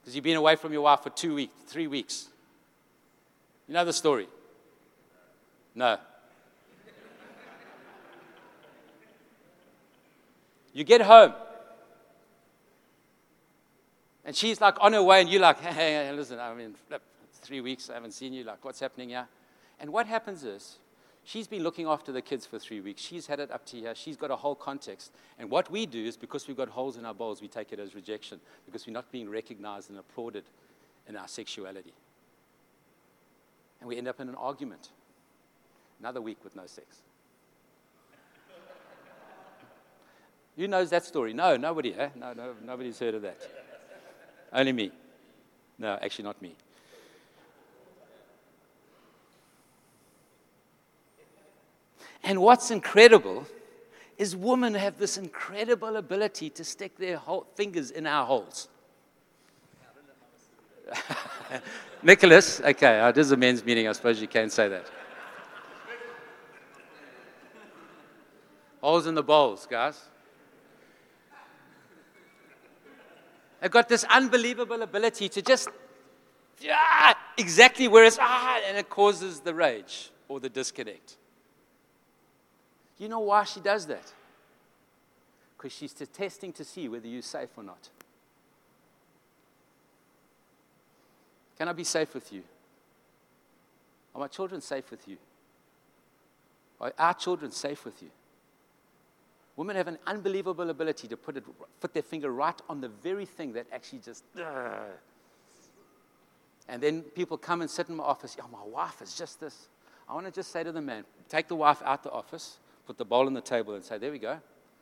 because 0.00 0.14
you've 0.14 0.24
been 0.24 0.36
away 0.36 0.56
from 0.56 0.72
your 0.72 0.82
wife 0.82 1.00
for 1.00 1.10
two 1.10 1.34
weeks, 1.34 1.52
three 1.66 1.86
weeks. 1.86 2.28
You 3.68 3.74
know 3.74 3.84
the 3.84 3.92
story? 3.92 4.26
No. 5.74 5.98
you 10.72 10.84
get 10.84 11.02
home. 11.02 11.34
And 14.24 14.36
she's 14.36 14.60
like 14.60 14.76
on 14.80 14.92
her 14.92 15.02
way, 15.02 15.20
and 15.20 15.28
you're 15.28 15.40
like, 15.40 15.60
hey, 15.60 16.10
listen, 16.12 16.38
I 16.38 16.54
mean, 16.54 16.74
three 17.34 17.60
weeks, 17.60 17.90
I 17.90 17.94
haven't 17.94 18.12
seen 18.12 18.32
you. 18.32 18.44
Like, 18.44 18.64
what's 18.64 18.80
happening 18.80 19.10
here? 19.10 19.26
And 19.80 19.92
what 19.92 20.06
happens 20.06 20.44
is, 20.44 20.78
She's 21.24 21.46
been 21.46 21.62
looking 21.62 21.86
after 21.86 22.10
the 22.10 22.20
kids 22.20 22.46
for 22.46 22.58
three 22.58 22.80
weeks. 22.80 23.00
She's 23.00 23.28
had 23.28 23.38
it 23.38 23.52
up 23.52 23.64
to 23.66 23.76
here. 23.76 23.94
She's 23.94 24.16
got 24.16 24.32
a 24.32 24.36
whole 24.36 24.56
context. 24.56 25.12
And 25.38 25.50
what 25.50 25.70
we 25.70 25.86
do 25.86 26.04
is 26.04 26.16
because 26.16 26.48
we've 26.48 26.56
got 26.56 26.68
holes 26.68 26.96
in 26.96 27.04
our 27.04 27.14
bowls, 27.14 27.40
we 27.40 27.46
take 27.46 27.72
it 27.72 27.78
as 27.78 27.94
rejection 27.94 28.40
because 28.66 28.86
we're 28.86 28.92
not 28.92 29.10
being 29.12 29.30
recognized 29.30 29.90
and 29.90 29.98
applauded 29.98 30.44
in 31.08 31.16
our 31.16 31.28
sexuality. 31.28 31.92
And 33.80 33.88
we 33.88 33.98
end 33.98 34.08
up 34.08 34.20
in 34.20 34.28
an 34.28 34.34
argument. 34.34 34.88
Another 36.00 36.20
week 36.20 36.38
with 36.42 36.56
no 36.56 36.66
sex. 36.66 37.02
Who 40.56 40.66
knows 40.66 40.90
that 40.90 41.04
story? 41.04 41.32
No, 41.32 41.56
nobody, 41.56 41.94
eh? 41.94 42.08
No, 42.16 42.32
no, 42.32 42.54
nobody's 42.64 42.98
heard 42.98 43.14
of 43.14 43.22
that. 43.22 43.38
Only 44.52 44.72
me. 44.72 44.90
No, 45.78 45.98
actually, 46.02 46.24
not 46.24 46.40
me. 46.42 46.54
And 52.24 52.40
what's 52.40 52.70
incredible 52.70 53.46
is 54.16 54.36
women 54.36 54.74
have 54.74 54.98
this 54.98 55.16
incredible 55.16 55.96
ability 55.96 56.50
to 56.50 56.64
stick 56.64 56.96
their 56.96 57.20
fingers 57.56 57.90
in 57.90 58.06
our 58.06 58.24
holes. 58.24 58.68
Nicholas, 62.02 62.60
okay, 62.60 63.00
uh, 63.00 63.10
this 63.12 63.26
is 63.26 63.32
a 63.32 63.36
men's 63.36 63.64
meeting. 63.64 63.88
I 63.88 63.92
suppose 63.92 64.20
you 64.20 64.28
can't 64.28 64.52
say 64.52 64.68
that. 64.68 64.86
Holes 68.80 69.06
in 69.06 69.14
the 69.14 69.22
bowls, 69.22 69.66
guys. 69.68 70.00
They've 73.62 73.70
got 73.70 73.88
this 73.88 74.02
unbelievable 74.10 74.82
ability 74.82 75.28
to 75.28 75.40
just, 75.40 75.68
yeah, 76.60 77.14
exactly 77.38 77.86
where 77.86 78.04
it's, 78.04 78.18
ah, 78.20 78.60
and 78.66 78.76
it 78.76 78.90
causes 78.90 79.38
the 79.38 79.54
rage 79.54 80.10
or 80.26 80.40
the 80.40 80.48
disconnect. 80.48 81.16
You 82.98 83.08
know 83.08 83.20
why 83.20 83.44
she 83.44 83.60
does 83.60 83.86
that? 83.86 84.12
Because 85.56 85.72
she's 85.72 85.92
testing 85.92 86.52
to 86.54 86.64
see 86.64 86.88
whether 86.88 87.06
you're 87.06 87.22
safe 87.22 87.50
or 87.56 87.62
not. 87.62 87.88
Can 91.56 91.68
I 91.68 91.72
be 91.72 91.84
safe 91.84 92.12
with 92.14 92.32
you? 92.32 92.42
Are 94.12 94.22
my 94.22 94.26
children 94.26 94.60
safe 94.60 94.90
with 94.90 95.06
you? 95.06 95.18
Are 96.80 96.92
our 96.98 97.14
children 97.14 97.52
safe 97.52 97.84
with 97.84 98.02
you? 98.02 98.10
Women 99.56 99.76
have 99.76 99.88
an 99.88 99.98
unbelievable 100.06 100.70
ability 100.70 101.08
to 101.08 101.16
put, 101.16 101.36
it, 101.36 101.44
put 101.80 101.92
their 101.92 102.02
finger 102.02 102.30
right 102.30 102.58
on 102.68 102.80
the 102.80 102.88
very 102.88 103.26
thing 103.26 103.52
that 103.52 103.66
actually 103.72 103.98
just. 103.98 104.24
Uh, 104.38 104.84
and 106.68 106.82
then 106.82 107.02
people 107.02 107.36
come 107.36 107.60
and 107.60 107.70
sit 107.70 107.88
in 107.88 107.96
my 107.96 108.04
office. 108.04 108.36
Oh, 108.42 108.48
my 108.50 108.64
wife 108.64 109.02
is 109.02 109.14
just 109.14 109.40
this. 109.40 109.68
I 110.08 110.14
want 110.14 110.26
to 110.26 110.32
just 110.32 110.52
say 110.52 110.62
to 110.62 110.72
the 110.72 110.80
man, 110.80 111.04
take 111.28 111.48
the 111.48 111.56
wife 111.56 111.82
out 111.84 112.02
the 112.02 112.10
office, 112.10 112.58
put 112.86 112.98
the 112.98 113.04
bowl 113.04 113.26
on 113.26 113.34
the 113.34 113.40
table, 113.40 113.74
and 113.74 113.84
say, 113.84 113.98
there 113.98 114.12
we 114.12 114.18
go. 114.18 114.38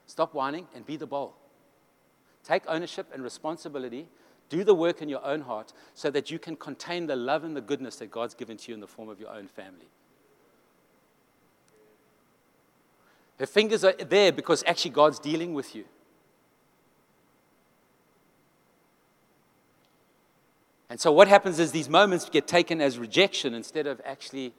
Stop 0.06 0.34
whining 0.34 0.66
and 0.74 0.86
be 0.86 0.96
the 0.96 1.06
bowl. 1.06 1.34
Take 2.44 2.62
ownership 2.68 3.06
and 3.12 3.22
responsibility. 3.22 4.08
Do 4.48 4.64
the 4.64 4.74
work 4.74 5.02
in 5.02 5.08
your 5.08 5.24
own 5.24 5.42
heart 5.42 5.72
so 5.94 6.10
that 6.10 6.30
you 6.30 6.38
can 6.38 6.56
contain 6.56 7.06
the 7.06 7.16
love 7.16 7.44
and 7.44 7.56
the 7.56 7.60
goodness 7.60 7.96
that 7.96 8.10
God's 8.10 8.34
given 8.34 8.56
to 8.56 8.68
you 8.68 8.74
in 8.74 8.80
the 8.80 8.86
form 8.86 9.08
of 9.08 9.20
your 9.20 9.30
own 9.30 9.46
family. 9.46 9.88
Her 13.40 13.46
fingers 13.46 13.84
are 13.84 13.94
there 13.94 14.32
because 14.32 14.62
actually 14.66 14.90
God's 14.90 15.18
dealing 15.18 15.54
with 15.54 15.74
you. 15.74 15.86
And 20.90 21.00
so 21.00 21.10
what 21.10 21.26
happens 21.26 21.58
is 21.58 21.72
these 21.72 21.88
moments 21.88 22.28
get 22.28 22.46
taken 22.46 22.82
as 22.82 22.98
rejection 22.98 23.54
instead 23.54 23.86
of 23.86 23.98
actually, 24.04 24.52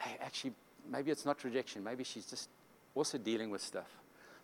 hey, 0.00 0.18
actually, 0.20 0.52
maybe 0.90 1.10
it's 1.10 1.24
not 1.24 1.42
rejection. 1.42 1.82
Maybe 1.82 2.04
she's 2.04 2.26
just 2.26 2.50
also 2.94 3.16
dealing 3.16 3.48
with 3.48 3.62
stuff. 3.62 3.88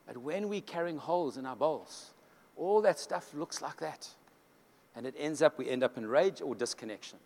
But 0.07 0.17
when 0.17 0.49
we're 0.49 0.63
carrying 0.63 0.97
holes 0.97 1.37
in 1.37 1.45
our 1.45 1.57
bowls, 1.57 2.13
all 2.57 2.81
that 2.81 2.99
stuff 2.99 3.35
looks 3.35 3.61
like 3.61 3.77
that. 3.81 4.09
And 4.97 5.05
it 5.05 5.15
ends 5.19 5.43
up, 5.43 5.59
we 5.59 5.69
end 5.69 5.83
up 5.83 5.99
in 5.99 6.07
rage 6.07 6.41
or 6.41 6.55
disconnection. 6.55 7.19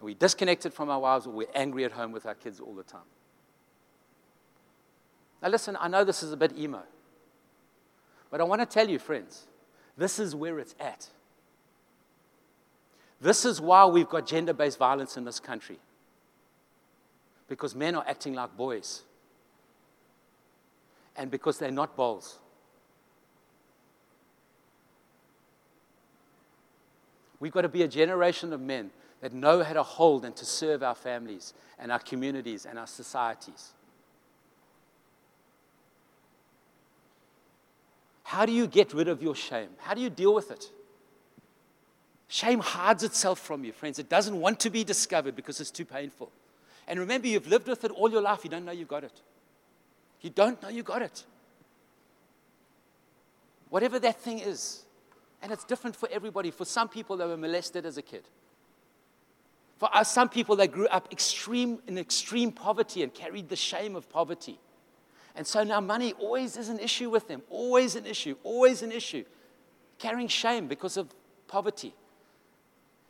We're 0.00 0.14
disconnected 0.14 0.72
from 0.72 0.88
our 0.88 1.00
wives 1.00 1.26
or 1.26 1.30
we're 1.34 1.48
angry 1.54 1.84
at 1.84 1.92
home 1.92 2.12
with 2.12 2.24
our 2.24 2.34
kids 2.34 2.58
all 2.58 2.74
the 2.74 2.84
time. 2.84 3.02
Now, 5.44 5.50
listen, 5.50 5.76
I 5.78 5.88
know 5.88 6.04
this 6.04 6.22
is 6.22 6.32
a 6.32 6.38
bit 6.38 6.56
emo, 6.56 6.82
but 8.30 8.40
I 8.40 8.44
want 8.44 8.62
to 8.62 8.66
tell 8.66 8.88
you, 8.88 8.98
friends, 8.98 9.44
this 9.94 10.18
is 10.18 10.34
where 10.34 10.58
it's 10.58 10.74
at. 10.80 11.06
This 13.20 13.44
is 13.44 13.60
why 13.60 13.84
we've 13.84 14.08
got 14.08 14.26
gender 14.26 14.54
based 14.54 14.78
violence 14.78 15.18
in 15.18 15.24
this 15.26 15.38
country. 15.40 15.78
Because 17.46 17.74
men 17.74 17.94
are 17.94 18.04
acting 18.08 18.32
like 18.32 18.56
boys. 18.56 19.02
And 21.14 21.30
because 21.30 21.58
they're 21.58 21.70
not 21.70 21.94
bowls. 21.94 22.38
We've 27.38 27.52
got 27.52 27.62
to 27.62 27.68
be 27.68 27.82
a 27.82 27.88
generation 27.88 28.54
of 28.54 28.62
men 28.62 28.90
that 29.20 29.34
know 29.34 29.62
how 29.62 29.74
to 29.74 29.82
hold 29.82 30.24
and 30.24 30.34
to 30.36 30.46
serve 30.46 30.82
our 30.82 30.94
families 30.94 31.52
and 31.78 31.92
our 31.92 31.98
communities 31.98 32.64
and 32.64 32.78
our 32.78 32.86
societies. 32.86 33.73
How 38.24 38.46
do 38.46 38.52
you 38.52 38.66
get 38.66 38.92
rid 38.92 39.06
of 39.06 39.22
your 39.22 39.34
shame? 39.34 39.68
How 39.78 39.94
do 39.94 40.00
you 40.00 40.10
deal 40.10 40.34
with 40.34 40.50
it? 40.50 40.70
Shame 42.26 42.58
hides 42.58 43.02
itself 43.02 43.38
from 43.38 43.64
you, 43.64 43.72
friends. 43.72 43.98
It 43.98 44.08
doesn't 44.08 44.40
want 44.40 44.58
to 44.60 44.70
be 44.70 44.82
discovered 44.82 45.36
because 45.36 45.60
it's 45.60 45.70
too 45.70 45.84
painful. 45.84 46.32
And 46.88 46.98
remember, 46.98 47.28
you've 47.28 47.46
lived 47.46 47.68
with 47.68 47.84
it 47.84 47.90
all 47.90 48.10
your 48.10 48.22
life. 48.22 48.40
You 48.42 48.50
don't 48.50 48.64
know 48.64 48.72
you 48.72 48.86
got 48.86 49.04
it. 49.04 49.20
You 50.20 50.30
don't 50.30 50.60
know 50.62 50.68
you 50.70 50.82
got 50.82 51.02
it. 51.02 51.24
Whatever 53.68 53.98
that 54.00 54.20
thing 54.20 54.38
is. 54.38 54.84
And 55.42 55.52
it's 55.52 55.64
different 55.64 55.94
for 55.94 56.08
everybody. 56.10 56.50
For 56.50 56.64
some 56.64 56.88
people, 56.88 57.18
they 57.18 57.26
were 57.26 57.36
molested 57.36 57.84
as 57.84 57.98
a 57.98 58.02
kid. 58.02 58.24
For 59.76 59.94
us, 59.94 60.10
some 60.10 60.30
people, 60.30 60.56
they 60.56 60.66
grew 60.66 60.88
up 60.88 61.12
extreme, 61.12 61.78
in 61.86 61.98
extreme 61.98 62.52
poverty 62.52 63.02
and 63.02 63.12
carried 63.12 63.50
the 63.50 63.56
shame 63.56 63.96
of 63.96 64.08
poverty. 64.08 64.58
And 65.34 65.46
so 65.46 65.64
now 65.64 65.80
money 65.80 66.12
always 66.12 66.56
is 66.56 66.68
an 66.68 66.78
issue 66.78 67.10
with 67.10 67.26
them, 67.26 67.42
always 67.50 67.96
an 67.96 68.06
issue, 68.06 68.36
always 68.44 68.82
an 68.82 68.92
issue. 68.92 69.24
Carrying 69.98 70.28
shame 70.28 70.68
because 70.68 70.96
of 70.96 71.12
poverty. 71.48 71.94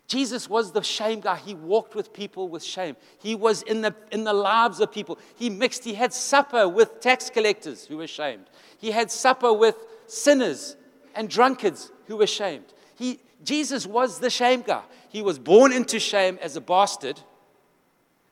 Jesus 0.06 0.48
was 0.48 0.72
the 0.72 0.82
shame 0.82 1.20
guy. 1.20 1.36
He 1.36 1.54
walked 1.54 1.94
with 1.94 2.12
people 2.12 2.48
with 2.48 2.62
shame. 2.62 2.96
He 3.18 3.34
was 3.34 3.62
in 3.62 3.80
the, 3.80 3.94
in 4.12 4.24
the 4.24 4.32
lives 4.32 4.80
of 4.80 4.92
people. 4.92 5.18
He 5.34 5.48
mixed, 5.48 5.84
he 5.84 5.94
had 5.94 6.12
supper 6.12 6.68
with 6.68 7.00
tax 7.00 7.30
collectors 7.30 7.86
who 7.86 7.96
were 7.96 8.06
shamed. 8.06 8.44
He 8.78 8.90
had 8.90 9.10
supper 9.10 9.52
with 9.52 9.76
sinners 10.06 10.76
and 11.14 11.28
drunkards 11.28 11.90
who 12.06 12.16
were 12.16 12.26
shamed. 12.26 12.66
He, 12.96 13.20
Jesus 13.42 13.86
was 13.86 14.20
the 14.20 14.30
shame 14.30 14.62
guy. 14.62 14.82
He 15.08 15.22
was 15.22 15.38
born 15.38 15.72
into 15.72 15.98
shame 15.98 16.38
as 16.42 16.56
a 16.56 16.60
bastard 16.60 17.20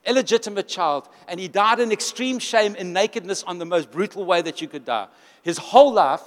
illegitimate 0.05 0.67
child, 0.67 1.07
and 1.27 1.39
he 1.39 1.47
died 1.47 1.79
in 1.79 1.91
extreme 1.91 2.39
shame 2.39 2.75
and 2.77 2.93
nakedness 2.93 3.43
on 3.43 3.57
the 3.57 3.65
most 3.65 3.91
brutal 3.91 4.25
way 4.25 4.41
that 4.41 4.61
you 4.61 4.67
could 4.67 4.85
die. 4.85 5.07
His 5.41 5.57
whole 5.57 5.93
life 5.93 6.21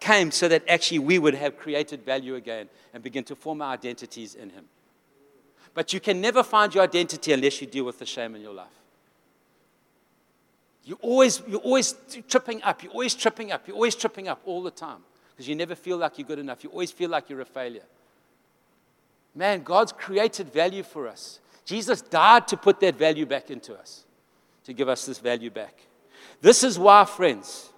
came 0.00 0.30
so 0.30 0.48
that 0.48 0.62
actually 0.68 1.00
we 1.00 1.18
would 1.18 1.34
have 1.34 1.58
created 1.58 2.04
value 2.04 2.34
again 2.36 2.68
and 2.94 3.02
begin 3.02 3.24
to 3.24 3.34
form 3.34 3.62
our 3.62 3.72
identities 3.72 4.34
in 4.34 4.50
him. 4.50 4.64
But 5.74 5.92
you 5.92 6.00
can 6.00 6.20
never 6.20 6.42
find 6.42 6.74
your 6.74 6.84
identity 6.84 7.32
unless 7.32 7.60
you 7.60 7.66
deal 7.66 7.84
with 7.84 7.98
the 7.98 8.06
shame 8.06 8.34
in 8.34 8.42
your 8.42 8.54
life. 8.54 8.66
You're 10.84 10.98
always, 11.02 11.42
you're 11.46 11.60
always 11.60 11.94
tripping 12.28 12.62
up. 12.62 12.82
You're 12.82 12.92
always 12.92 13.14
tripping 13.14 13.52
up. 13.52 13.66
You're 13.66 13.76
always 13.76 13.94
tripping 13.94 14.26
up 14.26 14.40
all 14.46 14.62
the 14.62 14.70
time 14.70 15.00
because 15.30 15.46
you 15.46 15.54
never 15.54 15.74
feel 15.74 15.98
like 15.98 16.18
you're 16.18 16.26
good 16.26 16.38
enough. 16.38 16.64
You 16.64 16.70
always 16.70 16.90
feel 16.90 17.10
like 17.10 17.28
you're 17.28 17.42
a 17.42 17.44
failure. 17.44 17.84
Man, 19.34 19.62
God's 19.62 19.92
created 19.92 20.52
value 20.52 20.82
for 20.82 21.06
us. 21.06 21.40
Jesus 21.68 22.00
died 22.00 22.48
to 22.48 22.56
put 22.56 22.80
that 22.80 22.96
value 22.96 23.26
back 23.26 23.50
into 23.50 23.74
us, 23.74 24.06
to 24.64 24.72
give 24.72 24.88
us 24.88 25.04
this 25.04 25.18
value 25.18 25.50
back. 25.50 25.82
This 26.40 26.64
is 26.64 26.78
why, 26.78 27.04
friends, 27.04 27.70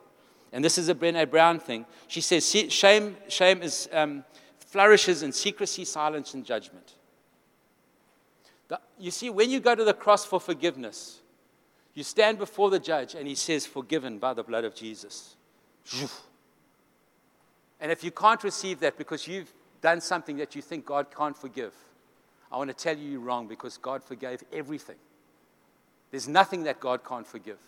and 0.53 0.65
this 0.65 0.79
is 0.79 0.89
a 0.89 0.95
Brene 0.95 1.29
Brown 1.29 1.59
thing. 1.59 1.85
She 2.07 2.21
says 2.21 2.49
shame, 2.49 3.17
shame 3.27 3.63
is, 3.63 3.89
um, 3.93 4.25
flourishes 4.61 5.25
in 5.25 5.33
secrecy, 5.33 5.85
silence, 5.85 6.35
and 6.35 6.45
judgment. 6.45 6.95
The, 8.69 8.79
you 8.97 9.11
see, 9.11 9.29
when 9.29 9.51
you 9.51 9.59
go 9.59 9.75
to 9.75 9.83
the 9.83 9.93
cross 9.93 10.25
for 10.25 10.39
forgiveness, 10.39 11.19
you 11.93 12.05
stand 12.05 12.39
before 12.39 12.71
the 12.71 12.79
judge 12.79 13.17
and 13.17 13.27
he 13.27 13.35
says, 13.35 13.67
Forgiven 13.67 14.21
by 14.21 14.35
the 14.35 14.45
blood 14.45 14.63
of 14.63 14.73
Jesus. 14.73 15.35
And 17.81 17.91
if 17.91 18.05
you 18.05 18.13
can't 18.13 18.45
receive 18.45 18.79
that 18.81 18.97
because 18.97 19.27
you've 19.27 19.53
done 19.81 20.01
something 20.01 20.37
that 20.37 20.55
you 20.55 20.63
think 20.63 20.87
God 20.87 21.09
can't 21.13 21.37
forgive, 21.37 21.75
I 22.51 22.57
want 22.57 22.69
to 22.69 22.75
tell 22.75 22.97
you 22.97 23.11
you're 23.11 23.21
wrong 23.21 23.47
because 23.47 23.77
God 23.77 24.03
forgave 24.03 24.43
everything. 24.53 24.97
There's 26.11 26.29
nothing 26.29 26.65
that 26.65 26.81
God 26.81 27.05
can't 27.05 27.27
forgive. 27.27 27.59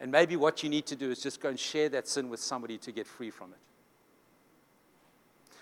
And 0.00 0.10
maybe 0.10 0.36
what 0.36 0.62
you 0.62 0.68
need 0.68 0.86
to 0.86 0.96
do 0.96 1.10
is 1.10 1.22
just 1.22 1.40
go 1.40 1.48
and 1.48 1.58
share 1.58 1.88
that 1.90 2.08
sin 2.08 2.28
with 2.28 2.40
somebody 2.40 2.78
to 2.78 2.92
get 2.92 3.06
free 3.06 3.30
from 3.30 3.52
it. 3.52 3.58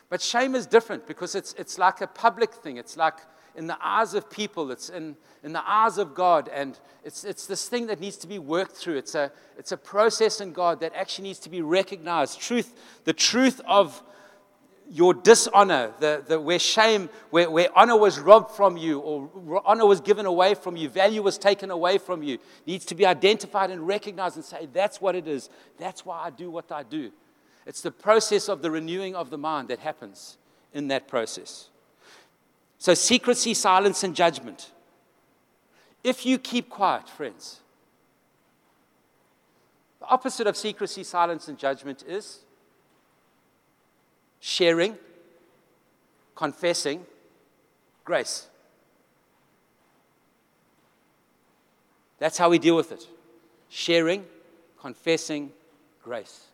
But 0.08 0.20
shame 0.20 0.54
is 0.54 0.66
different 0.66 1.06
because 1.06 1.34
it's, 1.34 1.54
it's 1.54 1.78
like 1.78 2.00
a 2.00 2.06
public 2.06 2.52
thing. 2.52 2.76
It's 2.76 2.96
like 2.96 3.14
in 3.56 3.66
the 3.66 3.76
eyes 3.80 4.14
of 4.14 4.30
people, 4.30 4.70
it's 4.70 4.88
in, 4.88 5.16
in 5.42 5.52
the 5.52 5.68
eyes 5.68 5.98
of 5.98 6.14
God. 6.14 6.48
And 6.52 6.78
it's, 7.04 7.24
it's 7.24 7.46
this 7.46 7.68
thing 7.68 7.86
that 7.86 8.00
needs 8.00 8.16
to 8.18 8.26
be 8.26 8.38
worked 8.38 8.76
through. 8.76 8.96
It's 8.96 9.14
a, 9.14 9.32
it's 9.58 9.72
a 9.72 9.76
process 9.76 10.40
in 10.40 10.52
God 10.52 10.80
that 10.80 10.92
actually 10.94 11.28
needs 11.28 11.38
to 11.40 11.50
be 11.50 11.62
recognized. 11.62 12.40
Truth, 12.40 13.02
the 13.04 13.12
truth 13.12 13.60
of 13.66 14.02
your 14.90 15.14
dishonor, 15.14 15.92
the, 15.98 16.22
the, 16.26 16.40
where 16.40 16.58
shame, 16.58 17.08
where, 17.30 17.50
where 17.50 17.68
honor 17.76 17.96
was 17.96 18.18
robbed 18.18 18.50
from 18.54 18.76
you 18.76 19.00
or 19.00 19.62
honor 19.64 19.86
was 19.86 20.00
given 20.00 20.26
away 20.26 20.54
from 20.54 20.76
you, 20.76 20.88
value 20.88 21.22
was 21.22 21.38
taken 21.38 21.70
away 21.70 21.98
from 21.98 22.22
you, 22.22 22.38
needs 22.66 22.84
to 22.86 22.94
be 22.94 23.06
identified 23.06 23.70
and 23.70 23.86
recognized 23.86 24.36
and 24.36 24.44
say, 24.44 24.68
that's 24.72 25.00
what 25.00 25.14
it 25.14 25.26
is. 25.26 25.48
That's 25.78 26.04
why 26.04 26.24
I 26.24 26.30
do 26.30 26.50
what 26.50 26.70
I 26.70 26.82
do. 26.82 27.10
It's 27.66 27.80
the 27.80 27.90
process 27.90 28.48
of 28.48 28.62
the 28.62 28.70
renewing 28.70 29.14
of 29.14 29.30
the 29.30 29.38
mind 29.38 29.68
that 29.68 29.78
happens 29.78 30.36
in 30.72 30.88
that 30.88 31.08
process. 31.08 31.70
So, 32.78 32.92
secrecy, 32.92 33.54
silence, 33.54 34.04
and 34.04 34.14
judgment. 34.14 34.70
If 36.02 36.26
you 36.26 36.38
keep 36.38 36.68
quiet, 36.68 37.08
friends, 37.08 37.60
the 40.00 40.06
opposite 40.06 40.46
of 40.46 40.56
secrecy, 40.56 41.02
silence, 41.02 41.48
and 41.48 41.56
judgment 41.56 42.04
is 42.06 42.40
sharing, 44.46 44.94
confessing, 46.34 47.02
grace. 48.04 48.46
That's 52.18 52.36
how 52.36 52.50
we 52.50 52.58
deal 52.58 52.76
with 52.76 52.92
it. 52.92 53.06
Sharing, 53.70 54.26
confessing, 54.78 55.50
grace. 56.02 56.44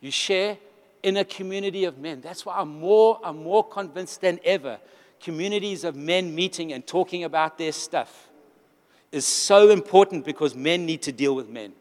You 0.00 0.12
share 0.12 0.56
in 1.02 1.16
a 1.16 1.24
community 1.24 1.86
of 1.86 1.98
men. 1.98 2.20
That's 2.20 2.46
why 2.46 2.58
I'm 2.58 2.78
more, 2.78 3.18
I'm 3.24 3.42
more 3.42 3.66
convinced 3.66 4.20
than 4.20 4.38
ever. 4.44 4.78
Communities 5.20 5.82
of 5.82 5.96
men 5.96 6.36
meeting 6.36 6.72
and 6.72 6.86
talking 6.86 7.24
about 7.24 7.58
their 7.58 7.72
stuff 7.72 8.28
is 9.10 9.26
so 9.26 9.70
important 9.70 10.24
because 10.24 10.54
men 10.54 10.86
need 10.86 11.02
to 11.02 11.10
deal 11.10 11.34
with 11.34 11.48
men. 11.48 11.72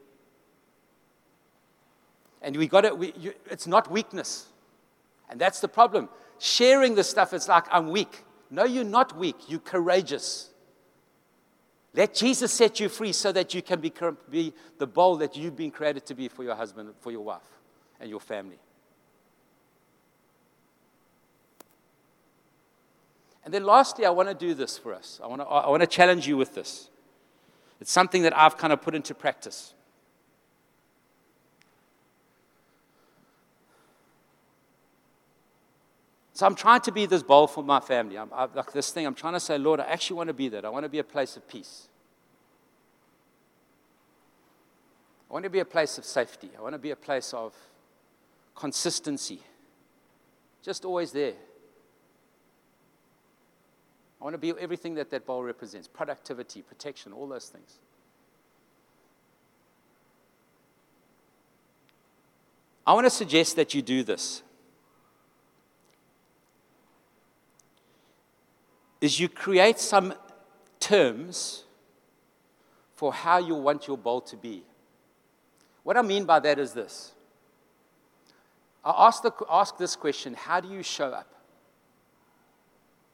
And 2.41 2.57
we 2.57 2.67
got 2.67 2.86
it, 2.86 2.93
it's 3.51 3.67
not 3.67 3.91
weakness. 3.91 4.47
And 5.30 5.39
that's 5.39 5.59
the 5.59 5.67
problem. 5.67 6.09
Sharing 6.39 6.95
the 6.95 7.03
stuff, 7.03 7.34
it's 7.34 7.47
like 7.47 7.65
I'm 7.71 7.89
weak. 7.89 8.24
No, 8.49 8.65
you're 8.65 8.84
not 8.84 9.17
weak, 9.17 9.36
you're 9.47 9.59
courageous. 9.59 10.49
Let 11.95 12.13
Jesus 12.13 12.51
set 12.51 12.80
you 12.80 12.89
free 12.89 13.11
so 13.11 13.32
that 13.32 13.53
you 13.53 13.61
can 13.61 13.80
be, 13.80 13.93
be 14.30 14.53
the 14.80 14.88
bowl 14.88 15.17
that 15.17 15.36
you've 15.36 15.55
been 15.55 15.71
created 15.71 16.05
to 16.07 16.15
be 16.15 16.28
for 16.28 16.43
your 16.43 16.55
husband, 16.55 16.93
for 17.01 17.11
your 17.11 17.21
wife, 17.21 17.41
and 17.99 18.09
your 18.09 18.19
family. 18.19 18.59
And 23.45 23.53
then 23.53 23.63
lastly, 23.63 24.05
I 24.05 24.09
want 24.09 24.30
to 24.30 24.36
do 24.36 24.53
this 24.53 24.78
for 24.78 24.93
us. 24.93 25.19
I 25.24 25.28
want 25.28 25.41
to, 25.41 25.47
I 25.47 25.69
want 25.69 25.82
to 25.82 25.88
challenge 25.88 26.28
you 26.28 26.38
with 26.38 26.55
this. 26.55 26.89
It's 27.80 27.91
something 27.91 28.21
that 28.24 28.36
I've 28.38 28.57
kind 28.57 28.71
of 28.71 28.82
put 28.82 28.95
into 28.95 29.13
practice. 29.13 29.74
So 36.34 36.47
I'm 36.47 36.55
trying 36.55 36.81
to 36.81 36.91
be 36.91 37.05
this 37.05 37.21
bowl 37.21 37.45
for 37.45 37.63
my 37.63 37.79
family. 37.79 38.17
I'm, 38.17 38.29
I, 38.34 38.45
like 38.45 38.71
this 38.73 38.89
thing, 38.91 39.05
I'm 39.05 39.13
trying 39.13 39.34
to 39.34 39.39
say, 39.39 39.57
Lord, 39.57 39.79
I 39.79 39.84
actually 39.84 40.17
want 40.17 40.27
to 40.29 40.34
be 40.34 40.49
that. 40.49 40.65
I 40.65 40.69
want 40.69 40.84
to 40.84 40.89
be 40.89 40.97
a 40.97 41.03
place 41.03 41.38
of 41.38 41.47
peace. 41.47 41.88
I 45.29 45.34
want 45.34 45.43
to 45.43 45.49
be 45.49 45.59
a 45.59 45.65
place 45.65 45.97
of 45.99 46.05
safety. 46.05 46.49
I 46.57 46.61
want 46.61 46.73
to 46.73 46.79
be 46.79 46.89
a 46.89 46.95
place 46.95 47.34
of 47.36 47.53
consistency. 48.55 49.41
Just 50.63 50.86
always 50.86 51.11
there. 51.11 51.34
I 54.19 54.23
want 54.23 54.34
to 54.34 54.39
be 54.39 54.53
everything 54.59 54.95
that 54.95 55.11
that 55.11 55.25
bowl 55.25 55.43
represents 55.43 55.88
productivity, 55.88 56.63
protection, 56.63 57.13
all 57.13 57.27
those 57.27 57.47
things. 57.47 57.77
I 62.88 62.93
want 62.93 63.05
to 63.05 63.11
suggest 63.11 63.55
that 63.57 63.73
you 63.73 63.81
do 63.81 64.03
this. 64.03 64.41
Is 69.03 69.19
you 69.19 69.27
create 69.27 69.79
some 69.79 70.13
terms 70.79 71.63
for 72.95 73.11
how 73.11 73.37
you 73.37 73.53
want 73.53 73.85
your 73.85 73.97
bowl 73.97 74.21
to 74.21 74.37
be. 74.37 74.63
What 75.83 75.97
I 75.97 76.01
mean 76.01 76.23
by 76.23 76.39
that 76.39 76.57
is 76.57 76.71
this. 76.71 77.11
I 78.85 79.07
ask, 79.07 79.21
the, 79.21 79.33
ask 79.49 79.77
this 79.77 79.97
question 79.97 80.33
How 80.33 80.61
do 80.61 80.69
you 80.69 80.83
show 80.83 81.07
up? 81.07 81.27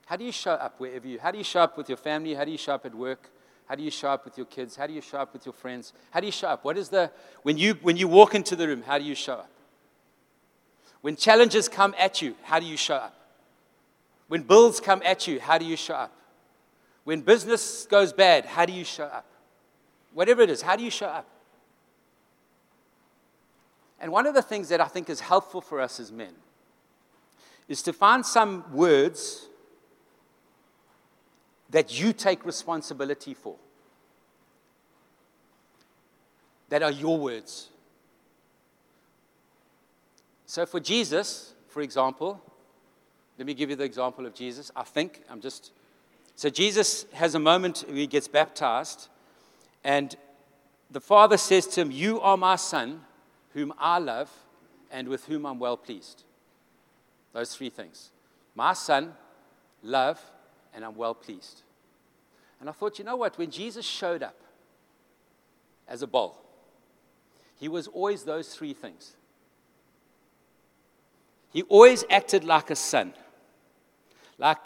How 0.06 0.16
do 0.16 0.24
you 0.24 0.32
show 0.32 0.52
up 0.52 0.80
wherever 0.80 1.08
you? 1.08 1.18
How 1.18 1.32
do 1.32 1.40
you 1.40 1.44
show 1.44 1.62
up 1.62 1.76
with 1.76 1.90
your 1.90 1.98
family? 1.98 2.36
How 2.36 2.46
do 2.46 2.52
you 2.52 2.58
show 2.60 2.76
up 2.76 2.86
at 2.86 2.94
work? 2.94 3.32
How 3.68 3.74
do 3.74 3.82
you 3.82 3.90
show 3.90 4.10
up 4.10 4.26
with 4.26 4.38
your 4.38 4.46
kids? 4.46 4.76
How 4.76 4.86
do 4.86 4.94
you 4.94 5.02
show 5.02 5.18
up 5.18 5.34
with 5.34 5.46
your 5.48 5.54
friends? 5.54 5.94
How 6.12 6.20
do 6.20 6.26
you 6.26 6.32
show 6.32 6.50
up? 6.50 6.64
What 6.66 6.78
is 6.78 6.90
the 6.90 7.12
when 7.42 7.58
you 7.58 7.74
when 7.82 7.98
you 7.98 8.08
walk 8.08 8.36
into 8.36 8.56
the 8.56 8.68
room? 8.68 8.84
How 8.84 9.00
do 9.00 9.04
you 9.04 9.16
show 9.16 9.34
up? 9.34 9.50
When 11.02 11.16
challenges 11.16 11.68
come 11.68 11.96
at 11.98 12.22
you, 12.22 12.36
how 12.44 12.60
do 12.60 12.66
you 12.68 12.78
show 12.78 12.96
up? 12.96 13.19
When 14.30 14.44
bills 14.44 14.80
come 14.80 15.02
at 15.04 15.28
you, 15.28 15.40
how 15.40 15.58
do 15.58 15.66
you 15.66 15.76
show 15.76 15.96
up? 15.96 16.16
When 17.04 17.22
business 17.22 17.88
goes 17.88 18.14
bad, 18.14 18.46
how 18.46 18.66
do 18.66 18.72
you 18.72 18.86
show 18.86 19.06
up? 19.06 19.26
Whatever 20.14 20.44
it 20.44 20.52
is, 20.52 20.62
how 20.62 20.76
do 20.76 20.84
you 20.84 20.92
show 20.92 21.08
up? 21.08 21.28
And 24.00 24.12
one 24.12 24.28
of 24.28 24.36
the 24.36 24.44
things 24.44 24.70
that 24.70 24.80
I 24.80 24.88
think 24.88 25.10
is 25.10 25.20
helpful 25.20 25.62
for 25.62 25.82
us 25.82 26.00
as 26.00 26.12
men 26.12 26.34
is 27.68 27.82
to 27.84 27.92
find 27.92 28.24
some 28.26 28.64
words 28.72 29.48
that 31.72 32.00
you 32.00 32.14
take 32.14 32.46
responsibility 32.46 33.34
for. 33.34 33.56
That 36.70 36.84
are 36.84 36.92
your 36.92 37.18
words. 37.18 37.70
So, 40.46 40.66
for 40.66 40.80
Jesus, 40.80 41.54
for 41.68 41.82
example, 41.82 42.42
let 43.40 43.46
me 43.46 43.54
give 43.54 43.70
you 43.70 43.78
the 43.78 43.86
example 43.86 44.26
of 44.26 44.34
Jesus. 44.34 44.70
I 44.76 44.84
think, 44.84 45.24
I'm 45.30 45.40
just. 45.40 45.72
So, 46.36 46.50
Jesus 46.50 47.06
has 47.14 47.36
a 47.36 47.40
moment 47.40 47.86
where 47.88 47.96
he 47.96 48.06
gets 48.06 48.28
baptized, 48.28 49.08
and 49.82 50.14
the 50.92 51.00
Father 51.00 51.38
says 51.38 51.66
to 51.68 51.82
him, 51.82 51.90
You 51.90 52.20
are 52.20 52.36
my 52.36 52.58
Son, 52.58 53.00
whom 53.54 53.74
I 53.80 53.98
love, 54.00 54.30
and 54.92 55.08
with 55.08 55.24
whom 55.26 55.46
I'm 55.46 55.58
well 55.58 55.78
pleased. 55.78 56.24
Those 57.32 57.56
three 57.56 57.70
things 57.70 58.12
my 58.56 58.74
Son, 58.74 59.14
love, 59.84 60.20
and 60.74 60.84
I'm 60.84 60.96
well 60.96 61.16
pleased. 61.16 61.62
And 62.60 62.68
I 62.68 62.74
thought, 62.74 63.00
you 63.00 63.06
know 63.06 63.16
what? 63.16 63.38
When 63.38 63.52
Jesus 63.52 63.86
showed 63.86 64.22
up 64.22 64.36
as 65.88 66.02
a 66.02 66.08
bowl, 66.08 66.42
he 67.58 67.70
was 67.70 67.88
always 67.88 68.24
those 68.24 68.54
three 68.54 68.74
things. 68.74 69.14
He 71.54 71.62
always 71.64 72.04
acted 72.10 72.44
like 72.44 72.70
a 72.70 72.76
son. 72.76 73.14
Like 74.40 74.58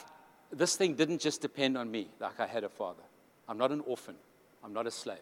this 0.51 0.77
thing 0.77 0.93
didn't 0.93 1.19
just 1.19 1.41
depend 1.41 1.77
on 1.77 1.91
me, 1.91 2.07
like 2.19 2.39
I 2.39 2.47
had 2.47 2.63
a 2.63 2.69
father. 2.69 3.03
I'm 3.49 3.57
not 3.57 3.71
an 3.71 3.81
orphan, 3.81 4.15
I'm 4.63 4.71
not 4.71 4.87
a 4.87 4.91
slave. 4.91 5.17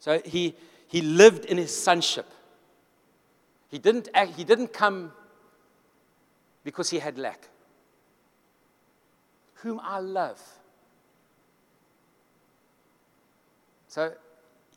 So 0.00 0.20
he, 0.24 0.54
he 0.86 1.00
lived 1.00 1.46
in 1.46 1.56
his 1.56 1.74
sonship. 1.74 2.26
He 3.70 3.78
didn't, 3.78 4.10
act, 4.12 4.32
he 4.36 4.44
didn't 4.44 4.72
come 4.74 5.12
because 6.62 6.90
he 6.90 6.98
had 6.98 7.16
lack 7.16 7.48
whom 9.64 9.80
I 9.82 9.98
love. 9.98 10.40
So 13.88 14.12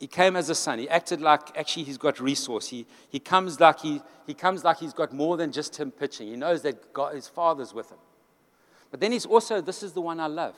he 0.00 0.06
came 0.06 0.34
as 0.34 0.48
a 0.48 0.54
son. 0.54 0.78
He 0.78 0.88
acted 0.88 1.20
like 1.20 1.56
actually 1.58 1.84
he's 1.84 1.98
got 1.98 2.18
resource. 2.18 2.68
He, 2.68 2.86
he, 3.10 3.18
comes 3.18 3.60
like 3.60 3.80
he, 3.80 4.00
he 4.26 4.32
comes 4.32 4.64
like 4.64 4.78
he's 4.78 4.94
got 4.94 5.12
more 5.12 5.36
than 5.36 5.52
just 5.52 5.76
him 5.76 5.90
pitching. 5.90 6.28
He 6.28 6.36
knows 6.36 6.62
that 6.62 6.94
God, 6.94 7.14
his 7.14 7.28
father's 7.28 7.74
with 7.74 7.90
him. 7.90 7.98
But 8.90 9.00
then 9.00 9.12
he's 9.12 9.26
also, 9.26 9.60
this 9.60 9.82
is 9.82 9.92
the 9.92 10.00
one 10.00 10.20
I 10.20 10.26
love. 10.26 10.56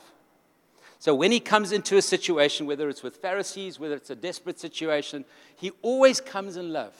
So 0.98 1.14
when 1.14 1.32
he 1.32 1.40
comes 1.40 1.72
into 1.72 1.96
a 1.96 2.02
situation, 2.02 2.66
whether 2.66 2.88
it's 2.88 3.02
with 3.02 3.16
Pharisees, 3.16 3.80
whether 3.80 3.94
it's 3.94 4.10
a 4.10 4.14
desperate 4.14 4.60
situation, 4.60 5.24
he 5.56 5.72
always 5.82 6.20
comes 6.20 6.56
in 6.56 6.72
love. 6.72 6.94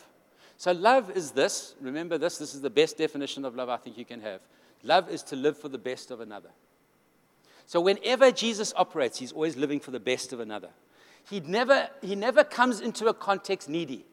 So 0.56 0.72
love 0.72 1.10
is 1.14 1.32
this. 1.32 1.74
Remember 1.80 2.18
this. 2.18 2.38
This 2.38 2.54
is 2.54 2.62
the 2.62 2.70
best 2.70 2.96
definition 2.98 3.44
of 3.44 3.54
love 3.54 3.68
I 3.68 3.76
think 3.76 3.98
you 3.98 4.04
can 4.04 4.20
have. 4.20 4.40
Love 4.82 5.10
is 5.10 5.22
to 5.24 5.36
live 5.36 5.58
for 5.58 5.68
the 5.68 5.78
best 5.78 6.10
of 6.10 6.20
another. 6.20 6.50
So 7.66 7.80
whenever 7.80 8.30
Jesus 8.30 8.72
operates, 8.74 9.18
he's 9.18 9.32
always 9.32 9.56
living 9.56 9.80
for 9.80 9.90
the 9.90 10.00
best 10.00 10.32
of 10.32 10.40
another. 10.40 10.70
He 11.28 11.40
never, 11.40 11.88
he 12.02 12.16
never 12.16 12.42
comes 12.42 12.80
into 12.80 13.06
a 13.06 13.14
context 13.14 13.68
needy. 13.68 14.04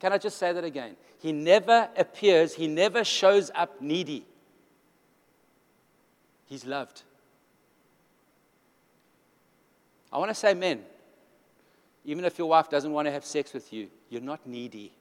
Can 0.00 0.12
I 0.12 0.18
just 0.18 0.38
say 0.38 0.52
that 0.52 0.64
again? 0.64 0.96
He 1.18 1.32
never 1.32 1.88
appears, 1.96 2.54
he 2.54 2.66
never 2.66 3.04
shows 3.04 3.50
up 3.54 3.80
needy. 3.80 4.24
He's 6.48 6.64
loved. 6.64 7.02
I 10.10 10.18
want 10.18 10.30
to 10.30 10.34
say, 10.34 10.54
men, 10.54 10.80
even 12.04 12.24
if 12.24 12.38
your 12.38 12.48
wife 12.48 12.70
doesn't 12.70 12.90
want 12.90 13.06
to 13.06 13.12
have 13.12 13.24
sex 13.24 13.52
with 13.52 13.70
you, 13.72 13.88
you're 14.08 14.22
not 14.22 14.46
needy. 14.46 14.92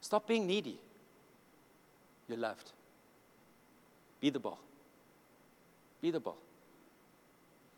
Stop 0.00 0.26
being 0.26 0.46
needy. 0.46 0.78
You're 2.28 2.38
loved. 2.38 2.72
Be 4.20 4.30
the 4.30 4.38
ball. 4.38 4.58
Be 6.00 6.10
the 6.10 6.20
ball. 6.20 6.38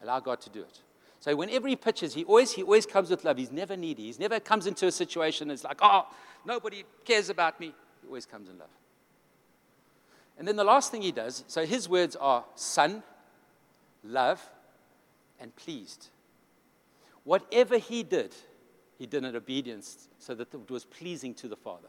Allow 0.03 0.21
God 0.21 0.41
to 0.43 0.51
do 0.51 0.61
it. 0.61 0.81
So 1.21 1.35
whenever 1.35 1.67
he 1.67 1.75
pitches, 1.75 2.15
he 2.15 2.23
always, 2.25 2.53
he 2.53 2.63
always 2.63 2.87
comes 2.87 3.11
with 3.11 3.25
love. 3.25 3.39
He's 3.39 3.51
never 3.51 3.77
needy. 3.77 4.05
He's 4.05 4.21
never 4.21 4.39
comes 4.39 4.69
into 4.69 4.87
a 4.87 4.93
situation 4.93 5.51
and 5.51 5.65
like, 5.65 5.79
oh, 5.83 6.07
nobody 6.45 6.85
cares 7.05 7.29
about 7.29 7.59
me. 7.59 7.75
He 8.03 8.07
always 8.07 8.25
comes 8.25 8.49
in 8.49 8.59
love. 8.59 8.69
And 10.39 10.47
then 10.47 10.57
the 10.57 10.65
last 10.65 10.93
thing 10.93 11.03
he 11.03 11.13
does, 11.13 11.45
so 11.49 11.67
his 11.67 11.89
words 11.89 12.15
are 12.17 12.45
son, 12.55 13.03
love, 14.05 14.41
and 15.41 15.55
pleased. 15.57 16.09
Whatever 17.25 17.79
he 17.79 18.05
did, 18.05 18.35
he 18.99 19.07
did 19.07 19.25
in 19.25 19.35
obedience 19.35 20.09
so 20.19 20.35
that 20.35 20.55
it 20.55 20.71
was 20.71 20.85
pleasing 20.85 21.35
to 21.35 21.49
the 21.49 21.57
Father. 21.57 21.89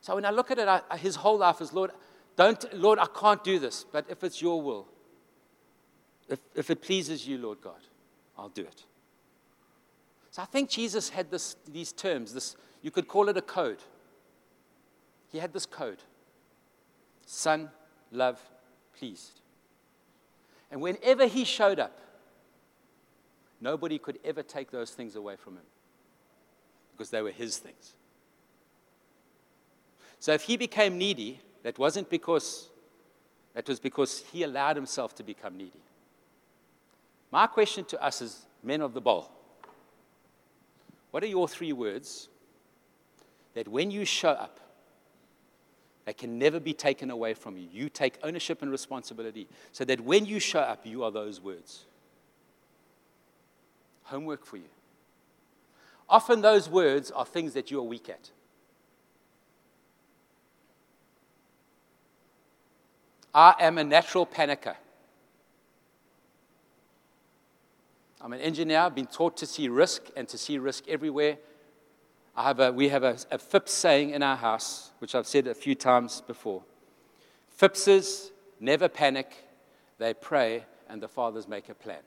So 0.00 0.14
when 0.14 0.24
I 0.24 0.30
look 0.30 0.50
at 0.50 0.58
it, 0.58 0.68
I, 0.68 0.96
his 0.96 1.16
whole 1.16 1.38
life 1.38 1.60
is, 1.60 1.72
Lord, 1.72 1.90
don't, 2.36 2.74
Lord, 2.74 2.98
I 2.98 3.06
can't 3.06 3.44
do 3.44 3.58
this, 3.58 3.84
but 3.90 4.06
if 4.08 4.24
it's 4.24 4.40
your 4.40 4.60
will, 4.60 4.88
if, 6.28 6.40
if 6.54 6.70
it 6.70 6.82
pleases 6.82 7.28
you, 7.28 7.38
Lord 7.38 7.60
God, 7.60 7.80
I'll 8.36 8.48
do 8.48 8.62
it. 8.62 8.84
So 10.30 10.42
I 10.42 10.46
think 10.46 10.68
Jesus 10.68 11.10
had 11.10 11.30
this, 11.30 11.56
these 11.70 11.92
terms. 11.92 12.34
This, 12.34 12.56
you 12.82 12.90
could 12.90 13.06
call 13.06 13.28
it 13.28 13.36
a 13.36 13.42
code. 13.42 13.78
He 15.30 15.38
had 15.38 15.52
this 15.52 15.66
code 15.66 15.98
Son, 17.26 17.70
love, 18.10 18.40
pleased. 18.96 19.40
And 20.70 20.80
whenever 20.80 21.26
he 21.26 21.44
showed 21.44 21.78
up, 21.78 21.98
nobody 23.60 23.98
could 23.98 24.18
ever 24.24 24.42
take 24.42 24.70
those 24.70 24.90
things 24.90 25.16
away 25.16 25.36
from 25.36 25.54
him 25.54 25.64
because 26.92 27.10
they 27.10 27.22
were 27.22 27.30
his 27.30 27.58
things. 27.58 27.94
So 30.20 30.32
if 30.32 30.42
he 30.42 30.56
became 30.56 30.96
needy, 30.96 31.40
that 31.62 31.78
wasn't 31.78 32.08
because, 32.08 32.68
that 33.54 33.68
was 33.68 33.80
because 33.80 34.24
he 34.32 34.42
allowed 34.42 34.76
himself 34.76 35.14
to 35.16 35.22
become 35.22 35.56
needy. 35.56 35.82
My 37.30 37.46
question 37.46 37.84
to 37.86 38.02
us 38.02 38.22
as 38.22 38.46
men 38.62 38.80
of 38.80 38.94
the 38.94 39.00
bowl 39.00 39.30
what 41.14 41.22
are 41.22 41.28
your 41.28 41.46
three 41.46 41.72
words 41.72 42.28
that 43.54 43.68
when 43.68 43.92
you 43.92 44.04
show 44.04 44.30
up, 44.30 44.58
They 46.04 46.12
can 46.12 46.38
never 46.38 46.60
be 46.60 46.74
taken 46.74 47.10
away 47.10 47.34
from 47.34 47.56
you. 47.56 47.66
You 47.72 47.88
take 47.88 48.18
ownership 48.22 48.60
and 48.62 48.70
responsibility 48.70 49.48
so 49.72 49.84
that 49.84 50.00
when 50.00 50.26
you 50.26 50.38
show 50.38 50.60
up, 50.60 50.84
you 50.84 51.02
are 51.02 51.10
those 51.10 51.40
words. 51.40 51.84
Homework 54.04 54.44
for 54.44 54.58
you. 54.58 54.68
Often 56.08 56.42
those 56.42 56.68
words 56.68 57.10
are 57.10 57.24
things 57.24 57.54
that 57.54 57.70
you 57.70 57.78
are 57.78 57.82
weak 57.82 58.08
at. 58.10 58.30
I 63.34 63.54
am 63.58 63.78
a 63.78 63.84
natural 63.84 64.26
panicker. 64.26 64.76
I'm 68.20 68.32
an 68.32 68.40
engineer, 68.40 68.78
I've 68.78 68.94
been 68.94 69.06
taught 69.06 69.36
to 69.38 69.46
see 69.46 69.68
risk 69.68 70.04
and 70.16 70.28
to 70.28 70.38
see 70.38 70.58
risk 70.58 70.88
everywhere. 70.88 71.36
I 72.36 72.42
have 72.44 72.60
a, 72.60 72.72
we 72.72 72.88
have 72.88 73.04
a, 73.04 73.16
a 73.30 73.38
FIPS 73.38 73.72
saying 73.72 74.10
in 74.10 74.22
our 74.22 74.36
house, 74.36 74.90
which 74.98 75.14
I've 75.14 75.26
said 75.26 75.46
a 75.46 75.54
few 75.54 75.74
times 75.74 76.20
before. 76.20 76.62
FIPSers 77.58 78.30
never 78.58 78.88
panic, 78.88 79.32
they 79.98 80.14
pray, 80.14 80.64
and 80.88 81.00
the 81.00 81.08
fathers 81.08 81.46
make 81.46 81.68
a 81.68 81.74
plan. 81.74 82.02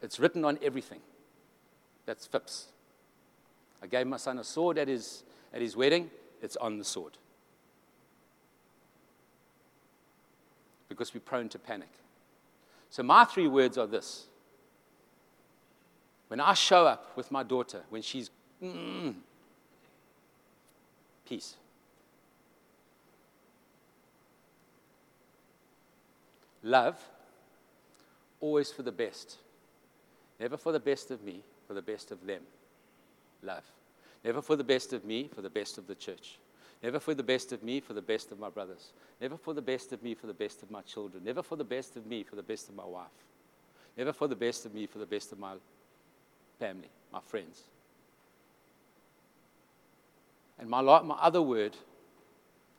It's 0.00 0.20
written 0.20 0.44
on 0.44 0.58
everything. 0.62 1.00
That's 2.06 2.26
FIPS. 2.26 2.68
I 3.82 3.86
gave 3.86 4.06
my 4.06 4.16
son 4.16 4.38
a 4.38 4.44
sword 4.44 4.78
at 4.78 4.86
his, 4.86 5.24
at 5.52 5.60
his 5.60 5.76
wedding, 5.76 6.10
it's 6.40 6.56
on 6.56 6.78
the 6.78 6.84
sword. 6.84 7.18
Because 10.88 11.12
we're 11.12 11.20
prone 11.20 11.48
to 11.48 11.58
panic. 11.58 11.88
So, 12.90 13.02
my 13.02 13.24
three 13.24 13.48
words 13.48 13.76
are 13.76 13.86
this. 13.86 14.26
When 16.28 16.38
I 16.40 16.54
show 16.54 16.86
up 16.86 17.16
with 17.16 17.32
my 17.32 17.42
daughter, 17.42 17.82
when 17.90 18.02
she's 18.02 18.30
Mm. 18.64 19.14
Peace. 21.26 21.56
Love, 26.62 26.98
always 28.40 28.70
for 28.72 28.82
the 28.82 28.92
best. 28.92 29.36
Never 30.40 30.56
for 30.56 30.72
the 30.72 30.80
best 30.80 31.10
of 31.10 31.22
me, 31.22 31.42
for 31.68 31.74
the 31.74 31.82
best 31.82 32.10
of 32.10 32.24
them. 32.24 32.40
Love. 33.42 33.64
Never 34.24 34.40
for 34.40 34.56
the 34.56 34.64
best 34.64 34.94
of 34.94 35.04
me, 35.04 35.28
for 35.34 35.42
the 35.42 35.50
best 35.50 35.76
of 35.76 35.86
the 35.86 35.94
church. 35.94 36.38
Never 36.82 36.98
for 36.98 37.14
the 37.14 37.22
best 37.22 37.52
of 37.52 37.62
me, 37.62 37.80
for 37.80 37.92
the 37.92 38.02
best 38.02 38.32
of 38.32 38.38
my 38.38 38.48
brothers. 38.48 38.92
Never 39.20 39.36
for 39.36 39.52
the 39.52 39.62
best 39.62 39.92
of 39.92 40.02
me, 40.02 40.14
for 40.14 40.26
the 40.26 40.34
best 40.34 40.62
of 40.62 40.70
my 40.70 40.80
children. 40.82 41.22
Never 41.22 41.42
for 41.42 41.56
the 41.56 41.64
best 41.64 41.96
of 41.96 42.06
me, 42.06 42.22
for 42.22 42.36
the 42.36 42.42
best 42.42 42.70
of 42.70 42.74
my 42.74 42.84
wife. 42.84 43.08
Never 43.96 44.14
for 44.14 44.26
the 44.26 44.36
best 44.36 44.64
of 44.64 44.74
me, 44.74 44.86
for 44.86 44.98
the 44.98 45.06
best 45.06 45.32
of 45.32 45.38
my 45.38 45.54
family, 46.58 46.88
my 47.12 47.20
friends. 47.20 47.62
And 50.58 50.68
my, 50.68 50.80
my 50.80 51.16
other 51.20 51.42
word 51.42 51.76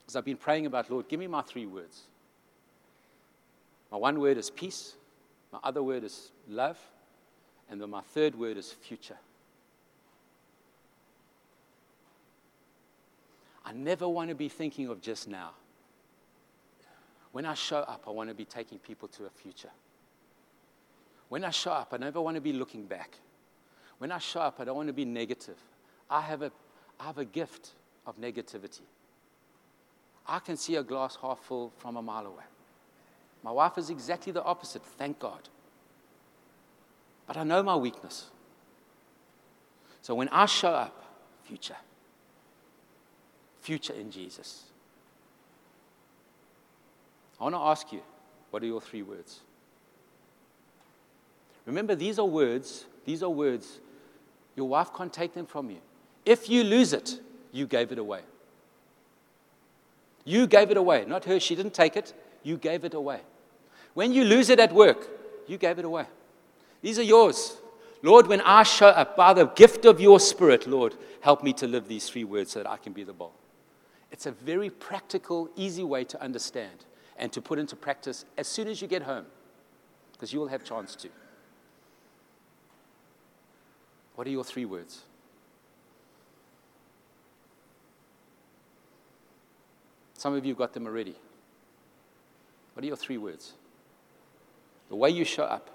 is 0.07 0.15
I've 0.15 0.25
been 0.25 0.37
praying 0.37 0.65
about, 0.65 0.89
Lord, 0.89 1.07
give 1.07 1.19
me 1.19 1.27
my 1.27 1.41
three 1.41 1.65
words. 1.65 2.03
My 3.91 3.97
one 3.97 4.19
word 4.19 4.37
is 4.37 4.49
peace, 4.49 4.95
my 5.51 5.59
other 5.63 5.83
word 5.83 6.03
is 6.03 6.31
love, 6.49 6.77
and 7.69 7.81
then 7.81 7.89
my 7.89 8.01
third 8.01 8.35
word 8.35 8.57
is 8.57 8.71
future. 8.71 9.17
I 13.65 13.73
never 13.73 14.07
want 14.07 14.29
to 14.29 14.35
be 14.35 14.47
thinking 14.47 14.89
of 14.89 15.01
just 15.01 15.27
now. 15.27 15.51
When 17.31 17.45
I 17.45 17.55
show 17.55 17.79
up, 17.79 18.03
I 18.07 18.11
want 18.11 18.29
to 18.29 18.35
be 18.35 18.45
taking 18.45 18.77
people 18.77 19.07
to 19.09 19.25
a 19.25 19.29
future. 19.29 19.71
When 21.29 21.43
I 21.43 21.49
show 21.49 21.71
up, 21.71 21.89
I 21.91 21.97
never 21.97 22.21
want 22.21 22.35
to 22.35 22.41
be 22.41 22.53
looking 22.53 22.85
back. 22.85 23.17
When 23.97 24.11
I 24.11 24.19
show 24.19 24.41
up, 24.41 24.59
I 24.59 24.65
don't 24.65 24.75
want 24.75 24.87
to 24.87 24.93
be 24.93 25.05
negative. 25.05 25.57
I 26.09 26.21
have 26.21 26.43
a 26.43 26.51
I 26.99 27.05
have 27.05 27.17
a 27.17 27.25
gift 27.25 27.71
of 28.05 28.17
negativity. 28.17 28.81
I 30.27 30.39
can 30.39 30.57
see 30.57 30.75
a 30.75 30.83
glass 30.83 31.17
half 31.21 31.39
full 31.39 31.71
from 31.77 31.97
a 31.97 32.01
mile 32.01 32.25
away. 32.25 32.43
My 33.43 33.51
wife 33.51 33.77
is 33.77 33.89
exactly 33.89 34.31
the 34.31 34.43
opposite, 34.43 34.83
thank 34.83 35.19
God. 35.19 35.49
But 37.27 37.37
I 37.37 37.43
know 37.43 37.61
my 37.61 37.75
weakness. 37.75 38.25
So 40.01 40.15
when 40.15 40.29
I 40.29 40.45
show 40.45 40.69
up, 40.69 41.03
future. 41.43 41.77
Future 43.61 43.93
in 43.93 44.11
Jesus. 44.11 44.63
I 47.39 47.43
want 47.43 47.55
to 47.55 47.59
ask 47.59 47.91
you, 47.91 48.01
what 48.49 48.63
are 48.63 48.67
your 48.67 48.81
three 48.81 49.01
words? 49.01 49.41
Remember, 51.65 51.95
these 51.95 52.19
are 52.19 52.25
words, 52.25 52.85
these 53.05 53.23
are 53.23 53.29
words. 53.29 53.79
Your 54.55 54.67
wife 54.67 54.93
can't 54.95 55.11
take 55.11 55.33
them 55.33 55.45
from 55.45 55.69
you. 55.69 55.81
If 56.25 56.49
you 56.49 56.63
lose 56.63 56.93
it, 56.93 57.19
you 57.51 57.67
gave 57.67 57.91
it 57.91 57.99
away. 57.99 58.21
You 60.25 60.47
gave 60.47 60.71
it 60.71 60.77
away. 60.77 61.05
Not 61.05 61.25
her, 61.25 61.39
she 61.39 61.55
didn't 61.55 61.73
take 61.73 61.95
it. 61.95 62.13
You 62.43 62.57
gave 62.57 62.83
it 62.83 62.93
away. 62.93 63.21
When 63.93 64.11
you 64.11 64.25
lose 64.25 64.49
it 64.49 64.59
at 64.59 64.73
work, 64.73 65.07
you 65.47 65.57
gave 65.57 65.79
it 65.79 65.85
away. 65.85 66.05
These 66.81 66.99
are 66.99 67.03
yours. 67.03 67.57
Lord, 68.01 68.27
when 68.27 68.41
I 68.41 68.63
show 68.63 68.87
up 68.87 69.15
by 69.15 69.33
the 69.33 69.45
gift 69.45 69.85
of 69.85 69.99
your 69.99 70.19
Spirit, 70.19 70.67
Lord, 70.67 70.95
help 71.21 71.43
me 71.43 71.53
to 71.53 71.67
live 71.67 71.87
these 71.87 72.09
three 72.09 72.23
words 72.23 72.51
so 72.51 72.61
that 72.61 72.69
I 72.69 72.77
can 72.77 72.93
be 72.93 73.03
the 73.03 73.13
bowl. 73.13 73.33
It's 74.11 74.25
a 74.25 74.31
very 74.31 74.69
practical, 74.69 75.49
easy 75.55 75.83
way 75.83 76.03
to 76.05 76.21
understand 76.21 76.85
and 77.17 77.31
to 77.31 77.41
put 77.41 77.57
into 77.57 77.75
practice 77.75 78.25
as 78.37 78.47
soon 78.47 78.67
as 78.67 78.81
you 78.81 78.87
get 78.87 79.03
home, 79.03 79.25
because 80.11 80.33
you 80.33 80.39
will 80.39 80.47
have 80.47 80.63
chance 80.63 80.95
to. 80.97 81.09
What 84.15 84.27
are 84.27 84.31
your 84.31 84.43
three 84.43 84.65
words? 84.65 85.03
Some 90.25 90.33
of 90.33 90.43
you 90.43 90.55
got 90.55 90.73
them 90.73 90.87
already. 90.87 91.13
What 92.73 92.83
are 92.83 92.87
your 92.87 92.95
three 92.95 93.19
words? 93.19 93.53
The 94.89 94.95
way 94.95 95.11
you 95.11 95.23
show 95.23 95.43
up. 95.43 95.69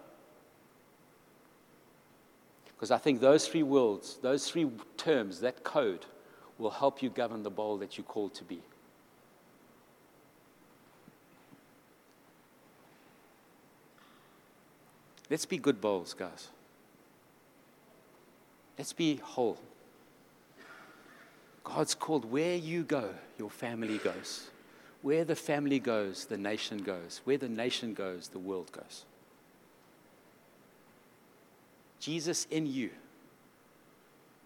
Because 2.67 2.91
I 2.91 2.99
think 2.99 3.21
those 3.21 3.47
three 3.47 3.63
words, 3.63 4.19
those 4.21 4.51
three 4.51 4.69
terms, 4.97 5.39
that 5.43 5.63
code, 5.63 6.05
will 6.59 6.73
help 6.73 7.01
you 7.01 7.11
govern 7.11 7.45
the 7.45 7.51
bowl 7.51 7.77
that 7.77 7.97
you're 7.97 8.05
called 8.05 8.35
to 8.35 8.43
be. 8.43 8.61
Let's 15.31 15.47
be 15.47 15.59
good 15.59 15.81
bowls, 15.81 16.13
guys. 16.13 16.49
Let's 18.77 18.93
be 18.93 19.21
whole. 19.23 19.61
God's 21.75 21.95
called 21.95 22.25
where 22.25 22.57
you 22.57 22.83
go, 22.83 23.11
your 23.39 23.49
family 23.49 23.99
goes. 23.99 24.49
Where 25.03 25.25
the 25.25 25.37
family 25.37 25.79
goes, 25.79 26.25
the 26.25 26.37
nation 26.37 26.79
goes. 26.79 27.21
Where 27.25 27.39
the 27.39 27.49
nation 27.49 27.95
goes, 27.95 28.29
the 28.29 28.41
world 28.41 28.73
goes. 28.73 29.05
Jesus 32.01 32.47
in 32.51 32.67
you 32.67 32.91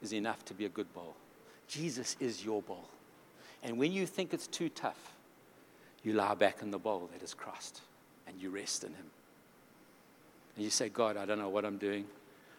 is 0.02 0.12
enough 0.12 0.44
to 0.44 0.54
be 0.54 0.66
a 0.66 0.68
good 0.68 0.92
bowl. 0.92 1.14
Jesus 1.66 2.14
is 2.20 2.44
your 2.44 2.60
bowl. 2.60 2.88
And 3.62 3.78
when 3.78 3.90
you 3.90 4.06
think 4.06 4.34
it's 4.34 4.46
too 4.46 4.68
tough, 4.68 5.12
you 6.02 6.12
lie 6.12 6.34
back 6.34 6.60
in 6.60 6.70
the 6.70 6.78
bowl 6.78 7.08
that 7.12 7.22
is 7.22 7.32
Christ 7.32 7.80
and 8.26 8.38
you 8.38 8.50
rest 8.50 8.84
in 8.84 8.90
Him. 8.90 9.06
And 10.56 10.64
you 10.64 10.70
say, 10.70 10.90
God, 10.90 11.16
I 11.16 11.24
don't 11.24 11.38
know 11.38 11.48
what 11.48 11.64
I'm 11.64 11.78
doing. 11.78 12.04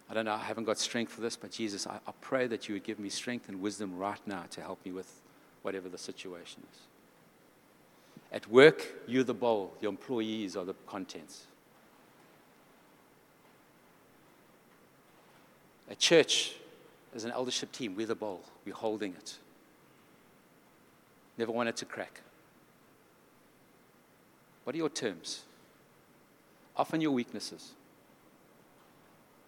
I 0.10 0.14
don't 0.14 0.26
know, 0.26 0.34
I 0.34 0.44
haven't 0.44 0.66
got 0.66 0.78
strength 0.78 1.12
for 1.12 1.22
this, 1.22 1.36
but 1.36 1.52
Jesus, 1.52 1.88
I, 1.88 2.00
I 2.08 2.12
pray 2.22 2.48
that 2.48 2.70
you 2.70 2.76
would 2.76 2.84
give 2.84 3.00
me 3.00 3.10
strength 3.10 3.50
and 3.50 3.62
wisdom 3.62 3.98
right 3.98 4.20
now 4.28 4.44
to 4.52 4.62
help 4.62 4.84
me 4.86 4.92
with 4.92 5.12
whatever 5.64 5.90
the 5.90 5.98
situation 5.98 6.62
is. 6.72 6.80
At 8.32 8.48
work, 8.50 8.86
you're 9.08 9.24
the 9.24 9.34
bowl, 9.34 9.74
the 9.82 9.88
employees 9.88 10.56
are 10.56 10.66
the 10.66 10.76
contents. 10.86 11.48
At 15.90 16.00
church, 16.00 16.56
as 17.16 17.24
an 17.26 17.32
eldership 17.32 17.72
team, 17.72 17.96
we're 17.96 18.08
the 18.08 18.16
bowl, 18.16 18.42
we're 18.66 18.76
holding 18.76 19.14
it. 19.14 19.38
Never 21.38 21.52
want 21.52 21.70
it 21.70 21.78
to 21.78 21.86
crack. 21.86 22.22
What 24.64 24.76
are 24.76 24.78
your 24.78 24.90
terms? 24.90 25.44
Often 26.76 27.02
your 27.02 27.12
weaknesses 27.12 27.72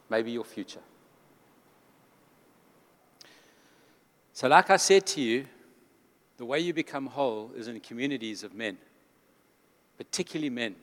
maybe 0.09 0.31
your 0.31 0.43
future. 0.43 0.81
So, 4.33 4.47
like 4.47 4.69
I 4.69 4.77
said 4.77 5.05
to 5.07 5.21
you, 5.21 5.45
the 6.37 6.45
way 6.45 6.59
you 6.59 6.73
become 6.73 7.07
whole 7.07 7.51
is 7.55 7.67
in 7.67 7.79
communities 7.79 8.43
of 8.43 8.53
men, 8.53 8.77
particularly 9.97 10.51
men. 10.51 10.75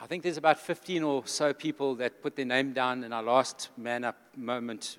I 0.00 0.06
think 0.06 0.22
there's 0.22 0.36
about 0.36 0.58
15 0.58 1.02
or 1.02 1.26
so 1.26 1.52
people 1.52 1.94
that 1.94 2.20
put 2.20 2.36
their 2.36 2.44
name 2.44 2.72
down 2.72 3.04
in 3.04 3.12
our 3.12 3.22
last 3.22 3.70
man 3.76 4.04
up 4.04 4.16
moment 4.36 4.98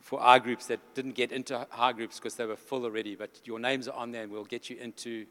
for 0.00 0.20
our 0.20 0.40
groups 0.40 0.66
that 0.66 0.80
didn't 0.94 1.14
get 1.14 1.32
into 1.32 1.66
our 1.72 1.92
groups 1.92 2.18
because 2.18 2.34
they 2.34 2.44
were 2.44 2.56
full 2.56 2.84
already, 2.84 3.14
but 3.14 3.30
your 3.44 3.60
names 3.60 3.86
are 3.86 3.96
on 3.96 4.10
there 4.10 4.24
and 4.24 4.32
we'll 4.32 4.44
get 4.44 4.68
you 4.68 4.76
into. 4.78 5.24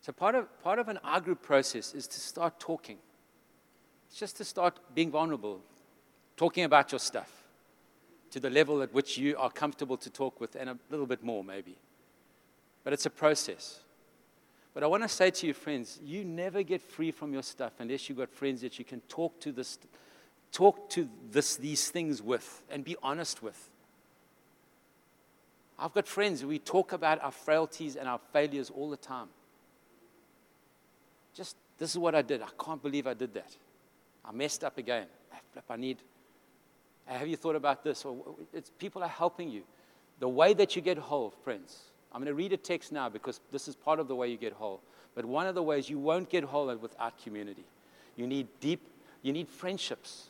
So, 0.00 0.12
part 0.12 0.34
of, 0.34 0.62
part 0.62 0.78
of 0.78 0.88
an 0.88 0.98
our 1.04 1.20
group 1.20 1.42
process 1.42 1.94
is 1.94 2.06
to 2.08 2.18
start 2.18 2.58
talking. 2.58 2.96
It's 4.10 4.18
just 4.18 4.36
to 4.38 4.44
start 4.44 4.78
being 4.92 5.10
vulnerable, 5.10 5.60
talking 6.36 6.64
about 6.64 6.90
your 6.90 6.98
stuff 6.98 7.30
to 8.32 8.40
the 8.40 8.50
level 8.50 8.82
at 8.82 8.92
which 8.92 9.16
you 9.16 9.36
are 9.38 9.50
comfortable 9.50 9.96
to 9.96 10.10
talk 10.10 10.40
with, 10.40 10.56
and 10.56 10.70
a 10.70 10.78
little 10.90 11.06
bit 11.06 11.22
more, 11.22 11.44
maybe. 11.44 11.76
But 12.82 12.92
it's 12.92 13.06
a 13.06 13.10
process. 13.10 13.80
But 14.74 14.82
I 14.82 14.86
want 14.86 15.02
to 15.02 15.08
say 15.08 15.30
to 15.30 15.46
you, 15.46 15.54
friends, 15.54 16.00
you 16.04 16.24
never 16.24 16.62
get 16.62 16.80
free 16.82 17.10
from 17.10 17.32
your 17.32 17.42
stuff 17.42 17.72
unless 17.78 18.08
you've 18.08 18.18
got 18.18 18.30
friends 18.30 18.60
that 18.62 18.78
you 18.78 18.84
can 18.84 19.00
talk 19.02 19.38
to 19.40 19.52
this, 19.52 19.78
talk 20.52 20.88
to 20.90 21.08
this, 21.30 21.56
these 21.56 21.88
things 21.88 22.22
with 22.22 22.62
and 22.70 22.84
be 22.84 22.96
honest 23.02 23.42
with. 23.42 23.68
I've 25.78 25.92
got 25.92 26.06
friends, 26.06 26.44
we 26.44 26.58
talk 26.58 26.92
about 26.92 27.22
our 27.22 27.32
frailties 27.32 27.96
and 27.96 28.08
our 28.08 28.20
failures 28.32 28.70
all 28.70 28.90
the 28.90 28.96
time. 28.96 29.28
Just, 31.34 31.56
this 31.78 31.90
is 31.90 31.98
what 31.98 32.14
I 32.14 32.22
did. 32.22 32.42
I 32.42 32.48
can't 32.62 32.82
believe 32.82 33.06
I 33.06 33.14
did 33.14 33.34
that. 33.34 33.56
I 34.24 34.32
messed 34.32 34.64
up 34.64 34.78
again. 34.78 35.06
I 35.68 35.76
need, 35.76 35.98
have 37.06 37.28
you 37.28 37.36
thought 37.36 37.56
about 37.56 37.84
this? 37.84 38.04
Or 38.04 38.16
people 38.78 39.02
are 39.02 39.08
helping 39.08 39.50
you. 39.50 39.62
The 40.18 40.28
way 40.28 40.52
that 40.54 40.76
you 40.76 40.82
get 40.82 40.98
whole, 40.98 41.30
friends, 41.30 41.78
I'm 42.12 42.20
going 42.20 42.26
to 42.26 42.34
read 42.34 42.52
a 42.52 42.56
text 42.56 42.92
now 42.92 43.08
because 43.08 43.40
this 43.50 43.68
is 43.68 43.74
part 43.74 44.00
of 44.00 44.08
the 44.08 44.14
way 44.14 44.28
you 44.28 44.36
get 44.36 44.52
whole. 44.52 44.80
But 45.14 45.24
one 45.24 45.46
of 45.46 45.54
the 45.54 45.62
ways 45.62 45.88
you 45.88 45.98
won't 45.98 46.28
get 46.28 46.44
whole 46.44 46.74
without 46.76 47.22
community. 47.22 47.64
You 48.16 48.26
need 48.26 48.48
deep, 48.60 48.80
you 49.22 49.32
need 49.32 49.48
friendships. 49.48 50.28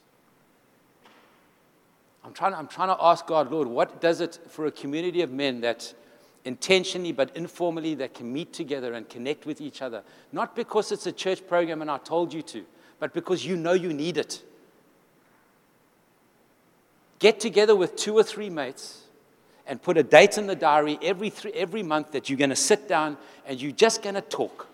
I'm 2.24 2.32
trying, 2.32 2.54
I'm 2.54 2.68
trying 2.68 2.88
to 2.88 3.02
ask 3.02 3.26
God, 3.26 3.50
Lord, 3.50 3.68
what 3.68 4.00
does 4.00 4.20
it 4.20 4.38
for 4.48 4.66
a 4.66 4.70
community 4.70 5.22
of 5.22 5.32
men 5.32 5.62
that 5.62 5.92
intentionally 6.44 7.12
but 7.12 7.34
informally 7.36 7.94
that 7.96 8.14
can 8.14 8.32
meet 8.32 8.52
together 8.52 8.92
and 8.94 9.08
connect 9.08 9.46
with 9.46 9.60
each 9.60 9.82
other? 9.82 10.02
Not 10.32 10.54
because 10.54 10.92
it's 10.92 11.06
a 11.06 11.12
church 11.12 11.46
program 11.46 11.82
and 11.82 11.90
I 11.90 11.98
told 11.98 12.32
you 12.32 12.42
to, 12.42 12.64
but 13.00 13.14
because 13.14 13.44
you 13.44 13.56
know 13.56 13.72
you 13.72 13.92
need 13.92 14.16
it. 14.16 14.42
Get 17.18 17.40
together 17.40 17.74
with 17.74 17.96
two 17.96 18.14
or 18.14 18.22
three 18.22 18.50
mates 18.50 19.02
and 19.66 19.82
put 19.82 19.96
a 19.96 20.02
date 20.02 20.38
in 20.38 20.46
the 20.46 20.54
diary 20.54 20.98
every, 21.02 21.30
three, 21.30 21.52
every 21.52 21.82
month 21.82 22.12
that 22.12 22.28
you're 22.28 22.38
going 22.38 22.50
to 22.50 22.56
sit 22.56 22.88
down 22.88 23.16
and 23.46 23.60
you're 23.60 23.72
just 23.72 24.02
going 24.02 24.14
to 24.14 24.20
talk. 24.20 24.68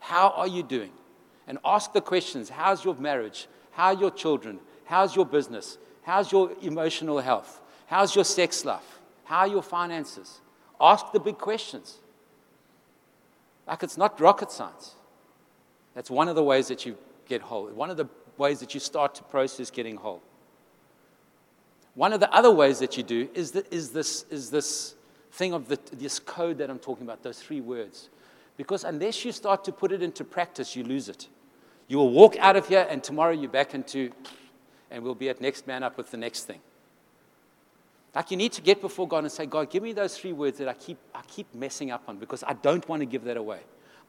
How 0.00 0.30
are 0.30 0.46
you 0.46 0.62
doing? 0.62 0.90
And 1.46 1.58
ask 1.64 1.92
the 1.92 2.00
questions 2.00 2.50
How's 2.50 2.84
your 2.84 2.94
marriage? 2.96 3.46
How 3.72 3.86
are 3.86 3.94
your 3.94 4.10
children? 4.10 4.58
How's 4.84 5.14
your 5.14 5.24
business? 5.24 5.78
How's 6.02 6.32
your 6.32 6.52
emotional 6.62 7.20
health? 7.20 7.60
How's 7.86 8.14
your 8.14 8.24
sex 8.24 8.64
life? 8.64 8.98
How 9.24 9.40
are 9.40 9.48
your 9.48 9.62
finances? 9.62 10.40
Ask 10.80 11.12
the 11.12 11.20
big 11.20 11.38
questions. 11.38 11.98
Like 13.66 13.82
it's 13.82 13.98
not 13.98 14.20
rocket 14.20 14.50
science. 14.50 14.94
That's 15.94 16.10
one 16.10 16.28
of 16.28 16.36
the 16.36 16.42
ways 16.42 16.68
that 16.68 16.86
you 16.86 16.96
get 17.28 17.42
whole, 17.42 17.66
one 17.68 17.90
of 17.90 17.96
the 17.96 18.08
ways 18.36 18.60
that 18.60 18.74
you 18.74 18.80
start 18.80 19.14
to 19.16 19.22
process 19.24 19.70
getting 19.70 19.96
whole. 19.96 20.22
One 21.94 22.12
of 22.12 22.20
the 22.20 22.32
other 22.32 22.52
ways 22.52 22.78
that 22.78 22.96
you 22.96 23.02
do 23.02 23.28
is, 23.34 23.50
the, 23.50 23.74
is, 23.74 23.90
this, 23.90 24.24
is 24.30 24.50
this 24.50 24.94
thing 25.32 25.52
of 25.52 25.68
the, 25.68 25.78
this 25.92 26.18
code 26.18 26.58
that 26.58 26.70
I'm 26.70 26.78
talking 26.78 27.04
about, 27.04 27.22
those 27.22 27.40
three 27.40 27.60
words. 27.60 28.08
Because 28.56 28.84
unless 28.84 29.24
you 29.24 29.32
start 29.32 29.64
to 29.64 29.72
put 29.72 29.92
it 29.92 30.02
into 30.02 30.24
practice, 30.24 30.76
you 30.76 30.84
lose 30.84 31.08
it. 31.08 31.28
You 31.88 31.98
will 31.98 32.10
walk 32.10 32.36
out 32.38 32.54
of 32.54 32.68
here, 32.68 32.86
and 32.88 33.02
tomorrow 33.02 33.32
you're 33.32 33.50
back 33.50 33.74
into, 33.74 34.10
and 34.90 35.02
we'll 35.02 35.14
be 35.14 35.28
at 35.28 35.40
next 35.40 35.66
man 35.66 35.82
up 35.82 35.96
with 35.96 36.10
the 36.10 36.16
next 36.16 36.44
thing. 36.44 36.60
Like 38.14 38.30
you 38.30 38.36
need 38.36 38.52
to 38.52 38.62
get 38.62 38.80
before 38.80 39.06
God 39.06 39.24
and 39.24 39.32
say, 39.32 39.46
God, 39.46 39.70
give 39.70 39.82
me 39.82 39.92
those 39.92 40.18
three 40.18 40.32
words 40.32 40.58
that 40.58 40.68
I 40.68 40.74
keep, 40.74 40.98
I 41.14 41.20
keep 41.28 41.54
messing 41.54 41.90
up 41.90 42.02
on 42.08 42.18
because 42.18 42.42
I 42.42 42.52
don't 42.52 42.86
want 42.88 43.00
to 43.00 43.06
give 43.06 43.24
that 43.24 43.36
away. 43.36 43.60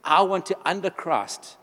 I 0.03 0.21
want 0.21 0.45
to, 0.47 0.57
under 0.65 0.89
Christ, 0.89 1.57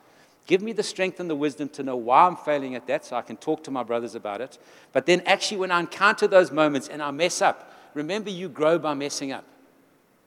Give 0.47 0.63
me 0.63 0.73
the 0.73 0.83
strength 0.85 1.19
and 1.19 1.29
the 1.29 1.35
wisdom 1.35 1.69
to 1.71 1.83
know 1.83 1.97
why 1.97 2.27
I'm 2.27 2.37
failing 2.37 2.77
at 2.77 2.87
that 2.87 3.05
so 3.05 3.17
I 3.17 3.23
can 3.23 3.37
talk 3.37 3.65
to 3.65 3.71
my 3.73 3.83
brothers 3.83 4.15
about 4.15 4.41
it. 4.41 4.59
But 4.93 5.05
then, 5.05 5.23
actually, 5.27 5.59
when 5.59 5.73
I 5.73 5.81
encounter 5.81 6.29
those 6.29 6.53
moments 6.53 6.87
and 6.89 7.03
I 7.03 7.11
mess 7.11 7.43
up, 7.43 7.73
remember 7.95 8.31
you 8.31 8.49
grow 8.49 8.79
by 8.79 8.95
messing 8.95 9.33
up. 9.33 9.45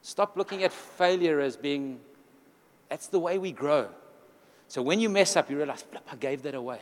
Stop 0.01 0.35
looking 0.35 0.63
at 0.63 0.73
failure 0.73 1.39
as 1.39 1.55
being, 1.55 1.99
that's 2.89 3.07
the 3.07 3.19
way 3.19 3.37
we 3.37 3.53
grow. 3.53 3.87
So 4.67 4.81
when 4.81 4.99
you 4.99 5.09
mess 5.09 5.35
up, 5.37 5.49
you 5.49 5.57
realize, 5.57 5.85
I 6.11 6.15
gave 6.17 6.43
that 6.43 6.53
away. 6.53 6.79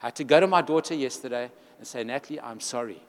I 0.00 0.06
had 0.06 0.16
to 0.16 0.24
go 0.24 0.38
to 0.38 0.46
my 0.46 0.62
daughter 0.62 0.94
yesterday 0.94 1.50
and 1.78 1.86
say, 1.86 2.04
Natalie, 2.04 2.40
I'm 2.40 2.60
sorry. 2.60 3.00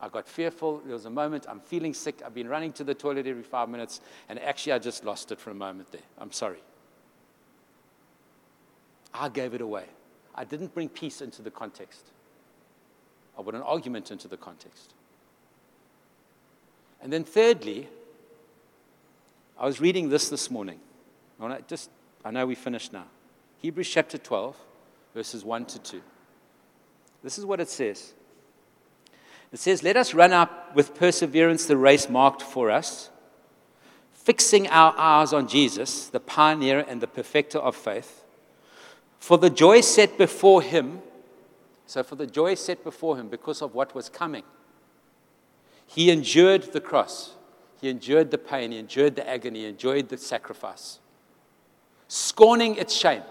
I 0.00 0.08
got 0.08 0.28
fearful. 0.28 0.78
There 0.84 0.94
was 0.94 1.06
a 1.06 1.10
moment, 1.10 1.46
I'm 1.48 1.60
feeling 1.60 1.94
sick. 1.94 2.20
I've 2.24 2.34
been 2.34 2.48
running 2.48 2.72
to 2.74 2.84
the 2.84 2.94
toilet 2.94 3.26
every 3.26 3.42
five 3.42 3.68
minutes, 3.68 4.00
and 4.28 4.38
actually, 4.40 4.72
I 4.72 4.78
just 4.78 5.04
lost 5.04 5.32
it 5.32 5.40
for 5.40 5.50
a 5.50 5.54
moment 5.54 5.90
there. 5.92 6.02
I'm 6.18 6.32
sorry. 6.32 6.58
I 9.14 9.28
gave 9.28 9.54
it 9.54 9.60
away. 9.60 9.84
I 10.34 10.44
didn't 10.44 10.74
bring 10.74 10.88
peace 10.88 11.20
into 11.20 11.42
the 11.42 11.50
context. 11.50 12.10
I 13.38 13.42
brought 13.42 13.54
an 13.54 13.62
argument 13.62 14.10
into 14.10 14.28
the 14.28 14.36
context. 14.36 14.94
And 17.00 17.12
then, 17.12 17.24
thirdly, 17.24 17.88
I 19.58 19.66
was 19.66 19.80
reading 19.80 20.08
this 20.08 20.28
this 20.28 20.50
morning. 20.50 20.80
I 21.40 21.60
just, 21.66 21.90
I 22.24 22.30
know 22.30 22.46
we 22.46 22.54
finished 22.54 22.92
now. 22.92 23.06
Hebrews 23.62 23.88
chapter 23.88 24.18
12, 24.18 24.56
verses 25.14 25.44
1 25.44 25.66
to 25.66 25.78
2. 25.78 26.02
This 27.22 27.38
is 27.38 27.44
what 27.44 27.60
it 27.60 27.68
says. 27.68 28.12
It 29.52 29.58
says, 29.58 29.82
Let 29.82 29.96
us 29.96 30.14
run 30.14 30.32
up 30.32 30.74
with 30.74 30.94
perseverance 30.94 31.66
the 31.66 31.76
race 31.76 32.08
marked 32.08 32.42
for 32.42 32.70
us, 32.70 33.10
fixing 34.12 34.68
our 34.68 34.94
eyes 34.96 35.32
on 35.32 35.48
Jesus, 35.48 36.08
the 36.08 36.20
pioneer 36.20 36.84
and 36.86 37.00
the 37.00 37.06
perfecter 37.06 37.58
of 37.58 37.74
faith 37.74 38.24
for 39.18 39.38
the 39.38 39.50
joy 39.50 39.80
set 39.80 40.16
before 40.16 40.62
him, 40.62 41.00
so 41.86 42.02
for 42.02 42.16
the 42.16 42.26
joy 42.26 42.54
set 42.54 42.84
before 42.84 43.16
him 43.16 43.28
because 43.28 43.62
of 43.62 43.74
what 43.74 43.94
was 43.94 44.08
coming, 44.08 44.44
he 45.86 46.10
endured 46.10 46.72
the 46.72 46.80
cross. 46.80 47.34
He 47.80 47.88
endured 47.88 48.30
the 48.30 48.38
pain. 48.38 48.72
He 48.72 48.78
endured 48.78 49.16
the 49.16 49.28
agony. 49.28 49.60
He 49.60 49.66
endured 49.66 50.08
the 50.08 50.18
sacrifice, 50.18 50.98
scorning 52.08 52.76
its 52.76 52.94
shame. 52.94 53.22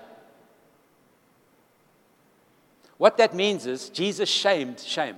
What 2.97 3.17
that 3.17 3.35
means 3.35 3.67
is 3.67 3.89
Jesus 3.89 4.27
shamed 4.27 4.79
shame. 4.79 5.17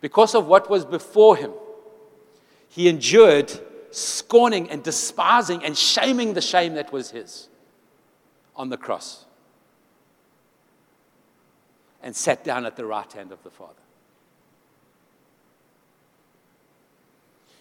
Because 0.00 0.34
of 0.34 0.46
what 0.46 0.68
was 0.68 0.84
before 0.84 1.36
him, 1.36 1.52
he 2.68 2.88
endured 2.88 3.52
scorning 3.92 4.70
and 4.70 4.82
despising 4.82 5.64
and 5.64 5.76
shaming 5.76 6.34
the 6.34 6.40
shame 6.40 6.74
that 6.74 6.92
was 6.92 7.10
his 7.10 7.48
on 8.56 8.68
the 8.68 8.76
cross 8.76 9.24
and 12.02 12.16
sat 12.16 12.42
down 12.42 12.66
at 12.66 12.76
the 12.76 12.84
right 12.84 13.12
hand 13.12 13.32
of 13.32 13.42
the 13.42 13.50
Father. 13.50 13.74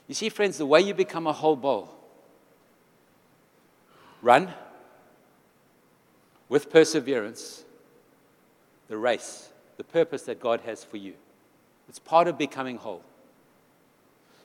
You 0.08 0.16
see, 0.16 0.30
friends, 0.30 0.58
the 0.58 0.66
way 0.66 0.82
you 0.82 0.94
become 0.94 1.28
a 1.28 1.34
whole 1.34 1.56
bowl 1.56 1.90
run 4.22 4.54
with 6.50 6.70
perseverance 6.70 7.64
the 8.88 8.98
race, 8.98 9.50
the 9.78 9.86
purpose 9.86 10.24
that 10.24 10.42
God 10.42 10.62
has 10.66 10.84
for 10.84 10.98
you. 10.98 11.14
It's 11.88 11.98
part 11.98 12.28
of 12.28 12.38
becoming 12.38 12.76
whole. 12.76 13.04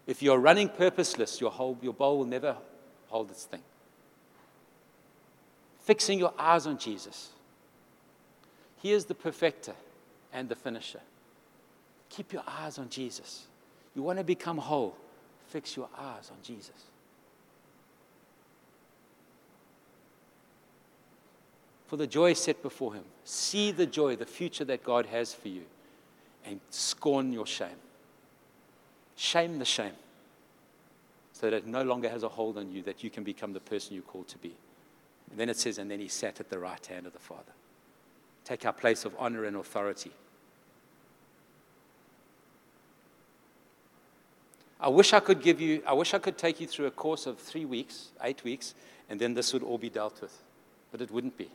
If 0.07 0.23
you're 0.23 0.39
running 0.39 0.69
purposeless, 0.69 1.41
your, 1.41 1.51
whole, 1.51 1.79
your 1.83 1.93
bowl 1.93 2.19
will 2.19 2.27
never 2.27 2.57
hold 3.09 3.31
its 3.31 3.45
thing. 3.45 3.63
Fixing 5.81 6.19
your 6.19 6.33
eyes 6.39 6.67
on 6.67 6.79
Jesus. 6.79 7.31
He 8.83 8.93
is 8.93 9.07
the 9.07 9.15
perfecter 9.15 9.75
and 10.33 10.49
the 10.49 10.55
finisher. 10.55 11.01
Keep 12.09 12.33
your 12.33 12.43
eyes 12.47 12.79
on 12.79 12.89
Jesus. 12.89 13.47
You 13.95 14.03
want 14.03 14.19
to 14.19 14.25
become 14.25 14.59
whole, 14.59 14.97
fix 15.49 15.77
your 15.77 15.89
eyes 15.99 16.31
on 16.31 16.37
Jesus. 16.43 16.85
For 21.87 21.97
the 21.97 22.07
joy 22.07 22.33
set 22.33 22.63
before 22.63 22.95
him, 22.95 23.05
see 23.25 23.71
the 23.71 23.87
joy, 23.87 24.17
the 24.17 24.27
future 24.27 24.65
that 24.65 24.83
God 24.83 25.07
has 25.07 25.33
for 25.33 25.49
you, 25.49 25.63
and 26.45 26.61
scorn 26.71 27.33
your 27.33 27.47
shame. 27.47 27.69
Shame 29.17 29.59
the 29.59 29.65
shame 29.65 29.95
so 31.33 31.51
that 31.51 31.57
it 31.57 31.67
no 31.67 31.83
longer 31.83 32.09
has 32.09 32.23
a 32.23 32.29
hold 32.29 32.57
on 32.57 32.71
you, 32.71 32.83
that 32.83 33.05
you 33.05 33.11
can 33.11 33.23
become 33.23 33.53
the 33.53 33.61
person 33.61 33.95
you're 33.95 34.03
called 34.03 34.29
to 34.29 34.39
be. 34.39 34.55
And 35.31 35.39
then 35.39 35.51
it 35.51 35.59
says, 35.59 35.77
and 35.77 35.91
then 35.91 36.01
he 36.01 36.09
sat 36.09 36.41
at 36.41 36.49
the 36.49 36.59
right 36.59 36.85
hand 36.87 37.07
of 37.07 37.13
the 37.13 37.19
Father. 37.19 37.53
Take 38.45 38.65
our 38.65 38.73
place 38.73 39.05
of 39.05 39.15
honor 39.19 39.45
and 39.45 39.57
authority. 39.57 40.13
I 44.81 44.89
wish 44.89 45.13
I 45.13 45.21
could 45.21 45.43
give 45.43 45.61
you, 45.61 45.83
I 45.87 45.93
wish 45.93 46.15
I 46.15 46.19
could 46.19 46.39
take 46.39 46.61
you 46.61 46.67
through 46.67 46.87
a 46.87 46.91
course 46.91 47.27
of 47.27 47.39
three 47.39 47.65
weeks, 47.65 48.09
eight 48.23 48.45
weeks, 48.45 48.75
and 49.11 49.21
then 49.21 49.35
this 49.35 49.53
would 49.53 49.63
all 49.63 49.79
be 49.79 49.91
dealt 49.91 50.23
with. 50.23 50.43
But 50.91 51.03
it 51.03 51.11
wouldn't 51.11 51.37
be. 51.37 51.51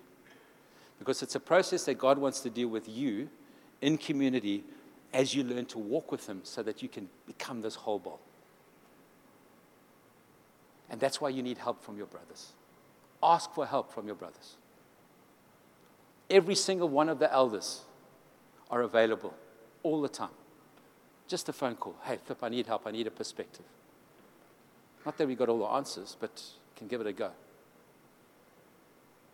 Because 0.99 1.23
it's 1.23 1.35
a 1.35 1.39
process 1.39 1.85
that 1.85 1.95
God 1.95 2.19
wants 2.19 2.41
to 2.41 2.51
deal 2.51 2.67
with 2.67 2.87
you 2.87 3.29
in 3.81 3.97
community 3.97 4.63
as 5.13 5.35
you 5.35 5.43
learn 5.43 5.65
to 5.65 5.77
walk 5.77 6.11
with 6.11 6.27
Him 6.27 6.41
so 6.43 6.63
that 6.63 6.81
you 6.81 6.89
can 6.89 7.09
become 7.27 7.61
this 7.61 7.75
whole 7.75 7.99
ball. 7.99 8.19
And 10.89 10.99
that's 10.99 11.21
why 11.21 11.29
you 11.29 11.41
need 11.41 11.57
help 11.57 11.83
from 11.83 11.97
your 11.97 12.05
brothers. 12.05 12.51
Ask 13.23 13.53
for 13.53 13.65
help 13.65 13.93
from 13.93 14.05
your 14.07 14.15
brothers. 14.15 14.55
Every 16.29 16.55
single 16.55 16.89
one 16.89 17.09
of 17.09 17.19
the 17.19 17.31
elders 17.31 17.81
are 18.69 18.81
available 18.81 19.33
all 19.83 20.01
the 20.01 20.09
time. 20.09 20.29
Just 21.27 21.47
a 21.49 21.53
phone 21.53 21.75
call. 21.75 21.95
Hey, 22.03 22.17
Flip, 22.23 22.39
I 22.41 22.49
need 22.49 22.67
help. 22.67 22.85
I 22.85 22.91
need 22.91 23.07
a 23.07 23.11
perspective. 23.11 23.65
Not 25.05 25.17
that 25.17 25.27
we 25.27 25.35
got 25.35 25.49
all 25.49 25.59
the 25.59 25.65
answers, 25.65 26.15
but 26.19 26.41
can 26.75 26.87
give 26.87 27.01
it 27.01 27.07
a 27.07 27.13
go. 27.13 27.31